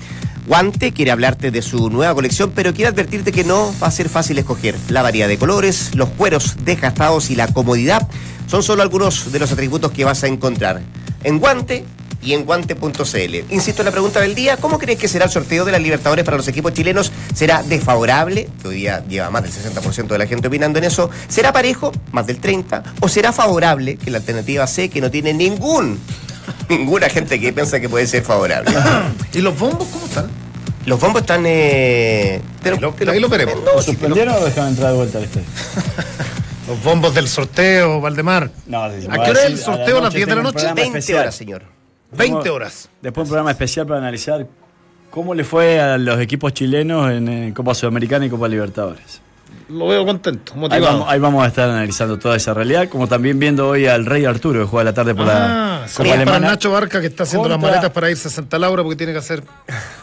Guante 0.46 0.92
quiere 0.92 1.10
hablarte 1.10 1.50
de 1.50 1.60
su 1.60 1.90
nueva 1.90 2.14
colección, 2.14 2.50
pero 2.54 2.72
quiere 2.72 2.88
advertirte 2.88 3.30
que 3.30 3.44
no 3.44 3.74
va 3.82 3.88
a 3.88 3.90
ser 3.90 4.08
fácil 4.08 4.38
escoger. 4.38 4.76
La 4.88 5.02
variedad 5.02 5.28
de 5.28 5.36
colores, 5.36 5.94
los 5.94 6.08
cueros 6.08 6.56
desgastados 6.64 7.28
y 7.30 7.36
la 7.36 7.46
comodidad 7.48 8.08
son 8.46 8.62
solo 8.62 8.82
algunos 8.82 9.32
de 9.32 9.38
los 9.38 9.52
atributos 9.52 9.92
que 9.92 10.06
vas 10.06 10.24
a 10.24 10.28
encontrar. 10.28 10.80
En 11.24 11.38
Guante 11.38 11.84
y 12.22 12.34
en 12.34 12.44
guante.cl. 12.44 13.34
Insisto 13.50 13.82
en 13.82 13.86
la 13.86 13.90
pregunta 13.92 14.20
del 14.20 14.34
día, 14.34 14.56
¿cómo 14.58 14.78
crees 14.78 14.98
que 14.98 15.08
será 15.08 15.24
el 15.26 15.30
sorteo 15.30 15.64
de 15.64 15.72
las 15.72 15.80
Libertadores 15.80 16.24
para 16.24 16.36
los 16.36 16.46
equipos 16.48 16.72
chilenos? 16.74 17.10
¿Será 17.34 17.62
desfavorable? 17.62 18.48
Que 18.60 18.68
hoy 18.68 18.74
día 18.76 19.02
lleva 19.08 19.30
más 19.30 19.42
del 19.42 19.52
60% 19.52 20.06
de 20.08 20.18
la 20.18 20.26
gente 20.26 20.48
opinando 20.48 20.78
en 20.78 20.84
eso. 20.84 21.10
¿Será 21.28 21.52
parejo? 21.52 21.92
Más 22.12 22.26
del 22.26 22.40
30%. 22.40 22.82
¿O 23.00 23.08
será 23.08 23.32
favorable? 23.32 23.96
Que 23.96 24.10
la 24.10 24.18
alternativa 24.18 24.66
C, 24.66 24.88
que 24.90 25.00
no 25.00 25.10
tiene 25.10 25.32
ningún, 25.32 25.98
ninguna 26.68 27.08
gente 27.08 27.40
que 27.40 27.52
piensa 27.52 27.80
que 27.80 27.88
puede 27.88 28.06
ser 28.06 28.22
favorable. 28.22 28.70
¿Y 29.32 29.38
los 29.40 29.58
bombos 29.58 29.88
cómo 29.88 30.04
están? 30.06 30.26
Los 30.86 30.98
bombos 31.00 31.22
están... 31.22 31.44
Eh, 31.46 32.40
te 32.62 32.70
Ahí 32.70 32.78
lo- 32.78 32.94
ahí 33.12 33.20
lo 33.20 33.28
veremos. 33.28 33.54
No, 33.64 33.74
¿Lo 33.74 33.82
sí, 33.82 33.92
suspendieron 33.92 34.34
o 34.34 34.44
dejaron 34.44 34.70
entrar 34.70 34.90
de 34.92 34.96
vuelta 34.96 35.18
al 35.18 35.24
estadio? 35.24 35.46
Los 36.68 36.82
bombos 36.84 37.12
del 37.14 37.26
sorteo, 37.28 38.00
Valdemar. 38.00 38.48
No, 38.66 38.84
¿A 38.84 38.90
qué 38.90 39.06
hora 39.08 39.32
es 39.32 39.46
el 39.46 39.58
sorteo? 39.58 39.98
¿A 39.98 40.02
las 40.02 40.14
10 40.14 40.28
de 40.28 40.36
la 40.36 40.42
noche? 40.42 40.52
programa 40.54 40.74
20 40.76 40.98
especial. 40.98 41.20
horas, 41.22 41.34
señor. 41.34 41.62
20 42.12 42.50
horas. 42.50 42.88
Después 43.00 43.24
un 43.24 43.28
programa 43.30 43.50
especial 43.50 43.86
para 43.86 43.98
analizar 44.00 44.46
cómo 45.10 45.34
le 45.34 45.44
fue 45.44 45.80
a 45.80 45.98
los 45.98 46.20
equipos 46.20 46.52
chilenos 46.54 47.10
en, 47.10 47.28
eh, 47.28 47.52
Copa 47.54 47.74
Sudamericana 47.74 48.26
y 48.26 48.30
Copa 48.30 48.48
Libertadores. 48.48 49.20
Lo 49.68 49.86
veo 49.88 50.04
contento, 50.04 50.52
Ahí 50.54 50.60
motivado. 50.60 50.92
vamos, 50.98 51.08
ahí 51.08 51.18
vamos 51.20 51.44
a 51.44 51.48
estar 51.48 51.70
analizando 51.70 52.18
toda 52.18 52.36
esa 52.36 52.54
realidad, 52.54 52.88
como 52.88 53.06
también 53.08 53.38
viendo 53.38 53.68
hoy 53.68 53.86
al 53.86 54.04
Rey 54.06 54.24
Arturo, 54.24 54.60
que 54.60 54.66
juega 54.66 54.84
la 54.84 54.92
tarde 54.94 55.14
por 55.14 55.26
Ah, 55.28 55.82
la 55.82 55.86
Copa 55.92 56.02
para 56.08 56.14
Alemana. 56.14 56.48
Nacho 56.48 56.70
Barca 56.72 57.00
que 57.00 57.06
está 57.06 57.22
haciendo 57.24 57.48
las 57.48 57.58
maletas 57.60 57.90
para 57.90 58.10
irse 58.10 58.28
a 58.28 58.30
Santa 58.32 58.58
Laura 58.58 58.82
porque 58.82 58.96
tiene 58.96 59.12
que 59.12 59.18
hacer 59.20 59.42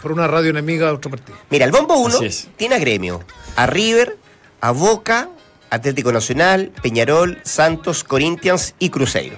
por 0.01 0.12
una 0.14 0.28
radio 0.28 0.49
enemiga 0.51 0.91
otro 0.93 1.12
partido. 1.12 1.38
Mira, 1.49 1.66
el 1.66 1.72
bombo 1.72 1.95
1 1.97 2.16
Así 2.16 2.26
es. 2.26 2.47
tiene 2.55 2.76
a 2.76 2.80
Gremio, 2.80 3.22
a 3.58 3.66
River, 3.68 4.18
a 4.62 4.72
Boca, 4.72 5.30
Atlético 5.70 6.12
Nacional, 6.14 6.72
Peñarol, 6.82 7.39
Santos, 7.43 8.03
Corinthians 8.05 8.74
y 8.80 8.89
Cruzeiro. 8.89 9.38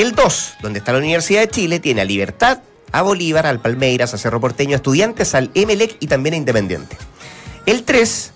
El 0.00 0.14
2, 0.14 0.54
donde 0.62 0.78
está 0.78 0.92
la 0.92 0.98
Universidad 0.98 1.42
de 1.42 1.48
Chile, 1.50 1.78
tiene 1.78 2.00
a 2.00 2.06
Libertad, 2.06 2.60
a 2.90 3.02
Bolívar, 3.02 3.46
al 3.46 3.60
Palmeiras, 3.60 4.14
a 4.14 4.16
Cerro 4.16 4.40
Porteño, 4.40 4.72
a 4.72 4.76
Estudiantes, 4.76 5.34
al 5.34 5.50
Emelec 5.52 5.98
y 6.00 6.06
también 6.06 6.32
a 6.32 6.36
Independiente. 6.38 6.96
El 7.66 7.82
3 7.82 8.32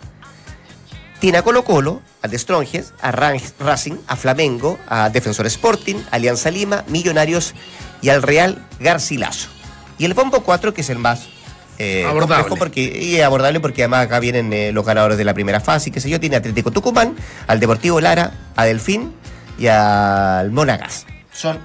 tiene 1.21 1.39
a 1.39 1.43
Colo 1.43 1.65
Colo, 1.65 2.03
a 2.21 2.29
The 2.29 2.39
Strongest, 2.39 2.93
a 3.01 3.13
Racing, 3.13 3.95
a 4.07 4.17
Flamengo, 4.17 4.79
a 4.89 5.09
Defensor 5.09 5.47
Sporting, 5.47 5.95
Alianza 6.11 6.51
Lima, 6.51 6.85
Millonarios 6.89 7.55
y 8.03 8.11
al 8.11 8.21
Real 8.21 8.63
Garcilaso. 8.79 9.49
Y 9.97 10.05
el 10.05 10.13
bombo 10.13 10.43
4, 10.43 10.75
que 10.75 10.83
es 10.83 10.91
el 10.91 10.99
más 10.99 11.29
eh, 11.79 12.05
Abordable. 12.05 12.43
complejo 12.43 12.59
porque, 12.59 12.83
y 12.83 13.17
es 13.17 13.25
abordable 13.25 13.61
porque 13.61 13.85
además 13.85 14.05
acá 14.05 14.21
vienen 14.21 14.53
eh, 14.53 14.71
los 14.71 14.85
ganadores 14.85 15.17
de 15.17 15.25
la 15.25 15.33
primera 15.33 15.61
fase, 15.61 15.89
y 15.89 15.93
qué 15.93 16.03
sé 16.03 16.11
yo, 16.11 16.21
tiene 16.21 16.37
a 16.37 16.41
Atlético 16.41 16.73
Tucumán, 16.73 17.17
al 17.47 17.59
Deportivo 17.59 18.03
Lara, 18.03 18.35
a 18.55 18.67
Delfín 18.67 19.15
y 19.57 19.69
al 19.69 20.51
Monagas. 20.51 21.07
Son 21.35 21.59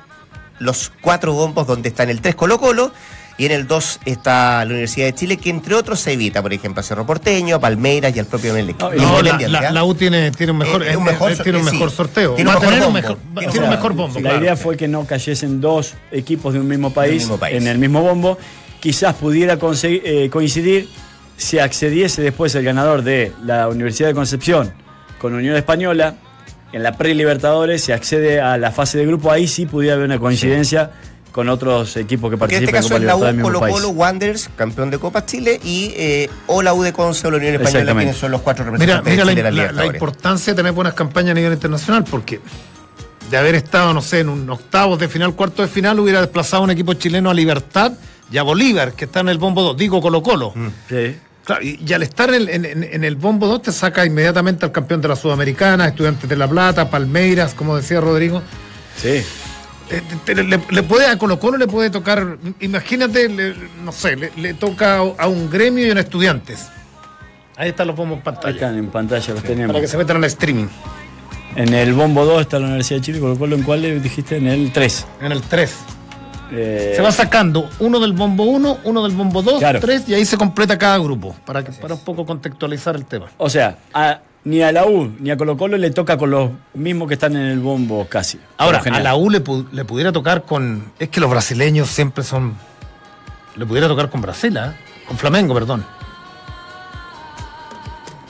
los 0.60 0.92
cuatro 1.02 1.34
bombos 1.34 1.66
donde 1.68 1.90
está 1.90 2.04
en 2.04 2.10
el 2.10 2.20
3 2.22 2.36
Colo 2.36 2.60
Colo 2.60 2.92
y 3.38 3.46
en 3.46 3.54
el 3.54 3.68
2 3.68 4.02
está 4.04 4.66
la 4.66 4.72
Universidad 4.72 5.06
de 5.06 5.16
Chile, 5.16 5.38
que 5.38 5.50
entre 5.50 5.74
otros 5.74 6.02
se 6.02 6.12
evita, 6.12 6.42
por 6.42 6.52
ejemplo, 6.52 6.82
a 6.82 6.84
Cerro 6.84 7.06
Porteño, 7.06 7.56
a 7.56 7.60
Palmeiras 7.60 8.14
y 8.14 8.20
al 8.20 8.26
propio 8.26 8.54
Melec. 8.54 8.78
No, 8.78 8.94
y 8.94 8.98
No, 8.98 9.04
la, 9.14 9.18
Independiente, 9.20 9.48
la- 9.62 9.72
la 9.72 9.84
U 9.86 9.96
tiene, 9.96 10.32
tiene 10.32 10.52
un 10.52 10.58
mejor, 10.58 10.84
Eh, 10.86 10.98
un 10.98 11.06
mejor 11.06 11.32
eh, 11.32 11.38
tiene 11.42 11.60
un 11.60 11.66
sí. 11.66 11.72
mejor 11.72 11.90
sorteo. 11.92 12.34
Tiene 12.36 12.50
un 12.50 12.56
mejor 12.56 12.68
tener 12.70 12.80
un 12.88 12.94
bombo. 12.94 13.02
mejor, 13.02 13.18
va- 13.18 13.40
Tiene 13.40 13.52
tiene 13.54 13.66
un 13.68 13.72
un 13.72 13.78
mejor 13.78 13.94
bombo. 13.94 14.16
La 14.16 14.22
claro. 14.22 14.40
idea 14.44 14.56
fue 14.58 14.76
que 14.76 14.90
no 14.90 15.06
cayesen 15.06 15.62
dos 15.62 15.94
equipos 16.12 16.54
de 16.54 16.60
un 16.60 16.68
mismo 16.68 16.92
país, 16.94 17.22
mismo 17.22 17.38
país. 17.38 17.56
en 17.56 17.68
el 17.68 17.78
mismo 17.78 18.02
bombo. 18.02 18.38
Quizás 18.82 19.16
pudiera 19.16 19.58
eh, 19.84 20.30
coincidir 20.30 20.90
si 21.38 21.60
accediese 21.60 22.22
después 22.22 22.54
el 22.56 22.64
ganador 22.66 23.04
de 23.04 23.32
la 23.46 23.70
Universidad 23.70 24.10
de 24.10 24.16
Concepción 24.16 24.74
con 25.18 25.34
Unión 25.34 25.56
Española. 25.56 26.16
En 26.72 26.84
la 26.84 26.92
pre-Libertadores 26.98 27.84
se 27.84 27.94
accede 27.94 28.40
a 28.42 28.58
la 28.58 28.72
fase 28.72 28.98
de 29.00 29.06
grupo, 29.06 29.32
ahí 29.32 29.48
sí 29.48 29.66
pudiera 29.66 29.96
haber 29.96 30.06
una 30.06 30.20
coincidencia 30.20 30.92
con 31.32 31.48
otros 31.50 31.96
equipos 31.98 32.30
que 32.30 32.38
Porque 32.38 32.58
en 32.58 32.64
este 32.64 32.72
participan 32.74 32.84
caso 32.84 32.96
en 32.96 33.04
es 33.04 33.08
la 33.08 33.14
Copa 33.14 33.60
U, 33.60 33.62
Colo. 33.62 33.72
Colo, 33.74 33.90
Wanderers, 33.90 34.50
campeón 34.56 34.90
de 34.92 34.98
Copa 35.00 35.26
Chile, 35.26 35.60
y 35.64 35.94
eh, 35.96 36.30
o 36.48 36.62
la 36.62 36.74
U 36.74 36.82
de 36.84 36.92
Conce 36.94 37.28
o 37.28 37.32
la 37.32 37.38
Unión 37.38 37.54
Española, 37.54 37.80
Exactamente. 37.80 38.06
quienes 38.06 38.18
son 38.20 38.32
los 38.32 38.42
cuatro 38.42 38.66
Mira, 38.66 39.02
representantes 39.02 39.12
mira 39.14 39.26
de 39.26 39.26
la, 39.26 39.32
Chile 39.32 39.40
en 39.40 39.44
la 39.46 39.52
la- 39.52 39.56
la 39.56 39.62
Libertadores. 39.64 39.96
importancia 39.96 40.54
de 40.54 40.58
tener 40.58 40.72
buenas 40.74 40.94
campañas 40.94 41.32
a 41.32 41.34
nivel 41.36 41.54
internacional, 41.54 42.04
porque 42.10 42.40
de 43.30 43.38
haber 43.38 43.56
estado, 43.56 43.94
no 43.94 44.02
sé, 44.02 44.20
en 44.22 44.30
un 44.30 44.50
octavos 44.50 44.98
de 45.00 45.08
final, 45.08 45.34
cuarto 45.36 45.62
de 45.62 45.68
final, 45.68 46.00
hubiera 46.00 46.20
desplazado 46.20 46.62
a 46.62 46.66
un 46.66 46.72
equipo 46.72 46.94
chileno 46.96 47.30
a 47.30 47.34
Libertad 47.34 47.94
y 48.32 48.38
a 48.38 48.44
Bolívar, 48.44 48.94
que 48.94 49.06
está 49.06 49.20
en 49.22 49.30
el 49.30 49.38
bombo 49.38 49.62
2, 49.62 49.78
digo 49.78 50.02
Colo 50.02 50.22
Colo. 50.24 50.54
Sí. 50.88 51.16
Claro, 51.50 51.64
y, 51.66 51.80
y 51.84 51.94
al 51.94 52.04
estar 52.04 52.32
en, 52.32 52.48
en- 52.48 52.84
en- 52.84 53.04
el 53.04 53.16
bombo 53.16 53.48
2 53.48 53.64
te 53.64 53.72
saca 53.72 54.06
inmediatamente 54.06 54.66
al 54.66 54.72
campeón 54.72 55.02
de 55.02 55.08
la 55.08 55.16
Sudamericana, 55.16 55.88
Estudiantes 55.88 56.30
de 56.30 56.36
La 56.36 56.48
Plata, 56.48 56.92
Palmeiras, 56.92 57.56
como 57.56 57.76
decía 57.76 58.00
Rodrigo. 58.00 58.44
Sí. 58.98 59.24
Eh, 59.90 60.02
te- 60.26 60.36
le, 60.36 60.60
le 60.70 60.84
puede 60.84 61.08
a 61.08 61.18
Colo 61.18 61.40
Colo 61.40 61.58
le 61.58 61.66
puede 61.66 61.90
tocar, 61.90 62.38
imagínate, 62.60 63.28
le- 63.30 63.56
no 63.84 63.92
sé, 63.92 64.16
le, 64.16 64.32
le 64.38 64.54
toca 64.54 64.98
a, 64.98 65.28
un 65.28 65.50
gremio 65.50 65.88
y 65.88 65.90
a 65.90 65.94
un 65.94 65.98
estudiantes. 65.98 66.68
Ahí 67.58 67.70
están 67.70 67.88
los 67.88 67.96
bombos 67.96 68.18
en 68.18 68.20
Ahí 68.20 68.24
pantalla. 68.26 68.54
están 68.54 68.78
en 68.78 68.88
pantalla, 68.92 69.34
los 69.34 69.44
tenemos. 69.44 69.74
Para 69.74 69.82
que 69.82 69.88
se 69.88 69.98
metan 69.98 70.18
en 70.18 70.24
el 70.26 70.30
streaming. 70.30 70.68
En 71.56 71.74
el 71.74 71.94
bombo 71.94 72.26
2 72.26 72.42
está 72.42 72.60
la 72.60 72.66
Universidad 72.68 73.00
de 73.00 73.06
Chile, 73.08 73.20
con 73.20 73.30
lo 73.32 73.38
cual 73.40 73.54
en 73.54 73.64
cuál 73.64 73.82
le 73.82 74.00
dijiste 74.00 74.38
en 74.38 74.46
el 74.46 74.72
3. 74.72 75.08
En 75.22 75.32
el 75.32 75.42
3. 75.42 75.74
Eh, 76.52 76.94
Se 76.96 77.02
va 77.02 77.12
sacando 77.12 77.70
uno 77.80 78.00
del 78.00 78.14
bombo 78.14 78.44
1, 78.44 78.80
uno 78.84 79.04
del 79.04 79.12
bombo 79.16 79.42
2, 79.42 79.60
Claro. 79.60 79.80
3 79.80 80.10
y 80.10 80.14
ahí 80.16 80.26
se 80.26 80.38
completa 80.38 80.78
cada 80.78 80.98
grupo. 80.98 81.36
Para, 81.46 81.64
que, 81.64 81.72
para 81.74 81.94
un 81.94 82.00
poco 82.02 82.26
contextualizar 82.26 82.96
el 82.96 83.06
tema. 83.06 83.28
O 83.38 83.50
sea, 83.50 83.78
a- 83.94 84.20
ni 84.46 84.62
a 84.62 84.72
la 84.72 84.86
U 84.86 85.12
ni 85.20 85.30
a 85.32 85.38
Colo 85.38 85.58
Colo 85.58 85.78
le 85.78 85.92
toca 85.92 86.18
con 86.18 86.32
los 86.32 86.50
mismos 86.74 87.08
que 87.08 87.16
están 87.16 87.36
en 87.36 87.44
el 87.46 87.60
bombo 87.60 88.08
casi. 88.10 88.40
Ahora, 88.58 88.82
a 88.92 89.00
la 89.00 89.16
U 89.16 89.30
le, 89.30 89.44
le 89.74 89.86
pudiera 89.86 90.12
tocar 90.12 90.44
con. 90.44 90.92
Es 90.98 91.10
que 91.10 91.20
los 91.20 91.30
brasileños 91.30 91.90
siempre 91.90 92.24
son. 92.24 92.56
Le 93.56 93.66
pudiera 93.66 93.88
tocar 93.88 94.10
con 94.10 94.22
Brasil, 94.22 94.58
¿ah? 94.58 94.74
Con 95.08 95.18
Flamengo, 95.18 95.54
perdón. 95.54 95.86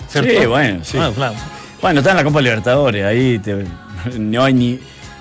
Sí, 0.08 0.20
bueno, 0.48 0.80
sí. 0.84 0.98
Ah, 1.00 1.12
claro. 1.14 1.36
Bueno, 1.82 2.00
está 2.00 2.12
en 2.12 2.18
la 2.18 2.24
Copa 2.24 2.42
Libertadores, 2.42 3.06
ahí 3.06 3.40
te- 3.40 3.66
no 4.18 4.44
hay 4.44 4.54
ni 4.54 4.80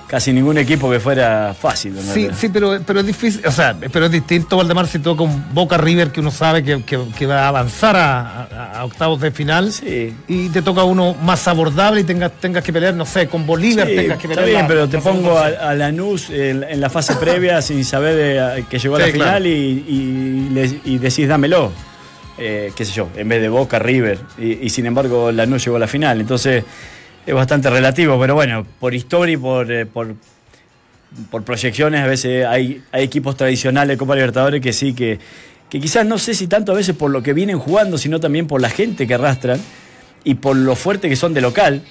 casi 0.09 0.33
ningún 0.33 0.57
equipo 0.59 0.91
que 0.91 0.99
fuera 1.01 1.55
fácil. 1.55 1.97
en 1.99 2.03
Sí, 2.03 2.29
sí, 2.35 2.49
pero, 2.49 2.81
pero 2.85 3.01
es 3.01 3.07
difícil, 3.07 3.47
o 3.47 3.53
sea, 3.53 3.77
pero 3.93 4.07
es 4.07 4.11
distinto, 4.13 4.57
Valdemar, 4.57 4.87
si 4.89 4.99
toca 5.01 5.23
un 5.23 5.53
Boca 5.55 5.77
River 5.77 6.11
que 6.11 6.21
uno 6.21 6.31
sabe 6.31 6.65
que, 6.65 6.83
que- 6.83 6.99
que 7.17 7.27
va 7.27 7.43
a 7.45 7.49
avanzar 7.49 7.95
a, 7.97 8.85
octavos 8.85 9.21
de 9.21 9.31
final 9.31 9.71
Sí. 9.71 10.15
y 10.27 10.49
te 10.49 10.63
toca 10.63 10.83
uno 10.85 11.15
más 11.23 11.47
abordable 11.47 12.01
y 12.01 12.05
tengas, 12.05 12.33
tengas 12.41 12.65
que 12.65 12.73
pelear, 12.73 12.95
no 12.95 13.05
sé, 13.05 13.29
con 13.29 13.47
Bolívar 13.47 13.87
Sí, 13.87 13.97
tengas 13.97 14.19
que 14.19 14.29
está 14.29 14.41
pelear. 14.43 14.47
bien, 14.47 14.63
la- 14.63 14.69
pero 14.69 14.89
te 14.89 14.99
pongo 14.99 15.37
a, 15.39 15.47
a 15.47 15.75
Lanús 15.75 16.31
en, 16.31 16.65
en 16.65 16.81
la 16.81 16.89
fase 16.89 17.15
previa 17.17 17.61
sin 17.69 17.85
saber 17.85 18.15
de- 18.17 18.65
que 18.69 18.79
llegó 18.79 18.97
a 18.97 19.01
la 19.01 19.05
claro. 19.11 19.19
final 19.37 19.47
y, 19.47 20.81
y 20.85 20.99
decís 20.99 21.29
dámelo. 21.29 21.71
Eh, 22.41 22.71
qué 22.77 22.85
sé 22.85 22.93
yo, 22.93 23.09
en 23.17 23.29
vez 23.29 23.43
de 23.43 23.49
Boca, 23.49 23.81
River. 23.81 24.21
Y, 24.39 24.65
y 24.65 24.71
sin 24.71 24.87
embargo 24.87 25.33
Lanús 25.33 25.65
llegó 25.65 25.77
a 25.77 25.81
la 25.81 25.89
final. 25.89 26.21
Entonces 26.21 26.63
es 27.29 27.35
bastante 27.35 27.69
relativo, 27.69 28.19
pero 28.19 28.35
bueno, 28.35 28.67
por 28.81 28.95
historia 28.95 29.35
y 29.35 29.37
por, 29.37 29.71
eh, 29.71 29.85
por, 29.85 30.15
por 31.31 31.45
proyecciones 31.45 32.01
a 32.01 32.07
veces 32.07 32.47
hay, 32.47 32.83
hay 32.91 33.05
equipos 33.05 33.37
tradicionales 33.37 33.95
de 33.95 33.99
Copa 33.99 34.15
Libertadores 34.15 34.63
que 34.63 34.73
sí, 34.73 34.95
que, 34.95 35.19
que 35.69 35.79
quizás 35.79 36.07
no 36.07 36.17
sé 36.19 36.33
si 36.33 36.47
tanto 36.47 36.73
a 36.73 36.75
veces 36.75 36.97
por 36.97 37.11
lo 37.11 37.23
que 37.23 37.35
vienen 37.35 37.59
jugando, 37.59 37.99
sino 37.99 38.19
también 38.19 38.47
por 38.47 38.63
la 38.63 38.71
gente 38.71 39.07
que 39.07 39.13
arrastran 39.13 39.61
y 40.25 40.37
por 40.37 40.57
lo 40.57 40.75
fuerte 40.75 41.11
que 41.11 41.17
son 41.17 41.35
de 41.35 41.43
local. 41.43 41.83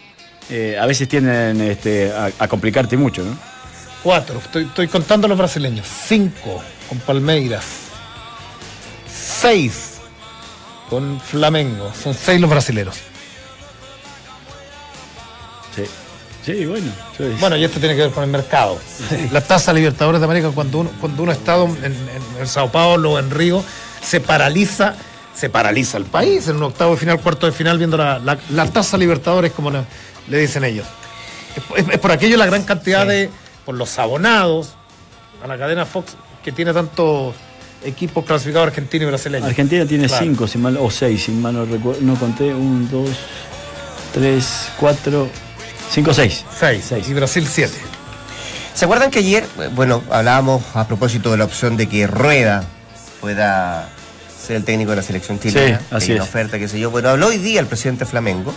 eh, 0.49 0.75
a 0.79 0.85
veces 0.87 1.07
tienden 1.07 1.61
este, 1.61 2.11
a, 2.11 2.31
a 2.39 2.47
complicarte 2.47 2.97
mucho, 2.97 3.23
¿no? 3.23 3.37
Cuatro, 4.01 4.39
estoy, 4.39 4.87
contando 4.87 5.27
los 5.27 5.37
brasileños. 5.37 5.85
Cinco 5.85 6.63
con 6.89 6.97
Palmeiras. 6.99 7.65
Seis 9.07 9.97
con 10.89 11.19
Flamengo. 11.19 11.91
Son 11.93 12.13
seis 12.13 12.39
los 12.39 12.49
brasileros. 12.49 12.97
Sí. 15.77 15.83
Sí, 16.45 16.65
bueno. 16.65 16.91
Bueno, 17.39 17.55
y 17.57 17.63
esto 17.65 17.79
tiene 17.79 17.93
que 17.95 18.01
ver 18.03 18.11
con 18.11 18.23
el 18.23 18.29
mercado. 18.29 18.77
La 19.31 19.41
tasa 19.41 19.73
Libertadores 19.73 20.19
de 20.21 20.25
América, 20.25 20.49
cuando 20.53 20.79
uno, 20.79 20.89
cuando 21.01 21.23
uno 21.23 21.31
ha 21.31 21.35
estado 21.35 21.65
en, 21.65 21.83
en- 21.85 22.09
en 22.39 22.47
Sao 22.47 22.71
Paulo 22.71 23.11
o 23.13 23.19
en 23.19 23.29
Río, 23.31 23.63
se 24.01 24.21
paraliza, 24.21 24.95
se 25.35 25.49
paraliza 25.49 25.97
el 25.97 26.05
país 26.05 26.47
en 26.47 26.55
un 26.55 26.63
octavo 26.63 26.91
de 26.93 26.97
final, 26.97 27.19
cuarto 27.19 27.45
de 27.47 27.51
final, 27.51 27.77
viendo 27.77 27.97
la, 27.97 28.19
la- 28.19 28.37
la 28.51 28.65
tasa 28.67 28.97
Libertadores, 28.97 29.51
como 29.51 29.71
le, 29.71 29.81
le 30.29 30.37
dicen 30.39 30.63
ellos. 30.63 30.85
Es, 31.55 31.83
es- 31.85 31.93
es 31.93 31.99
por 31.99 32.11
aquello 32.11 32.37
la 32.37 32.45
gran 32.45 32.63
cantidad 32.63 33.05
de, 33.05 33.29
por 33.65 33.75
los 33.75 33.99
abonados 33.99 34.75
a 35.43 35.47
la 35.47 35.57
cadena 35.57 35.85
Fox, 35.85 36.13
que 36.45 36.53
tiene 36.53 36.71
tantos 36.73 37.35
equipos 37.83 38.23
clasificados 38.23 38.69
argentinos 38.69 39.03
y 39.03 39.07
brasileños. 39.09 39.49
Argentina 39.49 39.85
tiene 39.85 40.07
Claro. 40.07 40.23
cinco, 40.25 40.47
si 40.47 40.57
mal, 40.59 40.77
o 40.79 40.89
seis, 40.89 41.23
si 41.23 41.31
mal 41.33 41.53
no 41.53 41.65
recuerdo. 41.65 41.99
No 42.03 42.15
conté, 42.15 42.53
un, 42.53 42.89
dos, 42.89 43.09
tres, 44.13 44.69
cuatro, 44.79 45.27
cinco, 45.91 46.13
seis. 46.13 46.45
Seis. 46.57 46.85
Seis. 46.87 47.07
Y 47.09 47.13
Brasil 47.13 47.47
siete. 47.49 47.77
¿Se 48.73 48.85
acuerdan 48.85 49.09
que 49.11 49.19
ayer, 49.19 49.43
eh, 49.59 49.69
bueno, 49.73 50.03
hablábamos 50.11 50.61
a 50.75 50.87
propósito 50.87 51.31
de 51.31 51.37
la 51.37 51.45
opción 51.45 51.77
de 51.77 51.87
que 51.87 52.05
Rueda 52.07 52.63
pueda 53.21 53.89
ser 54.45 54.57
el 54.57 54.63
técnico 54.63 54.91
de 54.91 54.97
la 54.97 55.03
selección 55.03 55.39
chilena? 55.39 55.79
Sí, 55.79 55.85
así 55.95 56.11
una 56.13 56.23
es. 56.23 56.29
oferta, 56.29 56.59
qué 56.59 56.67
sé 56.67 56.79
yo. 56.79 56.91
Bueno, 56.91 57.09
habló 57.09 57.27
hoy 57.27 57.37
día 57.37 57.59
el 57.59 57.65
presidente 57.67 58.05
Flamengo 58.05 58.53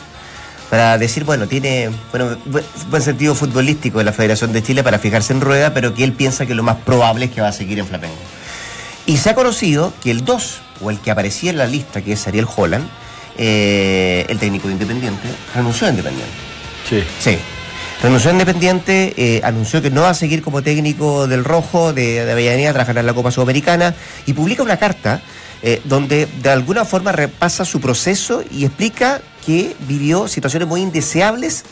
para 0.68 0.98
decir, 0.98 1.24
bueno, 1.24 1.48
tiene 1.48 1.90
bueno, 2.10 2.36
bu- 2.46 2.62
buen 2.90 3.02
sentido 3.02 3.34
futbolístico 3.34 3.98
de 3.98 4.04
la 4.04 4.12
Federación 4.12 4.52
de 4.52 4.62
Chile 4.62 4.82
para 4.84 4.98
fijarse 4.98 5.32
en 5.32 5.40
Rueda, 5.40 5.72
pero 5.74 5.94
que 5.94 6.04
él 6.04 6.12
piensa 6.12 6.44
que 6.46 6.54
lo 6.54 6.62
más 6.62 6.76
probable 6.76 7.24
es 7.26 7.30
que 7.32 7.40
va 7.40 7.48
a 7.48 7.52
seguir 7.52 7.78
en 7.78 7.86
Flamengo. 7.86 8.14
Y 9.06 9.16
se 9.16 9.30
ha 9.30 9.34
conocido 9.34 9.92
que 10.02 10.10
el 10.10 10.24
2, 10.24 10.60
o 10.82 10.90
el 10.90 11.00
que 11.00 11.10
aparecía 11.10 11.50
en 11.50 11.58
la 11.58 11.66
lista, 11.66 12.02
que 12.02 12.12
es 12.12 12.26
Ariel 12.28 12.46
Holland, 12.54 12.86
eh, 13.38 14.26
el 14.28 14.38
técnico 14.38 14.68
de 14.68 14.74
Independiente, 14.74 15.26
renunció 15.54 15.86
a 15.86 15.90
Independiente. 15.90 16.49
Sí. 16.90 17.02
Sí. 17.20 17.38
Renunció 18.02 18.30
a 18.30 18.32
Independiente, 18.32 19.12
eh, 19.16 19.40
anunció 19.44 19.80
que 19.82 19.90
no 19.90 20.02
va 20.02 20.10
a 20.10 20.14
seguir 20.14 20.42
como 20.42 20.62
técnico 20.62 21.26
del 21.26 21.44
Rojo 21.44 21.92
de, 21.92 22.24
de 22.24 22.32
Avellaneda, 22.32 22.72
trabajará 22.72 23.00
en 23.00 23.06
la 23.06 23.12
Copa 23.14 23.30
Sudamericana 23.30 23.94
y 24.26 24.32
publica 24.32 24.62
una 24.62 24.78
carta 24.78 25.20
eh, 25.62 25.82
donde 25.84 26.26
de 26.42 26.50
alguna 26.50 26.86
forma 26.86 27.12
repasa 27.12 27.64
su 27.66 27.78
proceso 27.80 28.42
y 28.50 28.64
explica 28.64 29.20
que 29.44 29.76
vivió 29.80 30.28
situaciones 30.28 30.66
muy 30.66 30.80
indeseables 30.80 31.64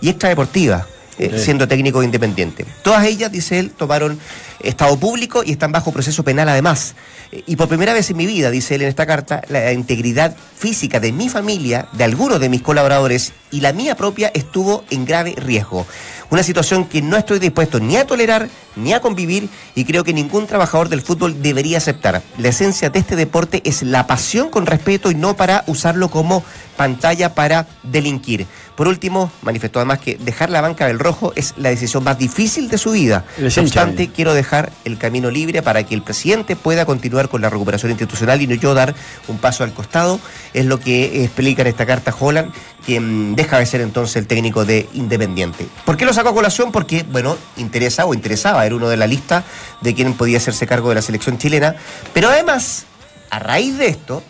y 0.00 0.08
extradeportivas. 0.08 0.84
eh, 1.18 1.30
Sí. 1.34 1.44
siendo 1.44 1.66
técnico 1.66 2.00
de 2.00 2.04
independiente. 2.06 2.66
Todas 2.82 3.06
ellas, 3.06 3.32
dice 3.32 3.58
él, 3.58 3.70
tomaron 3.70 4.18
estado 4.60 4.96
público 4.98 5.42
y 5.44 5.52
están 5.52 5.72
bajo 5.72 5.92
proceso 5.92 6.22
penal 6.22 6.48
además. 6.48 6.94
Eh, 7.32 7.42
Y 7.46 7.56
por 7.56 7.68
primera 7.68 7.92
vez 7.92 8.10
en 8.10 8.16
mi 8.16 8.26
vida, 8.26 8.50
dice 8.50 8.74
él 8.74 8.82
en 8.82 8.88
esta 8.88 9.06
carta, 9.06 9.42
la 9.48 9.72
integridad 9.72 10.36
física 10.56 11.00
de 11.00 11.12
mi 11.12 11.28
familia, 11.28 11.88
de 11.92 12.04
algunos 12.04 12.40
de 12.40 12.48
mis 12.48 12.62
colaboradores 12.62 13.32
y 13.50 13.60
la 13.60 13.72
mía 13.72 13.96
propia 13.96 14.30
estuvo 14.34 14.84
en 14.90 15.04
grave 15.04 15.34
riesgo. 15.36 15.86
Una 16.28 16.42
situación 16.42 16.86
que 16.86 17.02
no 17.02 17.16
estoy 17.16 17.38
dispuesto 17.38 17.78
ni 17.78 17.96
a 17.96 18.06
tolerar 18.06 18.48
ni 18.74 18.92
a 18.92 19.00
convivir 19.00 19.48
y 19.74 19.84
creo 19.84 20.02
que 20.04 20.12
ningún 20.12 20.46
trabajador 20.46 20.88
del 20.88 21.00
fútbol 21.00 21.40
debería 21.40 21.78
aceptar. 21.78 22.20
La 22.38 22.48
esencia 22.48 22.90
de 22.90 22.98
este 22.98 23.16
deporte 23.16 23.62
es 23.64 23.82
la 23.82 24.06
pasión 24.06 24.50
con 24.50 24.66
respeto 24.66 25.10
y 25.10 25.14
no 25.14 25.36
para 25.36 25.62
usarlo 25.66 26.10
como 26.10 26.42
pantalla 26.76 27.34
para 27.34 27.66
delinquir. 27.84 28.46
Por 28.76 28.88
último, 28.88 29.30
manifestó 29.42 29.78
además 29.78 30.00
que 30.00 30.18
dejar 30.18 30.50
la 30.50 30.60
banca 30.60 30.86
del 30.86 30.98
rojo 30.98 31.32
es 31.36 31.54
la 31.56 31.70
decisión 31.70 32.04
más 32.04 32.18
difícil 32.18 32.68
de 32.68 32.76
su 32.76 32.90
vida. 32.90 33.24
No 33.38 33.46
obstante, 33.46 34.02
mira. 34.02 34.12
quiero 34.14 34.34
dejar 34.34 34.45
el 34.84 34.98
camino 34.98 35.30
libre 35.30 35.62
para 35.62 35.82
que 35.84 35.94
el 35.94 36.02
presidente 36.02 36.56
pueda 36.56 36.86
continuar 36.86 37.28
con 37.28 37.40
la 37.42 37.50
recuperación 37.50 37.90
institucional 37.90 38.40
y 38.42 38.46
no 38.46 38.54
yo 38.54 38.74
dar 38.74 38.94
un 39.28 39.38
paso 39.38 39.64
al 39.64 39.72
costado. 39.72 40.20
Es 40.54 40.64
lo 40.66 40.78
que 40.80 41.24
explica 41.24 41.62
en 41.62 41.68
esta 41.68 41.86
carta 41.86 42.14
Holland, 42.18 42.52
que 42.86 43.00
mm, 43.00 43.34
deja 43.34 43.58
de 43.58 43.66
ser 43.66 43.80
entonces 43.80 44.16
el 44.16 44.26
técnico 44.26 44.64
de 44.64 44.88
Independiente. 44.94 45.66
¿Por 45.84 45.96
qué 45.96 46.04
lo 46.04 46.12
sacó 46.12 46.28
a 46.30 46.34
colación? 46.34 46.72
Porque, 46.72 47.04
bueno, 47.10 47.36
interesa 47.56 48.06
o 48.06 48.14
interesaba, 48.14 48.64
era 48.66 48.74
uno 48.74 48.88
de 48.88 48.96
la 48.96 49.06
lista 49.06 49.44
de 49.80 49.94
quien 49.94 50.14
podía 50.14 50.38
hacerse 50.38 50.66
cargo 50.66 50.88
de 50.90 50.94
la 50.96 51.02
selección 51.02 51.38
chilena. 51.38 51.74
Pero 52.14 52.28
además, 52.28 52.84
a 53.30 53.38
raíz 53.38 53.76
de 53.78 53.88
esto, 53.88 54.22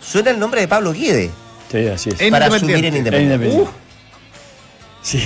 suena 0.00 0.30
el 0.30 0.38
nombre 0.38 0.60
de 0.60 0.68
Pablo 0.68 0.92
Guede 0.92 1.30
Sí, 1.70 1.86
así 1.88 2.10
es. 2.10 2.30
Para 2.30 2.46
asumir 2.46 2.76
en 2.84 2.84
En 2.86 2.96
Independiente. 2.96 3.64
Sí. 5.02 5.24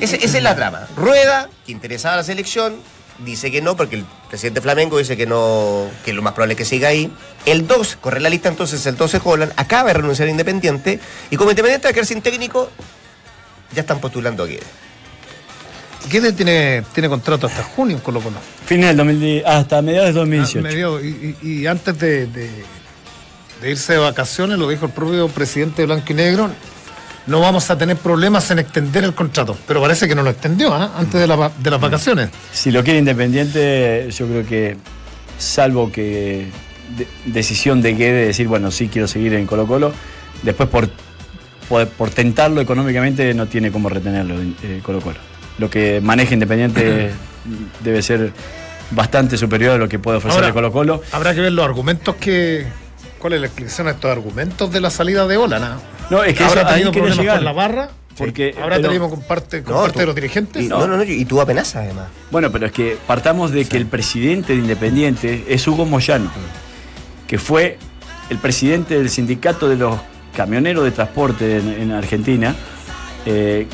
Ese- 0.00 0.24
esa 0.24 0.36
es 0.36 0.42
la 0.42 0.54
trama. 0.54 0.86
Rueda, 0.96 1.48
que 1.66 1.72
interesaba 1.72 2.14
a 2.14 2.16
la 2.18 2.24
selección, 2.24 2.76
dice 3.18 3.50
que 3.50 3.60
no, 3.62 3.76
porque 3.76 3.96
el 3.96 4.04
presidente 4.28 4.60
Flamengo 4.60 4.98
dice 4.98 5.16
que 5.16 5.26
no, 5.26 5.86
que 6.04 6.12
lo 6.12 6.22
más 6.22 6.32
probable 6.32 6.54
es 6.54 6.58
que 6.58 6.64
siga 6.64 6.88
ahí. 6.88 7.10
El 7.46 7.66
2, 7.66 7.96
corre 8.00 8.20
la 8.20 8.28
lista 8.28 8.48
entonces, 8.48 8.84
el 8.86 8.96
12 8.96 9.20
Holland, 9.22 9.52
acaba 9.56 9.88
de 9.88 9.94
renunciar 9.94 10.28
a 10.28 10.30
Independiente, 10.30 10.98
y 11.30 11.36
como 11.36 11.50
Independiente 11.50 11.86
va 11.86 11.90
a 11.90 11.92
quedar 11.94 12.06
sin 12.06 12.22
técnico, 12.22 12.70
ya 13.74 13.80
están 13.82 14.00
postulando 14.00 14.42
a 14.42 14.46
Guedes. 14.46 14.66
Guedes 16.10 16.34
tiene, 16.34 16.82
tiene 16.92 17.08
contrato 17.08 17.46
hasta 17.46 17.62
junio 17.62 17.96
con 18.02 18.14
Colo 18.14 18.20
Colo. 18.20 18.36
2010, 18.96 19.46
hasta 19.46 19.80
mediados 19.82 20.06
de 20.14 20.20
Ah, 20.20 20.24
2018. 20.24 20.62
me 20.62 20.74
dio- 20.74 21.00
y, 21.00 21.36
y- 21.42 21.48
y 21.60 21.66
antes 21.66 21.96
de, 21.98 22.26
de- 22.26 22.64
de 23.60 23.70
irse 23.70 23.92
de 23.92 23.98
vacaciones, 24.00 24.58
lo 24.58 24.68
dijo 24.68 24.86
el 24.86 24.92
propio 24.92 25.28
presidente 25.28 25.82
de 25.82 25.86
Blanco 25.86 26.06
y 26.10 26.14
Negro, 26.14 26.50
no 27.26 27.40
vamos 27.40 27.70
a 27.70 27.78
tener 27.78 27.96
problemas 27.96 28.50
en 28.50 28.58
extender 28.58 29.04
el 29.04 29.14
contrato. 29.14 29.56
Pero 29.66 29.80
parece 29.80 30.08
que 30.08 30.14
no 30.14 30.22
lo 30.22 30.30
extendió 30.30 30.74
¿ah? 30.74 30.92
antes 30.96 31.20
de, 31.20 31.26
la 31.26 31.50
de 31.58 31.70
las 31.70 31.80
vacaciones. 31.80 32.30
Si 32.52 32.70
lo 32.70 32.82
quiere 32.82 32.98
Independiente, 32.98 34.08
yo 34.10 34.26
creo 34.26 34.46
que, 34.46 34.76
salvo 35.38 35.90
que 35.92 36.48
de- 36.96 37.06
decisión 37.26 37.80
de 37.82 37.96
que 37.96 38.12
de 38.12 38.26
decir, 38.26 38.48
bueno, 38.48 38.70
sí 38.70 38.88
quiero 38.88 39.06
seguir 39.08 39.34
en 39.34 39.46
Colo 39.46 39.66
Colo, 39.66 39.92
después 40.42 40.68
por, 40.68 40.88
por, 41.68 41.86
por 41.88 42.10
tentarlo 42.10 42.60
económicamente 42.60 43.32
no 43.34 43.46
tiene 43.46 43.70
cómo 43.70 43.88
retenerlo 43.88 44.34
eh, 44.62 44.80
Colo 44.82 45.00
Colo. 45.00 45.18
Lo 45.58 45.70
que 45.70 46.00
maneja 46.00 46.34
Independiente 46.34 47.10
debe 47.84 48.02
ser 48.02 48.32
bastante 48.90 49.36
superior 49.38 49.76
a 49.76 49.78
lo 49.78 49.88
que 49.88 49.98
puede 49.98 50.18
ofrecerle 50.18 50.46
Ahora, 50.48 50.54
Colo 50.54 50.72
Colo. 50.72 51.02
Habrá 51.12 51.34
que 51.34 51.40
ver 51.40 51.52
los 51.52 51.64
argumentos 51.64 52.16
que. 52.16 52.66
¿Cuál 53.18 53.34
es 53.34 53.40
la 53.40 53.46
explicación 53.46 53.86
a 53.86 53.92
estos 53.92 54.10
argumentos 54.10 54.72
de 54.72 54.80
la 54.80 54.90
salida 54.90 55.28
de 55.28 55.36
Ola? 55.36 55.60
¿no? 55.60 55.80
No, 56.12 56.22
es 56.24 56.36
que 56.36 56.44
¿Habrá 56.44 56.60
eso- 56.62 56.70
ahí 56.70 56.82
problemas 56.84 57.18
llegar. 57.18 57.36
con 57.36 57.44
la 57.44 57.52
barra? 57.52 57.88
Porque- 58.16 58.54
¿Habrá 58.60 58.76
pero- 58.76 58.88
tenido 58.88 59.08
con 59.10 59.22
parte, 59.22 59.62
con 59.62 59.72
No, 59.74 59.80
parte 59.80 59.94
tú- 59.94 59.98
de 60.00 60.06
los 60.06 60.14
dirigentes? 60.14 60.62
Y, 60.64 60.68
no, 60.68 60.86
no, 60.86 60.96
no, 60.98 61.02
y 61.02 61.24
tuvo 61.24 61.40
amenazas 61.40 61.76
además. 61.84 62.08
Bueno, 62.30 62.52
pero 62.52 62.66
es 62.66 62.72
que 62.72 62.98
partamos 63.06 63.50
de 63.52 63.64
que 63.64 63.78
el 63.78 63.86
presidente 63.86 64.52
de 64.52 64.58
Independiente 64.58 65.44
es 65.48 65.66
Hugo 65.66 65.86
Moyano, 65.86 66.30
que 67.26 67.38
fue 67.38 67.78
el 68.28 68.38
presidente 68.38 68.98
del 68.98 69.08
sindicato 69.08 69.68
de 69.68 69.76
los 69.76 69.98
camioneros 70.36 70.84
de 70.84 70.90
transporte 70.90 71.56
en, 71.58 71.68
en 71.70 71.90
Argentina, 71.92 72.54
eh, 73.24 73.66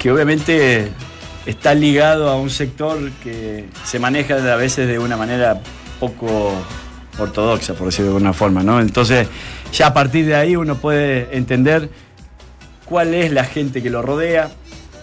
que 0.00 0.10
obviamente 0.10 0.90
está 1.46 1.74
ligado 1.74 2.28
a 2.30 2.36
un 2.36 2.50
sector 2.50 2.98
que 3.22 3.66
se 3.84 3.98
maneja 4.00 4.34
a 4.52 4.56
veces 4.56 4.88
de 4.88 4.98
una 4.98 5.16
manera 5.16 5.60
poco 6.00 6.52
ortodoxa, 7.18 7.74
por 7.74 7.86
decirlo 7.86 8.10
de 8.10 8.16
alguna 8.16 8.32
forma, 8.32 8.62
¿no? 8.64 8.80
Entonces, 8.80 9.28
ya 9.74 9.88
a 9.88 9.94
partir 9.94 10.24
de 10.26 10.34
ahí 10.36 10.56
uno 10.56 10.76
puede 10.76 11.36
entender 11.36 11.90
cuál 12.84 13.12
es 13.14 13.32
la 13.32 13.44
gente 13.44 13.82
que 13.82 13.90
lo 13.90 14.02
rodea 14.02 14.50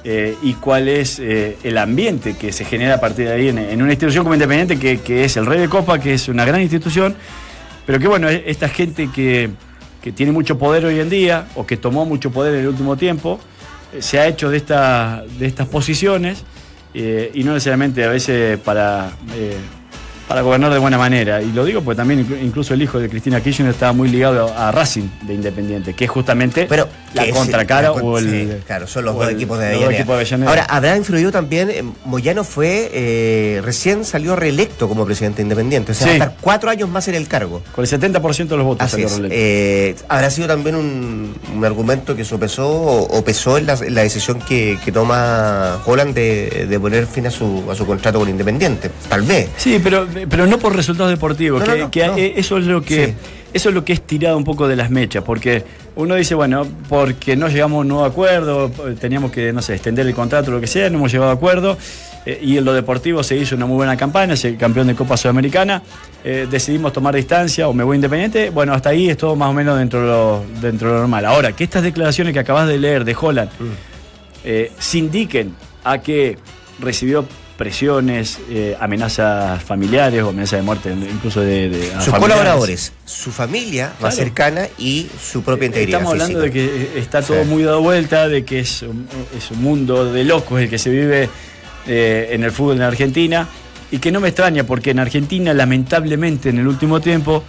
eh, 0.04 0.36
y 0.42 0.54
cuál 0.54 0.88
es 0.88 1.20
eh, 1.20 1.58
el 1.64 1.78
ambiente 1.78 2.36
que 2.36 2.52
se 2.52 2.66
genera 2.66 2.96
a 2.96 3.00
partir 3.00 3.28
de 3.28 3.34
ahí 3.34 3.50
en, 3.50 3.82
una 3.82 3.92
institución 3.92 4.24
como 4.24 4.34
Independiente, 4.34 4.80
que, 4.80 5.00
que 5.02 5.26
es 5.26 5.38
el 5.38 5.46
Rey 5.46 5.60
de 5.60 5.70
Copa, 5.70 6.00
que 6.00 6.14
es 6.14 6.28
una 6.28 6.46
gran 6.46 6.62
institución, 6.62 7.16
pero 7.86 8.00
que 8.00 8.08
bueno, 8.08 8.28
es- 8.30 8.42
esta 8.46 8.68
gente 8.70 9.10
que, 9.14 9.50
que 10.02 10.12
tiene 10.12 10.32
mucho 10.32 10.58
poder 10.58 10.86
hoy 10.86 11.00
en 11.00 11.10
día, 11.10 11.48
o 11.56 11.66
que 11.68 11.78
tomó 11.78 12.06
mucho 12.06 12.32
poder 12.32 12.56
en 12.56 12.62
el 12.62 12.68
último 12.70 12.98
tiempo, 12.98 13.40
eh, 13.94 14.02
se 14.02 14.20
ha 14.20 14.26
hecho 14.28 14.50
de, 14.50 14.58
esta, 14.58 15.24
de 15.38 15.46
estas 15.46 15.68
posiciones, 15.68 16.44
y 16.94 17.44
no 17.46 17.54
necesariamente 17.54 18.04
a 18.04 18.10
veces 18.10 18.58
para... 18.60 19.12
para 20.32 20.42
gobernar 20.44 20.72
de 20.72 20.80
buena 20.80 20.98
manera. 20.98 21.42
Y 21.42 21.52
lo 21.52 21.66
digo 21.66 21.82
porque 21.82 21.98
también 21.98 22.26
inclu- 22.26 22.42
incluso 22.42 22.74
el 22.74 22.82
hijo 22.82 23.00
de 23.00 23.10
Cristina 23.10 23.42
Kirchner 23.42 23.70
estaba 23.72 23.92
muy 23.94 24.08
ligado 24.10 24.54
a 24.58 24.72
Racing 24.72 25.10
de 25.24 25.34
Independiente, 25.34 25.94
que 25.94 26.06
es 26.06 26.10
justamente 26.10 26.66
Pero 26.70 26.88
la 27.14 27.30
contracara 27.32 27.90
la 27.90 27.92
o 27.92 28.18
el. 28.18 28.30
sí, 28.30 28.50
claro, 28.66 28.88
son 28.88 29.06
los 29.06 29.16
dos 29.16 29.28
el- 29.28 29.36
equipos 29.36 29.60
de 29.60 29.66
Avellaneda. 29.68 29.92
equipos 29.94 30.08
de 30.16 30.22
Avellaneda. 30.22 30.50
Ahora, 30.50 30.64
habrá 30.70 30.96
influido 30.98 31.32
también, 31.32 31.70
eh, 31.70 31.84
Moyano 32.06 32.44
fue, 32.44 32.90
eh, 32.94 33.62
recién 33.64 34.06
salió 34.06 34.36
reelecto 34.36 34.88
como 34.88 35.06
presidente 35.06 35.42
independiente, 35.42 35.92
o 35.92 35.96
sea, 35.96 36.08
Sí. 36.08 36.18
va 36.18 36.26
a 36.26 36.28
estar 36.30 36.38
cuatro 36.42 36.70
años 36.70 36.90
más 36.90 37.08
en 37.10 37.16
el 37.16 37.28
cargo. 37.28 37.62
Con 37.74 37.84
el 37.84 37.90
70% 37.90 38.56
de 38.56 38.58
los 38.58 38.66
votos 38.66 38.86
Así 38.94 39.04
es. 39.04 39.20
Eh, 39.30 39.96
¿Habrá 40.08 40.30
sido 40.30 40.48
también 40.48 40.76
un, 40.76 41.36
un 41.56 41.66
argumento 41.66 42.16
que 42.16 42.24
sopesó 42.24 42.70
o, 42.70 43.18
o 43.18 43.24
pesó 43.24 43.58
en 43.58 43.66
la, 43.66 43.74
en 43.74 43.94
la 43.96 44.02
decisión 44.04 44.40
que, 44.40 44.78
que 44.84 44.92
toma 44.94 45.82
Holland 45.86 46.14
de, 46.16 46.68
de 46.70 46.80
poner 46.80 47.06
fin 47.08 47.28
a 47.28 47.32
su, 47.32 47.64
a 47.70 47.76
su 47.76 47.86
contrato 47.86 48.20
con 48.20 48.30
Independiente? 48.30 48.90
Tal 49.10 49.24
vez. 49.24 49.50
Sí, 49.58 49.80
pero, 49.84 50.08
pero 50.30 50.48
no 50.48 50.58
por 50.60 50.76
resultados 50.76 51.12
deportivos, 51.12 51.60
No, 51.62 51.66
que, 51.66 51.78
no, 51.80 51.86
no, 51.86 51.92
que 51.92 52.08
no. 52.08 52.18
eh, 52.18 52.34
eso 52.38 52.58
es 52.58 52.66
lo 52.66 52.82
que 52.82 53.08
Sí. 53.08 53.14
eso 53.54 53.70
es 53.70 53.76
lo 53.76 53.84
que 53.86 53.94
es 53.94 54.02
tirado 54.02 54.38
un 54.38 54.44
poco 54.44 54.68
de 54.68 54.76
las 54.76 54.90
mechas, 54.90 55.24
porque 55.24 55.64
uno 55.96 56.16
dice, 56.16 56.36
bueno, 56.36 56.66
porque 56.90 57.36
no 57.36 57.48
llegamos 57.50 57.78
a 57.78 57.80
un 57.82 57.88
nuevo 57.90 58.06
acuerdo, 58.06 58.72
eh, 58.88 58.96
teníamos 59.00 59.32
que, 59.32 59.52
no 59.54 59.62
sé, 59.62 59.74
extender 59.74 60.08
el 60.08 60.14
contrato, 60.14 60.52
lo 60.52 60.62
que 60.62 60.68
sea, 60.68 60.90
no 60.90 60.98
hemos 61.00 61.12
llegado 61.12 61.32
a 61.32 61.34
acuerdo, 61.34 61.78
eh, 62.26 62.40
y 62.42 62.58
en 62.58 62.64
lo 62.66 62.72
deportivo 62.74 63.24
se 63.24 63.36
hizo 63.36 63.56
una 63.56 63.66
muy 63.66 63.76
buena 63.78 63.98
campaña, 63.98 64.36
se 64.36 64.56
campeón 64.56 64.88
de 64.88 64.96
Copa 64.96 65.18
Sudamericana, 65.18 65.82
eh, 66.24 66.48
decidimos 66.50 66.94
tomar 66.94 67.16
distancia 67.16 67.68
o 67.68 67.74
me 67.74 67.84
voy 67.84 67.96
independiente, 67.96 68.50
bueno, 68.52 68.74
hasta 68.74 68.90
ahí 68.90 69.10
es 69.10 69.18
todo 69.18 69.36
más 69.36 69.50
o 69.50 69.54
menos 69.54 69.78
dentro 69.78 70.02
de 70.02 70.08
lo, 70.08 70.44
dentro 70.62 70.88
de 70.90 70.94
lo 70.94 71.00
normal. 71.02 71.26
Ahora, 71.26 71.52
que 71.54 71.64
estas 71.64 71.84
declaraciones 71.84 72.32
que 72.34 72.40
acabas 72.40 72.68
de 72.68 72.78
leer 72.78 73.04
de 73.04 73.16
Holland 73.20 73.50
eh, 74.44 74.72
se 74.80 74.98
indiquen 75.00 75.56
a 75.84 75.98
que 76.00 76.38
recibió 76.80 77.26
presiones, 77.58 78.40
eh, 78.50 78.76
amenazas 78.80 79.62
familiares 79.64 80.24
o 80.24 80.30
amenazas 80.30 80.60
de 80.60 80.64
muerte, 80.64 80.92
incluso 80.92 81.42
de, 81.42 81.70
de- 81.70 81.78
Sus 81.86 82.06
familiares. 82.06 82.20
colaboradores, 82.20 82.94
su 83.06 83.32
familia 83.32 83.94
más 84.02 84.16
cercana 84.16 84.68
y 84.78 85.08
su 85.22 85.42
propia 85.44 85.68
integridad. 85.68 86.00
Estamos 86.02 86.14
hablando 86.14 86.42
física. 86.42 86.60
de 86.60 86.68
que 86.70 86.84
eh, 86.84 87.00
está 87.00 87.22
todo 87.22 87.44
Sí. 87.44 87.50
muy 87.50 87.64
dado 87.64 87.82
vuelta, 87.82 88.28
de 88.28 88.44
que 88.46 88.60
es 88.60 88.82
un, 88.82 89.08
es 89.38 89.52
un 89.52 89.62
mundo 89.62 90.12
de 90.12 90.24
locos 90.24 90.60
el 90.62 90.70
que 90.70 90.78
se 90.80 90.90
vive 90.90 91.30
eh, 91.88 92.30
en 92.32 92.44
el 92.44 92.52
fútbol 92.52 92.78
en 92.78 92.82
Argentina 92.84 93.48
y 93.92 94.00
que 94.00 94.12
no 94.12 94.20
me 94.20 94.30
extraña 94.30 94.64
porque 94.64 94.92
en 94.92 95.00
Argentina 95.00 95.54
lamentablemente 95.54 96.50
en 96.50 96.60
el 96.60 96.68
último 96.68 97.02
tiempo 97.02 97.44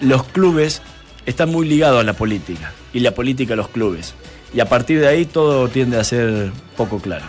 los 0.00 0.24
clubes 0.24 0.82
están 1.24 1.50
muy 1.50 1.66
ligados 1.68 2.00
a 2.00 2.04
la 2.04 2.12
política 2.12 2.72
y 2.92 3.00
la 3.00 3.12
política 3.12 3.54
a 3.54 3.56
los 3.56 3.68
clubes 3.68 4.14
y 4.54 4.60
a 4.60 4.66
partir 4.68 5.00
de 5.00 5.08
ahí 5.08 5.24
todo 5.24 5.68
tiende 5.68 5.98
a 5.98 6.04
ser 6.04 6.50
poco 6.76 6.98
claro. 7.00 7.24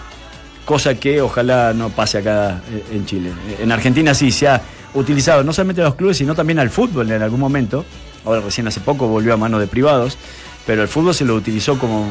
Cosa 0.67 0.95
que 0.95 1.21
ojalá 1.21 1.73
no 1.73 1.91
pase 1.91 2.17
acá 2.17 2.61
eh, 2.69 2.83
en 2.91 3.05
Chile. 3.05 3.31
En 3.57 3.71
Argentina 3.71 4.13
sí 4.13 4.31
se 4.31 4.49
ha 4.49 4.61
utilizado 4.95 5.41
no 5.41 5.53
solamente 5.53 5.81
a 5.81 5.85
los 5.85 5.95
clubes, 5.95 6.17
sino 6.17 6.35
también 6.35 6.59
al 6.59 6.69
fútbol 6.69 7.09
en 7.09 7.21
algún 7.21 7.39
momento. 7.39 7.85
Ahora 8.25 8.41
recién 8.41 8.67
hace 8.67 8.81
poco 8.81 9.07
volvió 9.07 9.33
a 9.33 9.37
manos 9.37 9.61
de 9.61 9.67
privados, 9.67 10.17
pero 10.65 10.81
el 10.81 10.89
fútbol 10.89 11.15
se 11.15 11.23
lo 11.23 11.35
utilizó 11.35 11.79
como 11.79 12.05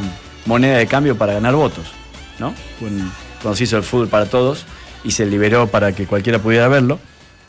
moneda 0.47 0.79
de 0.79 0.87
cambio 0.87 1.19
para 1.19 1.35
ganar 1.35 1.55
votos, 1.55 1.93
¿no? 2.39 2.55
Cuando, 2.81 3.05
cuando 3.43 3.57
se 3.57 3.65
hizo 3.65 3.77
el 3.77 3.83
fútbol 3.83 4.09
para 4.09 4.25
todos 4.25 4.65
y 5.05 5.11
se 5.11 5.27
liberó 5.27 5.67
para 5.67 5.93
que 5.93 6.07
cualquiera 6.07 6.39
pudiera 6.39 6.67
verlo, 6.67 6.99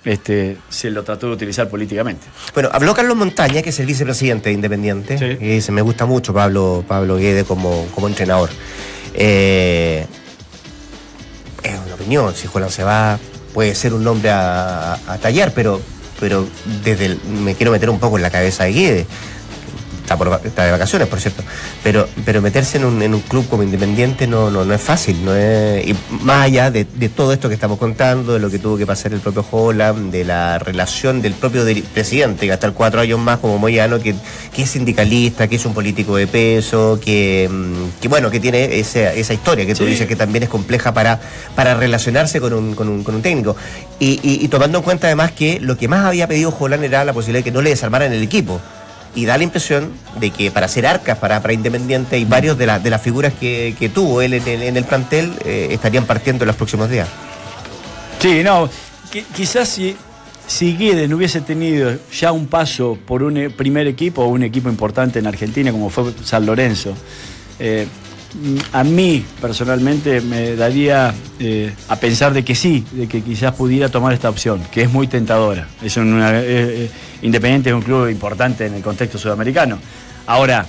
este, 0.04 0.58
se 0.68 0.90
lo 0.90 1.04
trató 1.04 1.28
de 1.28 1.34
utilizar 1.36 1.70
políticamente. 1.70 2.28
Bueno, 2.54 2.68
habló 2.74 2.94
Carlos 2.94 3.16
Montaña, 3.16 3.62
que 3.62 3.70
es 3.70 3.80
el 3.80 3.86
vicepresidente 3.86 4.50
de 4.50 4.56
Independiente. 4.56 5.18
Sí. 5.18 5.38
Y 5.40 5.48
dice, 5.56 5.72
me 5.72 5.82
gusta 5.82 6.06
mucho 6.06 6.34
Pablo, 6.34 6.84
Pablo 6.86 7.16
Guede 7.16 7.46
como, 7.46 7.86
como 7.96 8.10
entrenador. 8.10 8.50
Eh, 9.14 10.06
si 12.34 12.48
Juan 12.48 12.70
se 12.70 12.84
va, 12.84 13.20
puede 13.54 13.76
ser 13.76 13.94
un 13.94 14.04
nombre 14.04 14.30
a, 14.32 14.98
tallar, 15.22 15.52
pero, 15.54 15.82
pero 16.20 16.48
desde 16.84 17.18
me 17.28 17.56
quiero 17.56 17.72
meter 17.72 17.90
un 17.90 18.00
poco 18.00 18.18
en 18.18 18.24
la 18.24 18.30
cabeza 18.30 18.64
de 18.64 18.74
Guede. 18.74 19.06
Está, 20.08 20.18
por- 20.18 20.40
está 20.46 20.64
de 20.64 20.72
vacaciones, 20.72 21.06
por 21.10 21.20
cierto. 21.20 21.44
Pero, 21.84 22.08
pero 22.24 22.42
meterse 22.42 22.78
en 22.78 22.86
un, 22.86 23.02
en 23.02 23.14
un 23.14 23.20
club 23.20 23.46
como 23.50 23.62
Independiente 23.64 24.26
no, 24.26 24.50
no, 24.50 24.64
no 24.64 24.74
es 24.74 24.80
fácil. 24.80 25.18
No 25.26 25.36
es, 25.36 25.86
y 25.86 25.94
más 26.22 26.46
allá 26.46 26.72
de, 26.72 26.86
de 26.86 27.10
todo 27.10 27.34
esto 27.34 27.50
que 27.50 27.56
estamos 27.56 27.78
contando, 27.78 28.32
de 28.32 28.40
lo 28.40 28.50
que 28.50 28.58
tuvo 28.58 28.78
que 28.78 28.86
pasar 28.86 29.12
el 29.12 29.20
propio 29.20 29.46
Holland, 29.52 30.10
de 30.14 30.24
la 30.24 30.60
relación 30.60 31.22
del 31.22 31.34
propio 31.34 31.66
presidente, 31.94 32.46
que 32.46 32.54
hasta 32.54 32.68
el 32.68 32.72
cuatro 32.74 33.02
años 33.02 33.20
más 33.20 33.40
como 33.40 33.58
Moyano, 33.58 34.00
que, 34.00 34.16
que 34.56 34.62
es 34.62 34.70
sindicalista, 34.70 35.50
que 35.50 35.58
es 35.58 35.66
un 35.66 35.74
político 35.74 36.16
de 36.16 36.26
peso, 36.28 36.98
que, 37.04 37.50
mm, 37.52 38.00
que 38.02 38.08
bueno, 38.08 38.32
que 38.32 38.40
tiene 38.40 38.80
esa, 38.80 39.12
esa 39.14 39.34
historia 39.34 39.66
que 39.66 39.76
tú 39.76 39.84
Sí. 39.84 39.90
dices 39.90 40.08
que 40.08 40.16
también 40.16 40.44
es 40.44 40.50
compleja 40.50 40.94
para, 40.94 41.20
para 41.54 41.74
relacionarse 41.76 42.40
con 42.40 42.54
un, 42.54 42.76
con 42.76 42.88
un, 42.88 43.04
con 43.04 43.14
un 43.14 43.22
técnico. 43.22 43.58
Y, 44.00 44.22
y- 44.24 44.46
y 44.46 44.48
tomando 44.48 44.78
en 44.78 44.86
cuenta 44.86 45.08
además 45.08 45.34
que 45.34 45.60
lo 45.60 45.76
que 45.78 45.90
más 45.90 46.06
había 46.06 46.28
pedido 46.30 46.56
Holland 46.58 46.86
era 46.86 47.04
la 47.04 47.12
posibilidad 47.12 47.40
de 47.40 47.44
que 47.44 47.52
no 47.52 47.62
le 47.62 47.72
desarmaran 47.72 48.14
el 48.14 48.24
equipo. 48.24 48.62
Y 49.18 49.26
da 49.26 49.36
la 49.36 49.44
impresión 49.44 49.92
de 50.20 50.30
que 50.30 50.52
para 50.52 50.68
ser 50.68 50.86
arcas, 50.86 51.18
para, 51.18 51.42
para 51.42 51.52
Independiente, 51.52 52.20
y 52.20 52.26
varios 52.26 52.56
de, 52.56 52.68
las 52.68 52.84
de 52.84 52.92
las 52.92 53.02
figuras 53.02 53.34
que, 53.34 53.76
que 53.80 53.90
tuvo 53.90 54.22
él 54.22 54.36
en 54.36 54.78
el, 54.78 54.84
plantel 54.84 55.34
eh, 55.44 55.70
estarían 55.72 56.06
partiendo 56.06 56.44
en 56.44 56.48
los 56.48 56.56
próximos 56.56 56.88
días. 56.88 57.08
Sí, 58.20 58.44
no, 58.44 58.70
qui- 59.12 59.26
quizás 59.36 59.70
si, 59.70 59.96
si 60.46 60.78
Guede 60.78 61.08
no 61.08 61.16
hubiese 61.16 61.42
tenido 61.42 61.98
ya 62.12 62.32
un 62.32 62.46
paso 62.46 62.96
por 63.08 63.24
un 63.24 63.38
eh, 63.38 63.50
primer 63.50 63.88
equipo 63.88 64.22
o 64.22 64.28
un 64.28 64.44
equipo 64.44 64.70
importante 64.70 65.18
en 65.18 65.26
Argentina 65.26 65.72
como 65.72 65.90
fue 65.90 66.14
San 66.24 66.46
Lorenzo, 66.46 66.94
eh, 67.58 67.88
a 68.74 68.84
mí 68.84 69.26
personalmente 69.42 70.22
me 70.22 70.56
daría 70.56 71.14
eh, 71.40 71.74
a 71.88 71.96
pensar 71.96 72.34
de 72.34 72.44
que 72.44 72.56
sí, 72.56 72.86
de 72.92 73.08
que 73.08 73.22
quizás 73.22 73.54
pudiera 73.54 73.90
tomar 73.90 74.14
esta 74.14 74.30
opción, 74.30 74.62
que 74.72 74.84
es 74.84 74.92
muy 74.92 75.08
tentadora. 75.08 75.68
Es 75.82 75.98
una, 75.98 76.40
eh, 76.40 76.44
eh, 76.48 76.92
Independiente 77.22 77.70
es 77.70 77.76
un 77.76 77.82
club 77.82 78.10
importante 78.10 78.66
en 78.66 78.76
el 78.76 78.84
contexto 78.84 79.18
sudamericano. 79.18 79.80
Ahora, 80.28 80.68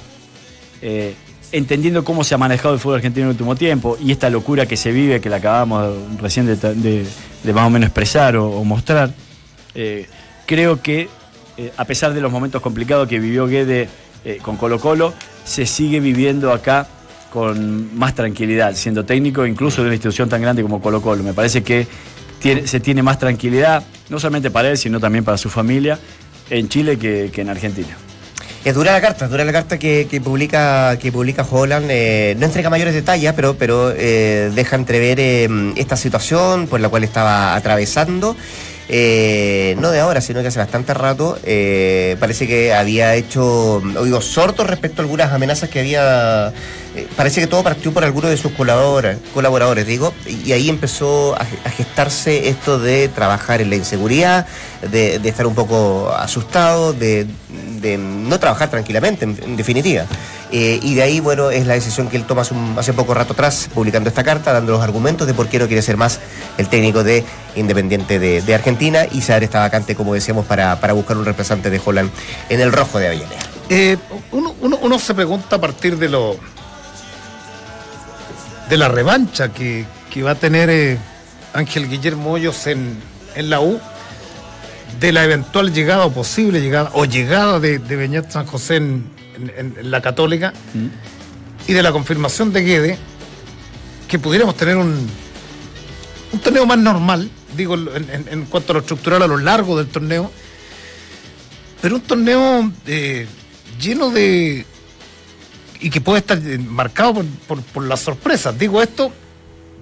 entendiendo 1.53 2.05
cómo 2.05 2.25
se 2.25 2.35
ha 2.35 2.39
manejado 2.39 2.73
el 2.73 2.81
fútbol 2.81 2.97
argentino 2.97 3.25
en 3.25 3.31
el 3.31 3.33
último 3.33 3.57
tiempo 3.57 3.99
y 4.01 4.13
esta 4.13 4.31
locura 4.31 4.65
que 4.65 4.77
se 4.77 4.93
vive, 4.93 5.21
que 5.21 5.29
la 5.29 5.37
acabamos 5.37 6.21
recién 6.21 6.47
de, 6.47 7.07
más 7.53 7.67
o 7.67 7.71
menos 7.71 7.89
expresar 7.89 8.37
o, 8.37 8.51
o 8.51 8.65
mostrar, 8.65 9.13
creo 10.47 10.81
que 10.81 11.11
a 11.77 11.85
pesar 11.85 12.15
de 12.15 12.21
los 12.23 12.33
momentos 12.33 12.63
complicados 12.63 13.09
que 13.09 13.19
vivió 13.19 13.47
Guede 13.47 13.89
con 14.41 14.57
Colo 14.57 14.79
Colo, 14.79 15.13
se 15.45 15.67
sigue 15.67 16.01
viviendo 16.01 16.53
acá 16.53 16.87
con 17.33 17.97
más 17.99 18.15
tranquilidad, 18.15 18.75
siendo 18.75 19.05
técnico 19.05 19.47
incluso 19.47 19.83
de 19.83 19.89
una 19.89 19.95
institución 19.95 20.29
tan 20.29 20.41
grande 20.43 20.63
como 20.63 20.81
Colo 20.81 21.01
Colo. 21.03 21.23
Me 21.23 21.33
parece 21.35 21.63
que 21.63 21.87
se 22.65 22.81
tiene 22.81 23.03
más 23.03 23.19
tranquilidad, 23.19 23.83
no 24.09 24.19
solamente 24.21 24.51
para 24.51 24.71
él, 24.71 24.79
sino 24.79 25.01
también 25.01 25.25
para 25.25 25.37
su 25.39 25.51
familia, 25.51 25.99
en 26.51 26.69
Chile 26.69 26.99
que- 26.99 27.31
que 27.33 27.41
en 27.43 27.49
Argentina. 27.51 27.97
Es 28.65 28.75
dura 28.75 28.93
la 28.93 29.01
carta, 29.01 29.29
dura 29.29 29.45
la 29.45 29.53
carta 29.53 29.79
que, 29.79 30.07
que 30.11 30.21
publica 30.21 30.99
que 30.99 31.13
publica 31.13 31.47
Holland. 31.49 31.87
eh, 31.91 32.37
no 32.39 32.47
entrega 32.47 32.69
mayores 32.71 32.93
detalles, 32.95 33.33
pero, 33.35 33.57
pero 33.57 33.93
eh, 33.97 34.51
deja 34.55 34.77
entrever 34.77 35.19
eh, 35.21 35.49
esta 35.77 35.97
situación 35.97 36.67
por 36.67 36.81
la 36.81 36.89
cual 36.89 37.05
estaba 37.05 37.55
atravesando. 37.55 38.37
Eh, 38.91 39.77
no 39.79 39.91
de 39.91 40.01
ahora, 40.01 40.23
sino 40.23 40.41
que 40.41 40.49
hace 40.49 40.59
bastante 40.59 40.95
rato, 40.95 41.39
eh, 41.45 42.17
parece 42.19 42.47
que 42.47 42.73
había 42.73 43.15
hecho 43.17 43.83
oídos 43.99 44.25
sordos 44.25 44.67
respecto 44.67 45.03
a 45.03 45.05
algunas 45.05 45.33
amenazas 45.33 45.69
que 45.69 45.81
había. 45.81 46.53
eh, 46.97 47.07
parece 47.15 47.41
que 47.43 47.47
todo 47.47 47.63
partió 47.63 47.93
por 47.93 48.03
algunos 48.03 48.31
de 48.31 48.39
sus 48.39 48.53
colaboradores, 48.53 49.19
colaboradores 49.35 49.87
digo, 49.87 50.15
y 50.27 50.53
ahí 50.53 50.71
empezó 50.71 51.37
a, 51.37 51.45
gestarse 51.71 52.49
esto 52.49 52.79
de 52.79 53.09
trabajar 53.09 53.61
en 53.61 53.69
la 53.69 53.77
inseguridad, 53.77 54.47
de, 54.91 55.19
de 55.19 55.29
estar 55.29 55.47
un 55.47 55.55
poco 55.55 56.11
asustado, 56.11 56.95
de, 56.95 57.27
de 57.81 57.99
no 57.99 58.41
trabajar 58.41 58.71
tranquilamente, 58.71 59.27
en, 59.27 59.37
en 59.43 59.57
definitiva. 59.57 60.07
Eh, 60.51 60.81
y 60.83 60.95
de 60.95 61.03
ahí, 61.03 61.21
bueno, 61.21 61.51
es 61.51 61.67
la 61.67 61.75
decisión 61.75 62.09
que 62.09 62.17
él 62.17 62.25
toma 62.25 62.43
hace, 62.77 62.93
poco 62.95 63.13
rato 63.13 63.35
atrás, 63.35 63.69
publicando 63.75 64.09
esta 64.09 64.25
carta, 64.25 64.53
dando 64.53 64.73
los 64.73 64.83
argumentos 64.83 65.27
de 65.27 65.35
por 65.35 65.49
qué 65.49 65.59
no 65.59 65.67
quiere 65.67 65.83
ser 65.83 65.97
más 65.99 66.21
el 66.57 66.69
técnico 66.69 67.05
de 67.05 67.25
Independiente 67.55 68.19
de, 68.19 68.41
de 68.41 68.55
Argentina 68.55 69.05
y 69.11 69.21
se 69.21 69.33
abre 69.35 69.45
esta 69.45 69.61
vacante, 69.61 69.95
como 69.95 70.15
decíamos, 70.15 70.47
para, 70.47 70.81
para 70.81 70.95
buscar 70.95 71.17
un 71.19 71.25
representante 71.27 71.69
de 71.71 71.81
Holland 71.85 72.11
en 72.49 72.61
el 72.61 72.73
rojo 72.73 72.99
de 72.99 73.09
Avellaneda. 73.09 73.41
Eh, 73.69 73.97
uno, 74.33 74.55
uno- 74.63 74.79
uno 74.81 74.99
se 74.99 75.13
pregunta 75.15 75.57
a 75.57 75.61
partir 75.61 75.99
de 75.99 76.09
lo 76.09 76.37
de 78.69 78.77
la 78.77 78.89
revancha 78.89 79.49
que, 79.53 79.85
que 80.11 80.23
va 80.23 80.33
a 80.33 80.35
tener 80.35 80.69
eh, 80.71 80.99
Ángel 81.55 81.89
Guillermo 81.89 82.33
Hoyos 82.33 82.67
en, 82.67 82.97
en 83.35 83.51
la 83.51 83.61
U, 83.61 83.81
de 85.01 85.13
la 85.13 85.25
eventual 85.25 85.73
llegada 85.73 86.05
o 86.07 86.11
posible 86.13 86.61
llegada 86.61 86.91
o 86.95 87.05
llegada 87.05 87.61
de, 87.61 87.79
de 87.79 87.97
Beñat 87.97 88.31
San 88.31 88.47
José 88.47 88.77
en, 88.77 89.05
en- 89.57 89.75
en 89.79 89.91
la 89.91 90.01
Católica 90.03 90.53
y 91.67 91.73
de 91.73 91.83
la 91.83 91.93
confirmación 91.93 92.53
de 92.53 92.63
Guede, 92.63 92.99
que 94.09 94.19
pudiéramos 94.19 94.57
tener 94.57 94.77
un, 94.77 95.09
un 96.33 96.39
torneo 96.41 96.67
más 96.67 96.79
normal, 96.79 97.31
digo, 97.57 97.75
en, 97.75 98.45
cuanto 98.47 98.73
a 98.73 98.75
lo 98.75 98.81
estructural 98.81 99.23
a 99.23 99.27
lo 99.27 99.37
largo 99.37 99.77
del 99.79 99.89
torneo, 99.89 100.31
pero 101.83 101.97
un 101.97 102.01
torneo 102.03 102.73
eh, 102.87 103.27
lleno 103.81 104.11
de. 104.11 104.65
y 105.81 105.91
que 105.91 106.01
puede 106.01 106.19
estar 106.21 106.39
eh, 106.39 106.59
marcado 106.59 107.15
por, 107.15 107.25
por- 107.47 107.63
por 107.63 107.85
las 107.85 108.01
sorpresas. 108.01 108.59
Digo 108.59 108.83
esto, 108.83 109.13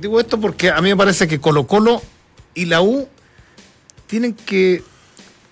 digo 0.01 0.21
esto 0.21 0.39
porque 0.41 0.71
a 0.71 0.81
mí 0.83 0.91
me 0.91 0.97
parece 0.97 1.27
que 1.27 1.41
Colo 1.41 1.67
Colo 1.67 2.03
y 2.55 2.67
la 2.67 2.83
U 2.83 3.09
tienen 4.07 4.35
que 4.35 4.83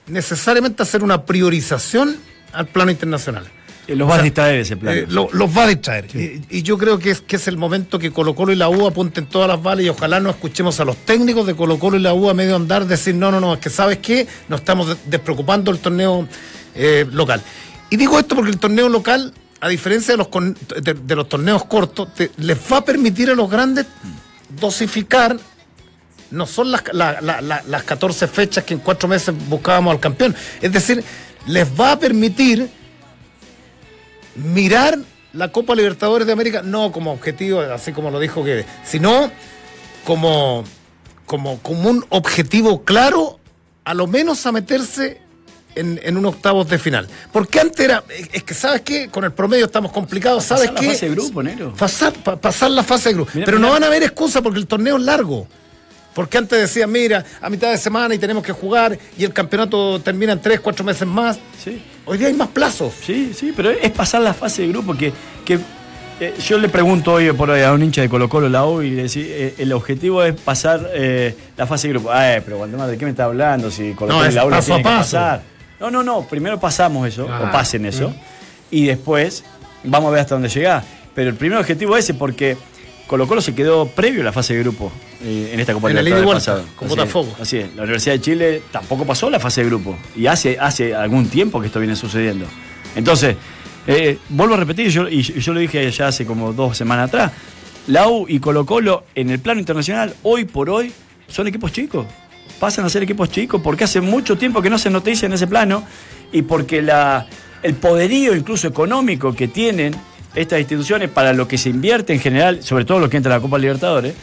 necesariamente 0.07 0.83
hacer 0.83 1.03
una 1.03 1.25
priorización 1.25 2.17
al 2.53 2.67
plano 2.69 2.91
internacional. 2.91 3.47
Eh, 3.87 3.97
Los 3.97 4.09
va 4.09 4.17
a 4.17 4.23
distraer 4.23 4.61
ese 4.61 4.77
plan. 4.77 4.97
Eh, 4.97 5.07
lo- 5.09 5.29
los 5.33 5.57
va 5.57 5.65
a 5.65 5.67
distraer. 5.69 6.07
Y, 6.17 6.43
y 6.49 6.63
yo 6.63 6.79
creo 6.79 6.99
que 6.99 7.11
es, 7.11 7.21
que 7.21 7.37
es 7.37 7.47
el 7.49 7.57
momento 7.59 7.99
que 7.99 8.11
Colo 8.11 8.35
Colo 8.35 8.53
y 8.53 8.57
la 8.57 8.69
U 8.69 8.87
apunten 8.87 9.27
todas 9.27 9.49
las 9.49 9.63
balas 9.63 9.85
y 9.85 9.89
ojalá 9.91 10.21
no 10.21 10.31
escuchemos 10.31 10.81
a 10.81 10.85
los 10.85 10.97
técnicos 11.05 11.47
de 11.47 11.55
Colo 11.55 11.79
Colo 11.79 11.97
y 11.97 12.01
la 12.01 12.15
U 12.15 12.31
a 12.31 12.35
medio 12.35 12.57
andar 12.57 12.87
decir, 12.87 13.15
no, 13.15 13.31
no, 13.31 13.41
no, 13.41 13.55
es 13.55 13.61
que 13.61 13.69
sabes 13.71 13.99
qué, 13.99 14.27
nos 14.49 14.61
estamos 14.61 14.89
de- 14.89 14.97
despreocupando 15.07 15.71
del 15.71 15.81
torneo 15.81 16.27
eh, 16.75 17.07
local. 17.13 17.43
Y 17.91 17.97
digo 17.97 18.19
esto 18.19 18.35
porque 18.35 18.51
el 18.51 18.59
torneo 18.59 18.89
local, 18.89 19.35
a 19.61 19.69
diferencia 19.69 20.15
de 20.15 20.19
los, 20.19 20.29
de, 20.83 20.95
de 20.95 21.17
los 21.17 21.29
torneos 21.29 21.65
cortos, 21.67 22.15
te- 22.15 22.31
les 22.39 22.57
va 22.73 22.79
a 22.79 22.85
permitir 22.85 23.29
a 23.31 23.35
los 23.35 23.51
grandes 23.51 23.87
dosificar 24.61 25.37
no 26.31 26.47
son 26.47 26.73
las, 26.73 26.83
la- 26.93 27.21
la- 27.21 27.41
la- 27.41 27.63
las 27.69 27.83
14 27.85 28.27
fechas 28.29 28.65
que 28.65 28.75
en 28.75 28.81
cuatro 28.81 29.09
meses 29.09 29.33
buscábamos 29.49 29.93
al 29.93 30.01
campeón. 30.01 30.35
Es 30.61 30.73
decir, 30.73 31.05
les 31.47 31.69
va 31.79 31.93
a 31.93 31.99
permitir 31.99 32.69
mirar 34.37 34.99
la 35.33 35.49
Copa 35.53 35.75
Libertadores 35.75 36.27
de 36.27 36.33
América 36.33 36.63
no 36.63 36.93
como 36.93 37.13
objetivo, 37.13 37.61
así 37.61 37.93
como 37.93 38.11
lo 38.11 38.21
dijo 38.21 38.45
que, 38.45 38.65
sino 38.85 39.31
como, 40.05 40.65
como, 41.27 41.59
como 41.61 41.91
un 41.91 42.05
objetivo 42.11 42.85
claro, 42.85 43.41
a 43.85 43.95
lo 43.95 44.07
menos 44.07 44.45
a 44.47 44.53
meterse 44.53 45.21
en, 45.75 46.01
en 46.05 46.17
un 46.17 46.27
octavos 46.27 46.69
de 46.69 46.79
final. 46.79 47.09
Porque 47.33 47.59
antes 47.61 47.81
era, 47.85 48.05
es 48.33 48.43
que 48.45 48.55
sabes 48.55 48.83
qué, 48.83 49.09
con 49.09 49.25
el 49.25 49.33
promedio 49.33 49.65
estamos 49.67 49.91
complicados, 49.93 50.45
¿sabes 50.45 50.69
Pasar 50.71 50.85
la 50.85 50.93
fase 50.93 51.09
de 51.09 51.15
grupo, 51.15 51.43
negro. 51.43 51.75
Pasar, 51.75 52.13
pa- 52.13 52.37
pasar 52.37 52.71
la 52.71 52.85
fase 52.85 53.09
de 53.09 53.15
grupo. 53.17 53.33
Pero 53.35 53.59
no 53.59 53.71
van 53.71 53.83
a 53.83 53.87
haber 53.87 54.03
excusas 54.05 54.41
porque 54.43 54.59
el 54.61 54.67
torneo 54.67 54.97
es 54.99 55.03
largo. 55.03 55.49
Porque 56.15 56.39
antes 56.39 56.59
decían, 56.61 56.91
mira, 56.93 57.25
a 57.41 57.51
mitad 57.51 57.71
de 57.71 57.79
semana 57.79 58.15
y 58.15 58.19
tenemos 58.19 58.43
que 58.45 58.53
jugar 58.53 58.97
y 59.19 59.25
el 59.25 59.33
campeonato 59.33 60.01
termina 60.01 60.33
en 60.33 60.41
tres, 60.41 60.61
cuatro 60.61 60.85
meses 60.85 61.07
más. 61.09 61.39
Sí. 61.63 61.83
Hoy 62.07 62.19
día 62.19 62.29
hay 62.29 62.35
más 62.35 62.49
plazos. 62.49 62.93
Sí, 63.05 63.33
sí, 63.35 63.53
pero 63.57 63.71
es 63.71 63.91
pasar 63.91 64.21
la 64.23 64.33
fase 64.35 64.63
de 64.63 64.69
grupo 64.69 64.95
que, 64.97 65.13
que 65.45 65.59
eh, 66.21 66.35
yo 66.47 66.59
le 66.59 66.69
pregunto 66.69 67.15
hoy 67.15 67.33
por 67.33 67.51
ahí 67.51 67.63
a 67.63 67.73
un 67.73 67.83
hincha 67.83 68.01
de 68.03 68.09
Colo 68.09 68.29
Colo 68.29 68.49
la 68.49 68.65
U 68.65 68.83
y 68.83 68.91
le 68.91 69.03
decía, 69.05 69.25
eh, 69.27 69.55
el 69.59 69.73
objetivo 69.73 70.23
es 70.23 70.35
pasar 70.41 70.89
eh, 70.95 71.35
la 71.57 71.67
fase 71.67 71.89
de 71.89 71.95
grupo. 71.95 72.13
Ay, 72.13 72.41
pero 72.45 72.59
Waldemar, 72.59 72.89
¿de 72.89 72.97
qué 72.97 73.05
me 73.05 73.11
está 73.11 73.25
hablando? 73.25 73.71
Si 73.71 73.93
Colo 73.95 74.13
No, 74.13 74.19
Colo 74.19 74.27
y 74.27 74.29
es 74.29 74.35
la 74.35 74.47
U 74.47 74.51
la 74.51 74.57
paso 74.57 74.75
a 74.75 74.77
tienen 74.77 74.83
que 74.93 74.97
paso. 74.99 75.17
pasar. 75.17 75.43
No, 75.81 75.91
no, 75.91 76.03
no, 76.05 76.23
primero 76.29 76.61
pasamos 76.61 77.09
eso, 77.09 77.27
Ah, 77.29 77.47
o 77.49 77.51
pasen 77.53 77.85
eso, 77.87 78.11
mm. 78.11 78.15
y 78.71 78.85
después 78.87 79.43
vamos 79.83 80.09
a 80.09 80.13
ver 80.13 80.21
hasta 80.21 80.37
dónde 80.37 80.49
llega. 80.49 80.85
Pero 81.15 81.31
el 81.31 81.37
primer 81.37 81.59
objetivo 81.59 81.97
es 81.97 82.05
ese 82.05 82.15
porque 82.15 82.57
Colo 83.07 83.27
Colo 83.27 83.41
se 83.41 83.55
quedó 83.55 83.87
previo 83.87 84.23
a 84.23 84.25
la 84.25 84.33
fase 84.33 84.55
de 84.55 84.61
grupo 84.61 84.91
eh, 85.23 85.51
en 85.53 85.61
esta 85.61 85.75
Copa 85.75 85.91
En 85.91 85.97
Libertadores 85.97 86.45
pasada. 86.45 86.65
con 86.75 86.87
Así 86.87 86.95
es, 86.95 86.99
Botafogo. 86.99 87.37
Así 87.41 87.59
es, 87.59 87.75
la 87.75 87.83
Universidad 87.83 88.15
de 88.15 88.21
Chile 88.21 88.63
tampoco 88.71 89.05
pasó 89.05 89.29
la 89.29 89.39
fase 89.39 89.63
de 89.63 89.69
grupo. 89.69 89.97
Y 90.17 90.27
hace, 90.27 90.59
hace 90.59 90.95
algún 90.95 91.29
tiempo 91.29 91.61
que 91.61 91.67
esto 91.67 91.81
viene 91.81 91.97
sucediendo. 91.97 92.47
Entonces, 92.97 93.37
eh, 93.87 94.19
vuelvo 94.31 94.55
a 94.55 94.59
repetir, 94.59 94.89
yo, 94.89 95.09
y 95.09 95.23
yo 95.23 95.53
lo 95.53 95.61
dije 95.61 95.91
ya 95.91 96.09
hace 96.09 96.25
como 96.25 96.53
dos 96.53 96.77
semanas 96.77 97.09
atrás, 97.09 97.33
la 97.87 98.09
U 98.09 98.27
y 98.29 98.41
Colo 98.41 98.65
Colo 98.65 99.05
en 99.15 99.29
el 99.29 99.39
plano 99.41 99.61
internacional, 99.61 100.15
hoy 100.23 100.47
por 100.47 100.71
hoy, 100.71 100.93
son 101.29 101.47
equipos 101.47 101.73
chicos. 101.73 102.07
Pasan 102.59 102.87
a 102.87 102.89
ser 102.89 103.03
equipos 103.03 103.31
chicos 103.31 103.61
porque 103.63 103.85
hace 103.85 104.01
mucho 104.01 104.39
tiempo 104.39 104.63
que 104.63 104.71
no 104.71 104.79
se 104.79 104.89
noticia 104.89 105.27
en 105.27 105.35
ese 105.35 105.47
plano 105.47 105.85
y 106.33 106.43
porque 106.43 106.81
la, 106.81 107.27
el 107.63 107.75
poderío 107.75 108.35
incluso 108.35 108.67
económico 108.69 109.35
que 109.35 109.49
tienen 109.49 109.95
estas 110.35 110.59
instituciones 110.61 111.11
para 111.11 111.33
lo 111.33 111.47
que 111.49 111.59
se 111.59 111.69
invierte 111.71 112.13
en 112.13 112.21
general, 112.21 112.63
sobre 112.63 112.85
todo 112.85 112.99
lo 113.01 113.09
que 113.11 113.17
entra 113.17 113.35
a 113.35 113.39
la 113.39 113.43
Copa 113.43 113.59
Libertadores, 113.59 114.15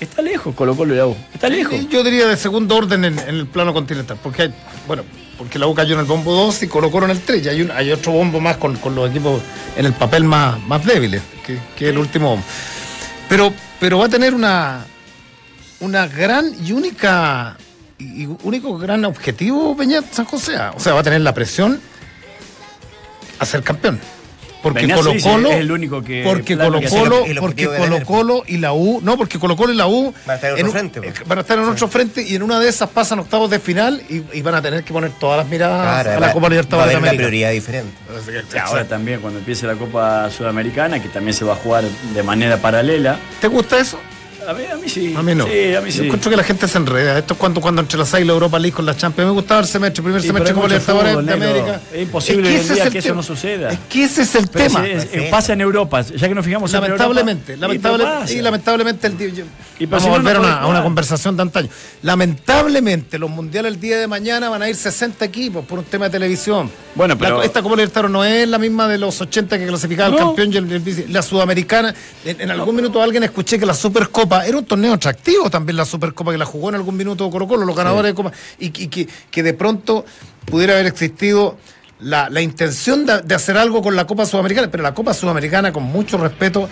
está 0.00 0.22
lejos 0.22 0.54
Colo 0.54 0.74
Colo 0.76 0.94
y 0.94 0.96
la 0.96 1.06
U. 1.06 1.16
Está 1.32 1.48
lejos. 1.48 1.88
Yo 1.88 2.02
diría 2.02 2.26
de 2.26 2.36
segundo 2.36 2.76
orden 2.76 3.04
en, 3.04 3.18
en 3.18 3.28
el 3.36 3.46
plano 3.46 3.72
continental, 3.72 4.18
porque 4.22 4.42
hay, 4.42 4.54
bueno, 4.86 5.02
porque 5.38 5.58
la 5.58 5.66
U 5.66 5.74
cayó 5.74 5.94
en 5.94 6.00
el 6.00 6.06
bombo 6.06 6.32
2 6.34 6.62
y 6.64 6.66
Colo 6.68 6.90
Colo 6.90 7.06
en 7.06 7.12
el 7.12 7.20
3, 7.20 7.44
y 7.44 7.48
hay, 7.48 7.62
un- 7.62 7.70
hay 7.70 7.90
otro 7.92 8.12
bombo 8.12 8.40
más 8.40 8.56
con, 8.56 8.76
con 8.76 8.94
los 8.94 9.10
equipos 9.10 9.40
en 9.76 9.86
el 9.86 9.92
papel 9.92 10.24
más, 10.24 10.58
más 10.66 10.84
débiles, 10.84 11.22
que, 11.46 11.58
que 11.76 11.88
el 11.90 11.98
último 11.98 12.30
bombo. 12.30 12.44
Pero, 13.28 13.52
pero 13.78 13.98
va 13.98 14.06
a 14.06 14.08
tener 14.08 14.34
una, 14.34 14.84
una 15.80 16.06
gran 16.08 16.52
y 16.64 16.72
única 16.72 17.56
y 17.98 18.26
único 18.42 18.76
gran 18.78 19.04
objetivo 19.04 19.76
Peñat 19.76 20.10
San 20.12 20.24
José. 20.24 20.56
O 20.74 20.80
sea, 20.80 20.94
va 20.94 21.00
a 21.00 21.02
tener 21.02 21.20
la 21.20 21.34
presión 21.34 21.78
a 23.38 23.44
ser 23.46 23.62
campeón. 23.62 24.00
Porque 24.62 24.88
Colo 24.92 25.12
Colo, 25.22 25.50
es 25.50 25.56
el 25.58 25.72
único 25.72 26.02
que- 26.02 26.22
porque 26.24 26.56
Colo 26.56 26.80
Colo, 26.88 27.24
el 27.24 27.38
porque 27.38 27.66
Colo. 27.66 28.04
Colo 28.04 28.42
y 28.46 28.58
la 28.58 28.72
U, 28.72 29.00
no, 29.02 29.16
porque 29.16 29.38
Colo 29.38 29.56
Colo 29.56 29.72
y 29.72 29.76
la 29.76 29.86
U 29.86 30.12
Van 30.26 30.32
a 30.32 30.34
estar 30.36 30.50
en 30.50 30.54
otro 30.54 30.66
un- 30.66 30.72
frente, 30.72 31.00
pues. 31.00 31.14
van 31.28 31.38
a 31.38 31.40
estar 31.40 31.58
en 31.58 31.64
otro 31.64 31.88
frente 31.88 32.22
y 32.22 32.34
en 32.34 32.42
una 32.42 32.58
de 32.60 32.68
esas 32.68 32.88
pasan 32.90 33.18
octavos 33.20 33.50
de 33.50 33.58
final 33.58 34.02
y, 34.08 34.22
y 34.36 34.42
van 34.42 34.54
a 34.54 34.62
tener 34.62 34.84
que 34.84 34.92
poner 34.92 35.12
todas 35.18 35.38
las 35.38 35.46
miradas 35.48 35.80
Claro, 35.80 36.10
a 36.10 36.14
va- 36.14 36.26
la 36.26 36.32
Copa 36.32 36.42
va 36.42 36.46
a 36.46 36.50
Libertadores 36.50 36.88
de 36.90 36.96
haber 36.96 37.02
una 37.02 37.08
América. 37.10 37.28
prioridad 37.28 37.50
diferente. 37.52 37.92
Y 38.54 38.58
ahora 38.58 38.84
también 38.86 39.20
cuando 39.20 39.38
empiece 39.38 39.66
la 39.66 39.74
Copa 39.74 40.30
Sudamericana, 40.30 41.00
que 41.02 41.08
también 41.08 41.34
se 41.34 41.44
va 41.44 41.54
a 41.54 41.56
jugar 41.56 41.84
de 41.84 42.22
manera 42.22 42.56
paralela. 42.58 43.18
¿Te 43.40 43.48
gusta 43.48 43.78
eso? 43.78 43.98
A 44.48 44.52
mí, 44.52 44.64
a 44.72 44.76
mí 44.76 44.88
sí. 44.88 45.14
A 45.16 45.22
mí 45.22 45.34
no. 45.34 45.46
Sí, 45.46 45.74
a 45.74 45.80
mí 45.80 45.90
Yo 45.90 46.04
encuentro 46.04 46.30
que 46.30 46.36
la 46.36 46.42
gente 46.42 46.66
se 46.66 46.78
enreda. 46.78 47.18
Esto 47.18 47.34
es 47.34 47.38
cuando, 47.40 47.60
cuando 47.60 47.80
entrelazáis 47.82 48.26
la 48.26 48.32
Europa 48.32 48.58
League 48.58 48.74
con 48.74 48.84
la 48.86 48.96
Champions. 48.96 49.28
Me 49.28 49.34
gustaba 49.34 49.60
el 49.60 49.66
semestre, 49.66 50.02
primer 50.02 50.20
Sí, 50.20 50.28
semestre 50.28 50.54
mucho 50.54 50.68
Libertadores 50.68 51.16
de 51.16 51.22
negro. 51.22 51.50
América. 51.50 51.80
Es 51.92 52.02
imposible 52.02 52.48
en 52.50 52.56
ese 52.60 52.72
es 52.74 52.80
el 52.80 52.90
que 52.92 52.98
eso 52.98 53.14
no 53.14 53.22
suceda. 53.22 53.70
Es 53.70 53.78
que 53.88 54.04
ese 54.04 54.22
es 54.22 54.34
el 54.34 54.48
Pero 54.48 54.64
tema. 54.66 54.86
es- 54.86 55.04
Perfecto. 55.06 55.30
pasa 55.30 55.52
en 55.52 55.60
Europa, 55.60 56.00
ya 56.02 56.28
que 56.28 56.34
nos 56.34 56.44
fijamos 56.44 56.72
en 56.74 56.80
Lamentablemente, 56.80 57.52
Europa, 57.52 57.66
lamentablemente, 57.68 58.32
y, 58.34 58.40
lamentablemente 58.42 59.06
el 59.06 59.18
día- 59.18 59.28
yo- 59.28 59.44
Y 59.78 59.86
vamos 59.86 60.06
a 60.06 60.10
volver 60.10 60.38
no 60.40 60.46
a, 60.46 60.66
una, 60.66 60.80
a 60.80 60.82
conversación 60.82 61.36
de 61.36 61.42
antaño. 61.42 61.68
Lamentablemente, 62.02 63.18
los 63.18 63.30
mundiales 63.30 63.72
el 63.74 63.80
día 63.80 63.98
de 63.98 64.06
mañana 64.06 64.48
van 64.50 64.62
a 64.62 64.68
ir 64.68 64.76
60 64.76 65.24
equipos 65.24 65.64
por 65.64 65.78
un 65.78 65.84
tema 65.86 66.06
de 66.06 66.10
televisión. 66.10 66.70
Bueno, 66.94 67.16
pero- 67.16 67.38
La- 67.38 67.44
esta 67.44 67.62
Copa 67.62 67.76
Libertadores 67.76 68.10
no 68.10 68.24
es 68.24 68.46
la 68.48 68.58
misma 68.58 68.88
de 68.88 68.98
los 68.98 69.20
80 69.20 69.58
que 69.58 69.66
clasificaba 69.66 70.08
el 70.08 70.20
No. 70.20 70.26
campeón 70.28 70.52
y 70.52 70.56
el, 70.58 70.72
el 70.72 71.12
la 71.12 71.22
sudamericana. 71.22 71.94
En, 72.24 72.40
en 72.40 72.50
algún 72.50 72.76
minuto 72.76 73.02
alguien 73.02 73.22
escuché 73.24 73.58
que 73.58 73.64
la 73.66 73.74
Supercopa 73.74 74.39
era 74.46 74.58
un 74.58 74.64
torneo 74.64 74.94
atractivo 74.94 75.48
también 75.50 75.76
la 75.76 75.84
Supercopa 75.84 76.32
que 76.32 76.38
la 76.38 76.44
jugó 76.46 76.68
en 76.70 76.74
algún 76.76 76.96
minuto 76.96 77.28
Colo 77.30 77.46
Colo, 77.48 77.64
los 77.64 77.76
ganadores 77.76 78.10
de 78.10 78.14
Copa, 78.14 78.32
y, 78.58 78.66
y 78.66 78.88
que, 78.88 79.08
que 79.30 79.42
de 79.42 79.54
pronto 79.54 80.04
pudiera 80.44 80.74
haber 80.74 80.86
existido 80.86 81.56
la, 82.00 82.28
la 82.30 82.40
intención 82.40 83.04
de, 83.06 83.20
de 83.22 83.34
hacer 83.34 83.56
algo 83.56 83.82
con 83.82 83.94
la 83.96 84.06
Copa 84.06 84.24
Sudamericana, 84.26 84.68
pero 84.70 84.82
la 84.82 84.94
Copa 84.94 85.12
Sudamericana, 85.14 85.72
con 85.72 85.82
mucho 85.84 86.16
respeto, 86.18 86.68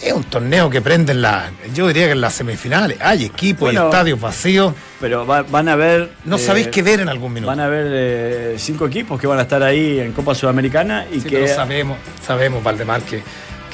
es 0.00 0.12
un 0.12 0.22
torneo 0.22 0.70
que 0.70 0.80
prende 0.80 1.10
en 1.10 1.22
la, 1.22 1.50
yo 1.74 1.88
diría 1.88 2.06
que 2.06 2.12
en 2.12 2.20
las 2.20 2.34
semifinales. 2.34 2.96
Hay 3.00 3.24
equipos 3.24 3.62
y 3.72 3.74
Bueno. 3.74 3.86
estadios 3.86 4.20
vacíos. 4.20 4.72
Pero 5.00 5.26
va- 5.26 5.42
van 5.42 5.68
a 5.68 5.74
ver. 5.74 6.12
No 6.24 6.36
eh, 6.36 6.38
sabéis 6.38 6.68
qué 6.68 6.82
ver 6.84 7.00
en 7.00 7.08
algún 7.08 7.32
minuto. 7.32 7.48
Van 7.48 7.58
a 7.58 7.64
haber 7.64 7.86
eh, 7.90 8.54
cinco 8.58 8.86
equipos 8.86 9.20
que 9.20 9.26
van 9.26 9.40
a 9.40 9.42
estar 9.42 9.60
ahí 9.60 9.98
en 9.98 10.12
Copa 10.12 10.36
Sudamericana 10.36 11.04
y 11.12 11.20
Sí, 11.20 11.28
que. 11.28 11.38
pero 11.40 11.52
sabemos, 11.52 11.98
sabemos, 12.24 12.62
Valdemar, 12.62 13.02
que, 13.02 13.24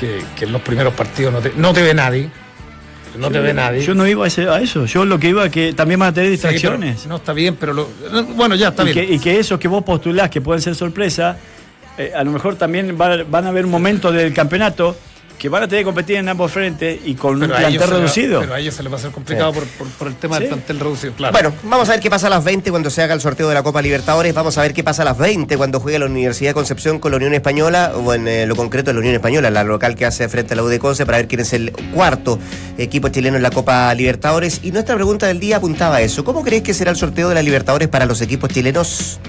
que, 0.00 0.24
que 0.34 0.46
en 0.46 0.52
los 0.52 0.62
primeros 0.62 0.94
partidos 0.94 1.30
no 1.30 1.40
te, 1.40 1.52
no 1.56 1.74
te 1.74 1.82
ve 1.82 1.92
nadie. 1.92 2.30
No 3.18 3.30
te 3.30 3.38
ve 3.40 3.54
nadie. 3.54 3.82
Yo 3.82 3.94
no 3.94 4.06
iba 4.06 4.24
a, 4.24 4.28
ese- 4.28 4.48
a 4.48 4.60
eso. 4.60 4.86
Yo 4.86 5.04
lo 5.04 5.18
que 5.18 5.28
iba 5.28 5.44
a 5.44 5.48
que 5.50 5.72
también 5.72 6.00
van 6.00 6.10
a 6.10 6.12
tener 6.14 6.28
Sí, 6.28 6.32
distracciones. 6.32 7.06
no 7.06 7.16
está 7.16 7.32
bien, 7.32 7.56
pero 7.58 7.72
lo- 7.72 7.88
bueno, 8.34 8.54
ya 8.54 8.68
está 8.68 8.82
y, 8.82 8.92
bien. 8.92 9.06
que, 9.06 9.14
y 9.14 9.18
que 9.18 9.38
esos 9.38 9.58
que 9.58 9.68
vos 9.68 9.84
postulás 9.84 10.30
que 10.30 10.40
pueden 10.40 10.60
ser 10.60 10.74
sorpresa, 10.74 11.36
eh, 11.96 12.12
a 12.16 12.24
lo 12.24 12.32
mejor 12.32 12.56
también 12.56 12.96
va- 13.00 13.22
van 13.24 13.44
a 13.46 13.48
haber 13.48 13.66
momentos 13.66 14.12
del 14.12 14.32
campeonato 14.34 14.96
que 15.44 15.50
van 15.50 15.62
a 15.62 15.68
tener 15.68 15.82
que 15.82 15.84
competir 15.84 16.16
en 16.16 16.26
ambos 16.26 16.50
frentes 16.50 17.00
y 17.04 17.16
con 17.16 17.38
Pero 17.38 17.52
un 17.52 17.58
plantel 17.60 17.82
va- 17.82 17.86
reducido. 17.98 18.40
pero 18.40 18.54
a 18.54 18.58
ellos 18.60 18.72
se 18.74 18.82
les 18.82 18.90
va 18.90 18.96
a 18.96 18.98
hacer 18.98 19.10
complicado 19.10 19.52
por, 19.52 19.64
por- 19.66 19.88
por 19.88 20.08
el 20.08 20.14
tema 20.14 20.36
Sí. 20.36 20.44
del 20.44 20.48
plantel 20.54 20.80
reducido, 20.80 21.12
claro. 21.12 21.32
Bueno, 21.34 21.52
vamos 21.64 21.86
a 21.86 21.92
ver 21.92 22.00
qué 22.00 22.08
pasa 22.08 22.28
a 22.28 22.30
las 22.30 22.42
20 22.44 22.70
cuando 22.70 22.88
se 22.88 23.02
haga 23.02 23.12
el 23.12 23.20
sorteo 23.20 23.46
de 23.50 23.52
la 23.54 23.62
Copa 23.62 23.82
Libertadores. 23.82 24.32
Vamos 24.32 24.56
a 24.56 24.62
ver 24.62 24.72
qué 24.72 24.82
pasa 24.82 25.02
a 25.02 25.04
las 25.04 25.18
20 25.18 25.58
cuando 25.58 25.80
juegue 25.80 25.98
la 25.98 26.06
Universidad 26.06 26.48
de 26.48 26.54
Concepción 26.54 26.98
con 26.98 27.10
la 27.10 27.18
Unión 27.18 27.34
Española, 27.34 27.92
o 27.94 28.14
en 28.14 28.26
eh, 28.26 28.46
lo 28.46 28.56
concreto 28.56 28.90
la 28.94 29.00
Unión 29.00 29.14
Española, 29.16 29.50
la 29.50 29.64
local 29.64 29.96
que 29.96 30.06
hace 30.06 30.26
frente 30.30 30.54
a 30.54 30.56
la 30.56 30.62
U 30.62 30.68
de 30.68 30.78
Conce, 30.78 31.04
para 31.04 31.18
ver 31.18 31.28
quién 31.28 31.42
es 31.42 31.52
el 31.52 31.72
cuarto 31.92 32.38
equipo 32.78 33.08
chileno 33.10 33.36
en 33.36 33.42
la 33.42 33.50
Copa 33.50 33.92
Libertadores. 33.92 34.60
Y 34.62 34.72
nuestra 34.72 34.94
pregunta 34.94 35.26
del 35.26 35.40
día 35.40 35.58
apuntaba 35.58 35.96
a 35.96 36.00
eso. 36.00 36.24
¿Cómo 36.24 36.42
crees 36.42 36.62
que 36.62 36.72
será 36.72 36.90
el 36.90 36.96
sorteo 36.96 37.28
de 37.28 37.34
la 37.34 37.42
Libertadores 37.42 37.88
para 37.88 38.06
los 38.06 38.22
equipos 38.22 38.48
chilenos? 38.48 39.20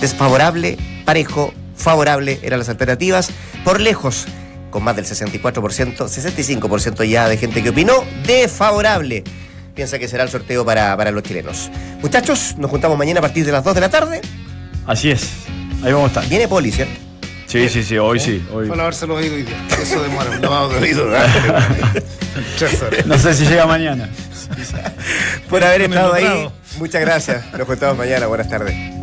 Desfavorable, 0.00 0.78
parejo, 1.04 1.54
favorable 1.76 2.40
eran 2.42 2.58
las 2.58 2.68
alternativas. 2.68 3.30
Por 3.64 3.80
lejos, 3.80 4.26
con 4.72 4.82
más 4.82 4.96
del 4.96 5.04
64%, 5.04 5.52
65% 5.96 7.04
ya 7.04 7.28
de 7.28 7.36
gente 7.36 7.62
que 7.62 7.70
opinó, 7.70 8.04
desfavorable. 8.26 9.22
Piensa 9.76 10.00
que 10.00 10.08
será 10.08 10.24
el 10.24 10.30
sorteo 10.30 10.64
para, 10.64 10.96
para 10.96 11.12
los 11.12 11.22
chilenos. 11.22 11.70
Muchachos, 12.00 12.56
nos 12.58 12.70
juntamos 12.70 12.98
mañana 12.98 13.20
a 13.20 13.22
partir 13.22 13.46
de 13.46 13.52
las 13.52 13.62
2 13.62 13.76
de 13.76 13.80
la 13.80 13.88
tarde. 13.88 14.20
Así 14.86 15.12
es. 15.12 15.30
Ahí 15.84 15.92
vamos 15.92 16.06
a 16.06 16.08
estar. 16.08 16.28
Viene 16.28 16.48
Poli, 16.48 16.72
¿cierto? 16.72 16.94
Sí, 17.46 17.68
sí, 17.68 17.82
sí, 17.82 17.98
hoy 17.98 18.18
sí. 18.18 18.44
Hoy. 18.52 18.66
Fue 18.66 18.74
a 18.74 18.78
lavarse 18.78 19.06
los 19.06 19.18
oídos 19.18 19.36
hoy 19.36 19.42
día. 19.42 19.56
Eso 19.80 20.02
demora, 20.02 20.30
un 20.30 20.40
lavado 20.40 20.70
de 20.70 20.78
oídos. 20.78 21.10
¿verdad? 21.10 22.02
Tres 22.58 22.82
horas. 22.82 23.06
No 23.06 23.18
sé 23.18 23.34
si 23.34 23.44
llega 23.44 23.66
mañana. 23.66 24.08
Por 25.48 25.62
haber 25.62 25.82
estado 25.82 26.14
ahí. 26.14 26.50
Muchas 26.78 27.00
gracias. 27.02 27.52
Nos 27.52 27.66
juntamos 27.66 27.98
mañana. 27.98 28.26
Buenas 28.26 28.48
tardes. 28.48 29.01